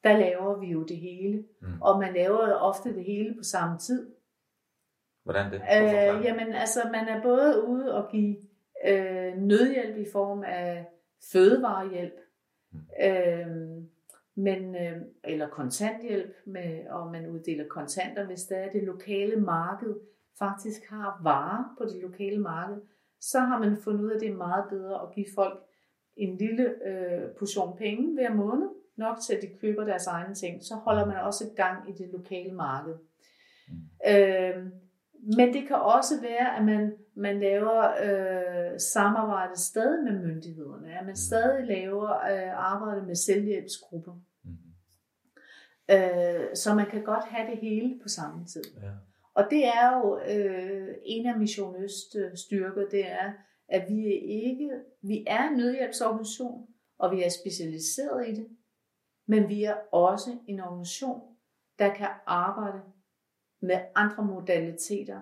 der 0.05 0.19
laver 0.19 0.61
vi 0.61 0.67
jo 0.67 0.83
det 0.83 0.97
hele. 0.97 1.45
Mm. 1.61 1.83
Og 1.83 1.99
man 1.99 2.15
laver 2.15 2.53
ofte 2.53 2.95
det 2.95 3.05
hele 3.05 3.35
på 3.35 3.43
samme 3.43 3.79
tid. 3.79 4.11
Hvordan 5.23 5.53
det? 5.53 5.55
Øh, 5.55 6.25
jamen 6.25 6.53
altså, 6.53 6.81
man 6.93 7.09
er 7.09 7.23
både 7.23 7.65
ude 7.67 7.95
og 7.95 8.11
give 8.11 8.37
øh, 8.89 9.37
nødhjælp 9.37 9.97
i 9.97 10.07
form 10.13 10.43
af 10.47 10.87
fødevarehjælp, 11.33 12.21
mm. 12.73 12.81
øh, 13.03 13.47
men, 14.35 14.77
øh, 14.77 14.97
eller 15.25 15.49
kontanthjælp, 15.49 16.35
med, 16.47 16.87
og 16.89 17.13
man 17.13 17.27
uddeler 17.27 17.65
kontanter, 17.69 18.27
hvis 18.27 18.43
der 18.43 18.57
er 18.57 18.73
det 18.73 18.83
lokale 18.83 19.37
marked 19.37 19.95
faktisk 20.39 20.91
har 20.91 21.21
varer 21.23 21.75
på 21.79 21.85
det 21.85 22.03
lokale 22.03 22.39
marked, 22.39 22.77
så 23.21 23.41
har 23.41 23.59
man 23.59 23.77
fundet 23.77 24.05
ud 24.05 24.11
af, 24.11 24.15
at 24.15 24.21
det 24.21 24.29
er 24.29 24.37
meget 24.37 24.65
bedre 24.71 25.03
at 25.03 25.15
give 25.15 25.27
folk 25.35 25.63
en 26.17 26.37
lille 26.37 26.87
øh, 26.87 27.31
portion 27.39 27.77
penge 27.77 28.15
hver 28.15 28.35
måned, 28.35 28.69
nok 28.97 29.17
til, 29.27 29.35
at 29.35 29.43
de 29.43 29.59
køber 29.61 29.85
deres 29.85 30.07
egne 30.07 30.35
ting, 30.35 30.63
så 30.63 30.75
holder 30.75 31.07
man 31.07 31.17
også 31.17 31.45
gang 31.57 31.91
i 31.91 31.93
det 31.93 32.09
lokale 32.13 32.53
marked. 32.53 32.95
Mm. 33.69 33.75
Øh, 34.09 34.67
men 35.23 35.55
det 35.55 35.67
kan 35.67 35.77
også 35.77 36.21
være, 36.21 36.57
at 36.57 36.65
man, 36.65 36.93
man 37.17 37.41
laver 37.41 37.91
øh, 38.05 38.81
samarbejde 38.81 39.57
stadig 39.57 40.05
med 40.05 40.23
myndighederne, 40.23 40.99
at 40.99 41.07
man 41.07 41.17
stadig 41.17 41.67
laver 41.67 42.11
øh, 42.11 42.73
arbejde 42.73 43.07
med 43.07 43.15
selvhjælpsgrupper. 43.15 44.13
Mm. 44.45 44.57
Øh, 45.91 46.57
så 46.57 46.75
man 46.75 46.87
kan 46.91 47.03
godt 47.03 47.25
have 47.25 47.51
det 47.51 47.59
hele 47.59 47.99
på 48.03 48.09
samme 48.09 48.47
tid. 48.47 48.65
Ja. 48.83 48.91
Og 49.35 49.45
det 49.51 49.67
er 49.67 49.99
jo 49.99 50.19
øh, 50.19 50.95
en 51.05 51.27
af 51.27 51.39
Mission 51.39 51.83
Øst 51.83 52.17
øh, 52.17 52.37
styrker, 52.37 52.89
det 52.89 53.11
er, 53.11 53.33
at 53.69 53.89
vi 53.89 54.07
er 54.07 54.21
ikke, 54.23 54.71
vi 55.03 55.25
er 55.27 55.49
en 55.49 55.57
nødhjælpsorganisation, 55.57 56.67
og 56.99 57.13
vi 57.13 57.23
er 57.23 57.29
specialiseret 57.29 58.29
i 58.29 58.35
det, 58.35 58.49
men 59.27 59.49
vi 59.49 59.65
er 59.65 59.75
også 59.93 60.31
en 60.49 60.61
organisation, 60.61 61.21
der 61.79 61.95
kan 61.95 62.09
arbejde 62.27 62.81
med 63.63 63.81
andre 63.95 64.25
modaliteter 64.25 65.21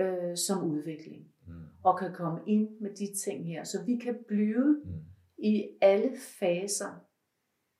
øh, 0.00 0.36
som 0.36 0.70
udvikling, 0.70 1.26
Mm. 1.46 1.54
og 1.84 1.98
kan 1.98 2.12
komme 2.14 2.40
ind 2.46 2.80
med 2.80 2.90
de 2.90 3.14
ting 3.24 3.46
her. 3.46 3.64
Så 3.64 3.78
vi 3.86 3.96
kan 3.96 4.18
blive 4.28 4.82
Mm. 4.84 4.90
i 5.38 5.68
alle 5.80 6.10
faser, 6.40 7.04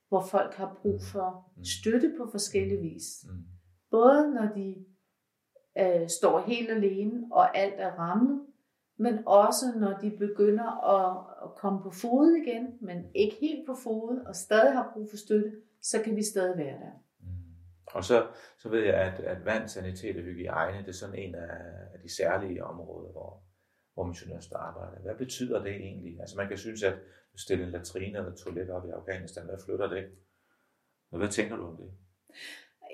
hvor 0.09 0.21
folk 0.21 0.53
har 0.53 0.79
brug 0.81 1.01
for 1.01 1.51
støtte 1.63 2.13
på 2.17 2.27
forskellige 2.31 2.81
vis. 2.81 3.25
Mm. 3.29 3.43
Både 3.91 4.33
når 4.33 4.47
de 4.55 4.85
øh, 5.77 6.09
står 6.09 6.39
helt 6.39 6.69
alene, 6.69 7.27
og 7.31 7.57
alt 7.57 7.73
er 7.77 7.91
rammet, 7.91 8.45
men 8.97 9.19
også 9.25 9.65
når 9.79 9.97
de 9.97 10.09
begynder 10.17 10.69
at, 10.95 11.25
at 11.43 11.55
komme 11.57 11.81
på 11.83 11.89
fod 11.89 12.35
igen, 12.45 12.67
men 12.81 13.05
ikke 13.15 13.35
helt 13.41 13.65
på 13.67 13.75
fod, 13.83 14.17
og 14.27 14.35
stadig 14.35 14.73
har 14.73 14.91
brug 14.93 15.09
for 15.09 15.17
støtte, 15.17 15.51
så 15.81 16.01
kan 16.03 16.15
vi 16.15 16.23
stadig 16.23 16.57
være 16.57 16.79
der. 16.79 16.91
Mm. 17.93 17.97
Og 17.97 18.03
så, 18.03 18.27
så 18.57 18.69
ved 18.69 18.83
jeg, 18.83 18.93
at, 18.93 19.19
at 19.19 19.45
vand, 19.45 19.67
sanitet 19.67 20.17
og 20.17 20.23
hygiejne, 20.23 20.77
det 20.77 20.87
er 20.87 20.93
sådan 20.93 21.15
en 21.15 21.35
af, 21.35 21.57
af 21.93 21.99
de 22.03 22.15
særlige 22.15 22.63
områder, 22.63 23.11
hvor, 23.11 23.43
hvor 23.93 24.03
missionøster 24.03 24.57
arbejder. 24.57 25.01
Hvad 25.01 25.15
betyder 25.15 25.63
det 25.63 25.75
egentlig? 25.75 26.19
Altså 26.19 26.37
man 26.37 26.47
kan 26.47 26.57
synes, 26.57 26.83
at 26.83 26.93
du 27.33 27.37
stiller 27.37 27.65
en 27.65 27.71
latrine 27.71 28.17
eller 28.17 28.35
toilet 28.35 28.69
op 28.69 28.85
i 28.85 28.89
Afghanistan, 28.89 29.45
hvad 29.45 29.57
flytter 29.65 29.87
det? 29.87 30.05
Men 31.11 31.19
hvad 31.19 31.29
tænker 31.29 31.55
du 31.55 31.67
om 31.67 31.77
det? 31.77 31.91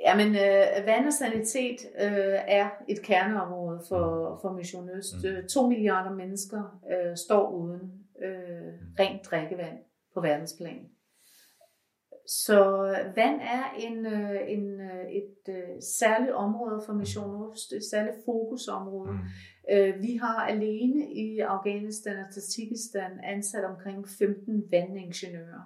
Jamen, 0.05 0.27
øh, 0.27 0.85
vand 0.85 1.05
og 1.05 1.13
sanitet 1.13 1.79
øh, 1.99 2.39
er 2.47 2.69
et 2.89 3.01
kerneområde 3.01 3.81
for, 3.89 4.39
for 4.41 4.51
Mission 4.51 4.89
Øst. 4.89 5.15
Mm. 5.23 5.29
Mm. 5.29 5.47
To 5.47 5.67
milliarder 5.67 6.11
mennesker 6.11 6.79
øh, 6.91 7.17
står 7.17 7.51
uden 7.51 8.07
øh, 8.21 8.73
rent 8.99 9.25
drikkevand 9.25 9.77
på 10.13 10.21
verdensplan. 10.21 10.89
Så 12.27 12.59
vand 13.15 13.41
er 13.41 13.73
en, 13.79 14.05
øh, 14.05 14.39
en, 14.47 14.81
øh, 14.81 15.11
et 15.11 15.37
øh, 15.49 15.81
særligt 15.99 16.31
område 16.31 16.81
for 16.85 16.93
Mission 16.93 17.51
Øst, 17.51 17.73
et 17.73 17.83
særligt 17.91 18.15
fokusområde. 18.25 19.11
Mm. 19.11 19.19
Vi 20.01 20.15
har 20.15 20.45
alene 20.45 21.13
i 21.13 21.39
Afghanistan 21.39 22.17
og 22.17 22.33
Tajikistan 22.33 23.11
ansat 23.23 23.65
omkring 23.65 24.07
15 24.19 24.63
vandingeniører. 24.71 25.63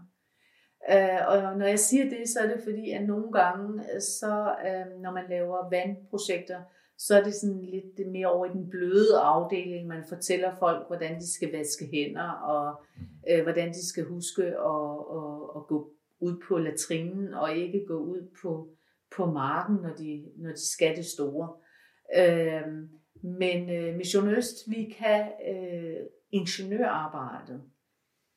Og 1.27 1.57
når 1.57 1.65
jeg 1.65 1.79
siger 1.79 2.09
det, 2.09 2.29
så 2.29 2.39
er 2.39 2.47
det 2.47 2.63
fordi, 2.63 2.91
at 2.91 3.07
nogle 3.07 3.31
gange, 3.31 3.83
så 3.99 4.55
når 5.01 5.11
man 5.11 5.25
laver 5.29 5.69
vandprojekter, 5.69 6.61
så 6.97 7.17
er 7.17 7.23
det 7.23 7.33
sådan 7.33 7.61
lidt 7.61 8.11
mere 8.11 8.27
over 8.27 8.45
i 8.45 8.53
den 8.53 8.69
bløde 8.69 9.17
afdeling. 9.17 9.87
Man 9.87 10.03
fortæller 10.09 10.55
folk, 10.59 10.87
hvordan 10.87 11.19
de 11.19 11.33
skal 11.33 11.51
vaske 11.51 11.85
hænder, 11.93 12.29
og 12.29 12.85
øh, 13.29 13.43
hvordan 13.43 13.69
de 13.69 13.87
skal 13.87 14.03
huske 14.03 14.43
at, 14.43 14.93
at, 15.17 15.39
at 15.55 15.61
gå 15.67 15.93
ud 16.21 16.41
på 16.47 16.57
latrinen, 16.57 17.33
og 17.33 17.55
ikke 17.55 17.85
gå 17.87 17.97
ud 17.97 18.31
på, 18.41 18.69
på 19.15 19.25
marken, 19.25 19.75
når 19.75 19.93
de, 19.95 20.25
når 20.37 20.49
de 20.49 20.71
skal 20.71 20.95
det 20.95 21.05
store. 21.05 21.53
Øh, 22.15 22.61
men 23.23 23.69
øh, 23.69 23.95
Mission 23.95 24.29
Øst, 24.29 24.55
vi 24.67 24.95
kan 24.99 25.31
øh, 25.47 25.97
ingeniørarbejdet 26.31 27.61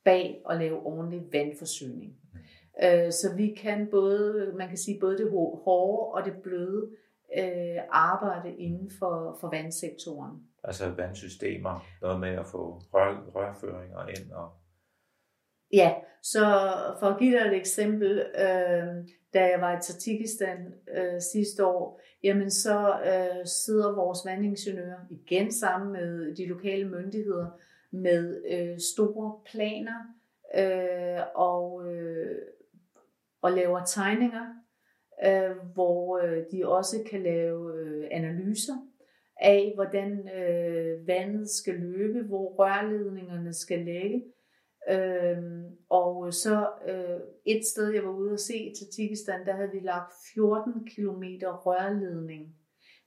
bag 0.04 0.42
at 0.50 0.58
lave 0.58 0.76
ordentlig 0.76 1.22
vandforsyning. 1.32 2.16
Øh, 2.84 3.12
så 3.12 3.34
vi 3.36 3.54
kan 3.54 3.88
både, 3.90 4.52
man 4.56 4.68
kan 4.68 4.76
sige, 4.76 5.00
både 5.00 5.18
det 5.18 5.30
hårde 5.30 6.12
og 6.14 6.24
det 6.24 6.42
bløde 6.42 6.90
øh, 7.38 7.82
arbejde 7.90 8.56
inden 8.56 8.90
for, 8.98 9.38
for 9.40 9.50
vandsektoren. 9.50 10.48
Altså 10.64 10.90
vandsystemer, 10.90 11.86
noget 12.02 12.20
med 12.20 12.28
at 12.28 12.46
få 12.46 12.82
rør, 12.92 13.30
rørføringer 13.34 14.06
ind 14.06 14.32
og 14.32 14.52
Ja, 15.72 15.94
så 16.22 16.40
for 17.00 17.06
at 17.06 17.18
give 17.18 17.38
dig 17.38 17.46
et 17.46 17.56
eksempel, 17.56 18.18
øh, 18.18 19.08
da 19.34 19.48
jeg 19.48 19.60
var 19.60 19.78
i 19.78 19.82
Tajikistan 19.82 20.74
øh, 20.96 21.20
sidste 21.20 21.66
år, 21.66 22.00
jamen 22.22 22.50
så 22.50 23.00
øh, 23.06 23.46
sidder 23.46 23.94
vores 23.94 24.18
vandingeniører 24.24 24.98
igen 25.10 25.52
sammen 25.52 25.92
med 25.92 26.34
de 26.34 26.46
lokale 26.46 26.88
myndigheder 26.88 27.46
med 27.90 28.42
øh, 28.50 28.78
store 28.78 29.38
planer 29.46 30.00
øh, 30.54 31.22
og, 31.34 31.92
øh, 31.92 32.38
og 33.42 33.52
laver 33.52 33.84
tegninger, 33.84 34.46
øh, 35.26 35.56
hvor 35.74 36.18
øh, 36.18 36.44
de 36.52 36.68
også 36.68 36.96
kan 37.10 37.22
lave 37.22 37.78
øh, 37.78 38.08
analyser 38.10 38.74
af, 39.40 39.72
hvordan 39.74 40.28
øh, 40.28 41.06
vandet 41.06 41.50
skal 41.50 41.74
løbe, 41.74 42.22
hvor 42.22 42.54
rørledningerne 42.54 43.52
skal 43.52 43.78
ligge. 43.78 44.22
Øhm, 44.90 45.64
og 45.88 46.32
så 46.32 46.68
øh, 46.88 47.20
et 47.46 47.66
sted, 47.72 47.92
jeg 47.92 48.04
var 48.04 48.10
ude 48.10 48.32
at 48.32 48.40
se 48.40 48.56
i 48.56 48.72
Tajikistan, 48.74 49.46
der 49.46 49.56
havde 49.56 49.70
vi 49.70 49.80
lagt 49.80 50.12
14 50.34 50.72
km 50.72 51.22
rørledning, 51.66 52.54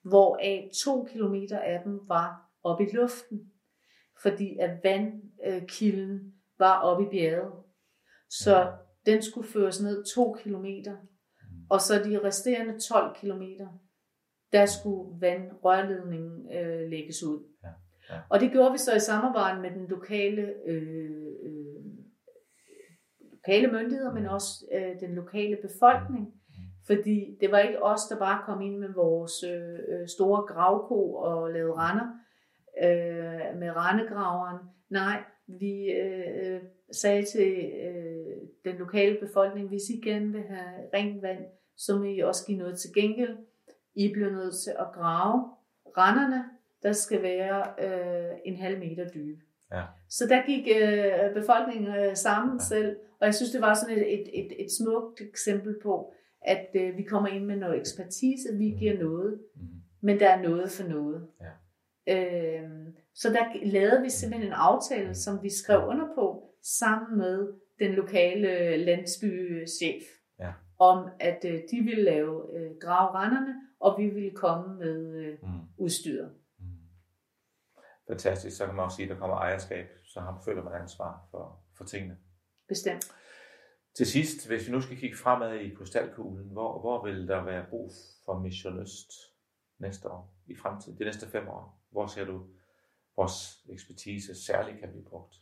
hvoraf 0.03 0.69
2 0.84 1.03
km 1.03 1.36
af 1.51 1.82
dem 1.86 1.99
var 2.07 2.51
oppe 2.63 2.84
i 2.84 2.95
luften, 2.95 3.51
fordi 4.21 4.57
at 4.59 4.84
vandkilden 4.84 6.34
var 6.59 6.82
oppe 6.82 7.03
i 7.03 7.09
bjerget. 7.09 7.53
Så 8.30 8.73
den 9.05 9.21
skulle 9.21 9.47
føres 9.47 9.82
ned 9.82 10.03
2 10.15 10.38
km, 10.39 10.65
og 11.69 11.82
så 11.82 11.93
de 12.03 12.23
resterende 12.23 12.80
12 12.80 13.15
km, 13.15 13.43
der 14.51 14.65
skulle 14.65 15.21
vandrørledningen 15.21 16.53
øh, 16.53 16.89
lægges 16.89 17.23
ud. 17.23 17.39
Ja, 17.63 17.69
ja. 18.09 18.19
Og 18.30 18.39
det 18.39 18.51
gjorde 18.51 18.71
vi 18.71 18.78
så 18.78 18.95
i 18.95 18.99
samarbejde 18.99 19.61
med 19.61 19.71
den 19.71 19.88
lokale, 19.88 20.53
øh, 20.67 21.11
øh, 21.43 21.56
lokale 23.47 23.71
myndigheder, 23.71 24.13
men 24.13 24.25
også 24.25 24.65
øh, 24.71 24.99
den 24.99 25.15
lokale 25.15 25.57
befolkning. 25.61 26.33
Fordi 26.85 27.37
det 27.41 27.51
var 27.51 27.59
ikke 27.59 27.83
os, 27.83 28.01
der 28.09 28.19
bare 28.19 28.43
kom 28.45 28.61
ind 28.61 28.77
med 28.77 28.89
vores 28.93 29.43
øh, 29.43 29.79
øh 29.89 30.07
store 30.07 30.41
gravko 30.41 31.13
og 31.13 31.51
lavede 31.51 31.73
render 31.73 32.07
øh, 32.83 33.59
med 33.59 33.71
rendegraveren. 33.75 34.57
Nej, 34.89 35.23
vi 35.47 35.91
øh, 35.91 36.53
øh, 36.53 36.61
sagde 36.91 37.25
til 37.25 37.71
øh, 37.87 38.37
den 38.65 38.75
lokale 38.75 39.17
befolkning, 39.19 39.67
hvis 39.67 39.89
I 39.89 40.01
gerne 40.09 40.31
vil 40.31 40.43
have 40.49 40.89
rent 40.93 41.21
vand, 41.21 41.45
så 41.77 41.97
må 41.97 42.03
I 42.03 42.19
også 42.19 42.45
give 42.45 42.57
noget 42.57 42.79
til 42.79 42.93
gengæld. 42.93 43.37
I 43.95 44.13
bliver 44.13 44.31
nødt 44.31 44.55
til 44.63 44.71
at 44.79 44.87
grave 44.93 45.49
renderne, 45.97 46.43
der 46.83 46.91
skal 46.91 47.21
være 47.21 47.63
øh, 47.79 48.37
en 48.45 48.55
halv 48.55 48.79
meter 48.79 49.07
dybe. 49.09 49.46
Ja. 49.72 49.84
Så 50.09 50.24
der 50.30 50.45
gik 50.45 50.68
øh, 50.82 51.34
befolkningen 51.41 51.95
øh, 51.95 52.15
sammen 52.15 52.53
Ja. 52.59 52.63
selv, 52.63 52.95
og 53.20 53.26
jeg 53.26 53.36
synes, 53.36 53.51
det 53.51 53.61
var 53.61 53.74
sådan 53.74 53.97
et, 53.97 54.13
et, 54.13 54.30
et, 54.34 54.51
et 54.65 54.72
smukt 54.80 55.22
eksempel 55.22 55.76
på, 55.84 56.13
at 56.41 56.68
øh, 56.76 56.97
vi 56.97 57.03
kommer 57.03 57.30
ind 57.30 57.45
med 57.45 57.55
noget 57.55 57.80
ekspertise, 57.80 58.47
vi 58.57 58.65
giver 58.80 58.99
noget, 59.03 59.39
mm. 59.55 59.61
men 60.01 60.20
der 60.20 60.30
er 60.30 60.41
noget 60.41 60.72
for 60.72 60.88
noget. 60.89 61.28
Ja. 61.41 61.51
Øhm, 62.09 62.95
så 63.15 63.30
der 63.30 63.65
lavede 63.72 64.01
vi 64.01 64.09
simpelthen 64.09 64.47
en 64.49 64.53
aftale, 64.53 65.15
som 65.15 65.43
vi 65.43 65.49
skrev 65.49 65.88
under 65.88 66.05
på, 66.15 66.43
sammen 66.63 67.18
med 67.18 67.47
den 67.80 67.91
lokale 67.91 68.78
landsbychef, 68.78 70.03
Ja. 70.39 70.51
om 70.80 71.09
at 71.20 71.45
øh, 71.47 71.59
de 71.72 71.82
ville 71.84 72.03
lave 72.03 72.57
øh, 72.59 72.72
gravrenderne, 72.82 73.55
og 73.80 73.95
vi 73.99 74.09
ville 74.09 74.32
komme 74.32 74.78
med 74.80 75.15
øh, 75.15 75.38
Mm. 75.43 75.49
udstyret. 75.78 76.32
Mm. 78.07 78.13
Fantastisk, 78.13 78.57
så 78.57 78.65
kan 78.65 78.75
man 78.75 78.85
også 78.85 78.95
sige, 78.95 79.05
at 79.05 79.13
der 79.13 79.19
kommer 79.19 79.37
ejerskab, 79.37 79.87
så 80.03 80.19
har, 80.19 80.41
føler 80.45 80.63
man 80.63 80.81
ansvar 80.81 81.27
for, 81.31 81.59
for 81.77 81.83
tingene. 81.83 82.17
Bestemt. 82.67 83.11
Til 83.97 84.05
sidst, 84.05 84.47
hvis 84.47 84.67
vi 84.67 84.71
nu 84.71 84.81
skal 84.81 84.97
kigge 84.97 85.17
fremad 85.17 85.55
i 85.55 85.69
krystalkuglen, 85.69 86.49
hvor, 86.49 86.79
hvor 86.79 87.05
vil 87.05 87.27
der 87.27 87.43
være 87.43 87.65
brug 87.69 87.91
for 88.25 88.39
Mission 88.39 88.79
Øst 88.79 89.11
næste 89.79 90.09
år, 90.09 90.33
i 90.47 90.55
fremtiden, 90.55 90.99
de 90.99 91.03
næste 91.03 91.27
fem 91.27 91.47
år? 91.47 91.81
Hvor 91.91 92.07
ser 92.07 92.25
du 92.25 92.41
vores 93.15 93.65
ekspertise 93.69 94.45
særligt 94.45 94.79
kan 94.79 94.89
blive 94.89 95.05
brugt? 95.05 95.35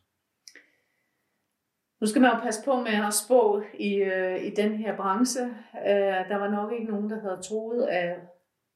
Nu 2.00 2.08
skal 2.08 2.22
man 2.22 2.32
jo 2.32 2.40
passe 2.40 2.66
på 2.66 2.80
med 2.80 3.06
at 3.08 3.14
spå 3.14 3.64
i, 3.74 3.96
øh, 3.96 4.46
i 4.46 4.50
den 4.50 4.76
her 4.76 4.98
branche. 4.98 5.46
Øh, 5.88 6.30
der 6.30 6.36
var 6.36 6.50
nok 6.50 6.72
ikke 6.72 6.92
nogen, 6.92 7.10
der 7.10 7.20
havde 7.20 7.42
troet, 7.42 7.84
at 7.84 8.20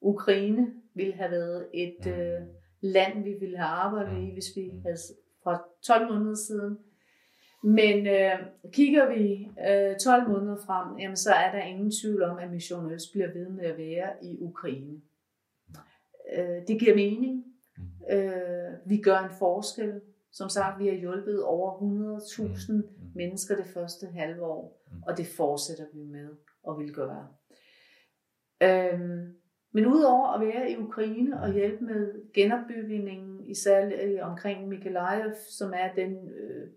Ukraine 0.02 0.74
ville 0.94 1.14
have 1.14 1.32
været 1.32 1.68
et 1.74 2.08
øh, 2.08 2.42
land, 2.82 3.24
vi 3.24 3.34
ville 3.40 3.58
have 3.58 3.70
arbejdet 3.70 4.24
i, 4.24 4.34
hvis 4.34 4.56
vi 4.56 4.72
havde 4.84 4.98
fra 5.44 5.64
12 5.82 6.14
måneder 6.14 6.36
siden. 6.36 6.78
Men 7.64 8.08
øh, 8.08 8.40
kigger 8.72 9.10
vi 9.10 9.52
øh, 9.70 9.98
12 9.98 10.30
måneder 10.30 10.58
frem, 10.66 11.00
jamen, 11.00 11.18
så 11.18 11.32
er 11.32 11.52
der 11.52 11.62
ingen 11.64 11.92
tvivl 11.92 12.24
om, 12.24 12.38
at 12.38 12.52
Mission 12.52 12.92
Øst 12.92 13.12
bliver 13.12 13.34
ved 13.34 13.50
med 13.50 13.66
at 13.66 13.78
være 13.78 14.26
i 14.26 14.38
Ukraine. 14.42 15.02
Øh, 16.38 16.68
det 16.68 16.80
giver 16.80 16.96
mening. 16.96 17.46
Mm. 17.78 18.16
Øh, 18.16 18.74
vi 18.86 18.98
gør 18.98 19.18
en 19.18 19.36
forskel. 19.40 20.02
Som 20.32 20.50
sagt, 20.50 20.80
vi 20.80 20.88
har 20.88 20.96
hjulpet 20.96 21.44
over 21.44 21.72
100.000 22.20 22.72
mm. 22.72 22.78
mm. 22.78 22.84
mennesker 23.16 23.56
det 23.56 23.66
første 23.66 24.08
halve 24.08 24.44
år, 24.46 24.82
mm. 24.92 25.04
og 25.08 25.18
det 25.18 25.28
fortsætter 25.28 25.86
vi 25.94 26.04
med 26.04 26.30
og 26.64 26.80
vil 26.80 26.94
gøre. 26.94 27.28
Øhm, 28.64 29.36
men 29.74 29.86
udover 29.86 30.28
at 30.28 30.42
være 30.48 30.72
i 30.72 30.78
Ukraine 30.78 31.42
og 31.42 31.54
hjælpe 31.54 31.84
med 31.84 32.34
genopbygningen, 32.34 33.50
især 33.50 33.90
omkring 34.22 34.68
Mykolaiv, 34.68 35.32
som 35.58 35.74
er 35.76 35.94
den 35.96 36.30
øh, 36.30 36.68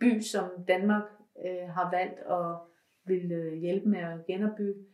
by, 0.00 0.20
som 0.20 0.44
Danmark 0.68 1.04
øh, 1.46 1.68
har 1.68 1.90
valgt 1.90 2.18
at 2.18 2.72
vil 3.04 3.32
øh, 3.32 3.52
hjælpe 3.54 3.88
med 3.88 3.98
at 3.98 4.26
genopbygge, 4.26 4.84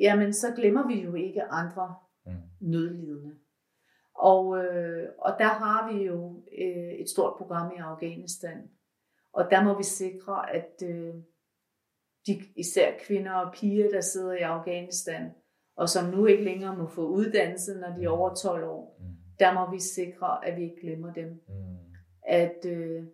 jamen 0.00 0.32
så 0.32 0.46
glemmer 0.56 0.86
vi 0.86 1.02
jo 1.02 1.14
ikke 1.14 1.42
andre 1.42 1.94
mm. 2.26 2.32
nødlidende. 2.60 3.34
Og, 4.14 4.64
øh, 4.64 5.08
og 5.18 5.34
der 5.38 5.48
har 5.48 5.92
vi 5.92 6.04
jo 6.04 6.42
øh, 6.58 6.92
et 7.00 7.08
stort 7.08 7.34
program 7.38 7.72
i 7.76 7.78
Afghanistan. 7.78 8.70
Og 9.32 9.50
der 9.50 9.64
må 9.64 9.76
vi 9.76 9.82
sikre, 9.82 10.54
at 10.54 10.82
øh, 10.84 11.14
de 12.26 12.42
især 12.56 12.92
kvinder 13.06 13.32
og 13.32 13.52
piger, 13.52 13.90
der 13.90 14.00
sidder 14.00 14.32
i 14.32 14.40
Afghanistan, 14.40 15.30
og 15.78 15.88
som 15.88 16.10
nu 16.10 16.26
ikke 16.26 16.44
længere 16.44 16.76
må 16.76 16.86
få 16.86 17.08
uddannelse, 17.08 17.74
når 17.74 17.96
de 17.96 18.04
er 18.04 18.08
over 18.08 18.34
12 18.34 18.64
år, 18.64 18.96
mm. 19.00 19.06
der 19.38 19.54
må 19.54 19.70
vi 19.70 19.80
sikre, 19.80 20.46
at 20.46 20.56
vi 20.56 20.62
ikke 20.62 20.80
glemmer 20.80 21.12
dem. 21.12 21.28
Mm. 21.28 21.76
At 22.26 22.66
øh, 22.66 23.04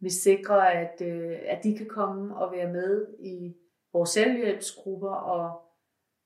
vi 0.00 0.10
sikrer, 0.10 0.60
at, 0.60 1.02
øh, 1.02 1.38
at 1.46 1.64
de 1.64 1.76
kan 1.76 1.86
komme 1.86 2.36
og 2.36 2.52
være 2.52 2.72
med 2.72 3.06
i 3.18 3.54
vores 3.92 4.10
selvhjælpsgrupper 4.10 5.10
og 5.10 5.62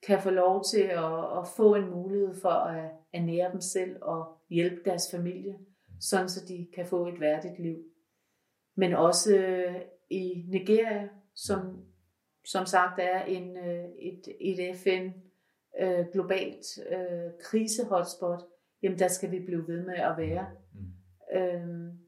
kan 0.07 0.20
få 0.20 0.30
lov 0.30 0.64
til 0.64 0.82
at, 0.82 1.38
at 1.38 1.49
få 1.57 1.74
en 1.74 1.91
mulighed 1.91 2.34
for 2.43 2.49
at 2.49 2.91
ernære 3.12 3.53
dem 3.53 3.61
selv 3.61 3.97
og 4.03 4.38
hjælpe 4.51 4.80
deres 4.84 5.11
familie, 5.11 5.59
sådan 6.01 6.28
så 6.28 6.47
de 6.49 6.68
kan 6.74 6.86
få 6.86 7.07
et 7.07 7.20
værdigt 7.20 7.59
liv. 7.59 7.78
Men 8.76 8.95
også 8.95 9.36
øh, 9.36 9.74
i 10.11 10.45
Nigeria, 10.49 11.09
som 11.34 11.84
som 12.45 12.66
sagt 12.66 13.01
er 13.03 13.22
en, 13.22 13.57
øh, 13.57 13.84
et, 13.99 14.22
et 14.41 14.76
FN 14.76 15.11
øh, 15.81 16.07
globalt 16.12 16.66
øh, 16.91 17.31
krisehotspot, 17.41 18.43
jamen 18.83 18.99
der 18.99 19.09
skal 19.09 19.31
vi 19.31 19.39
blive 19.45 19.68
ved 19.68 19.87
med 19.87 19.95
at 19.95 20.16
være. 20.16 20.47
Mm. 20.73 21.39
Øhm, 21.39 21.99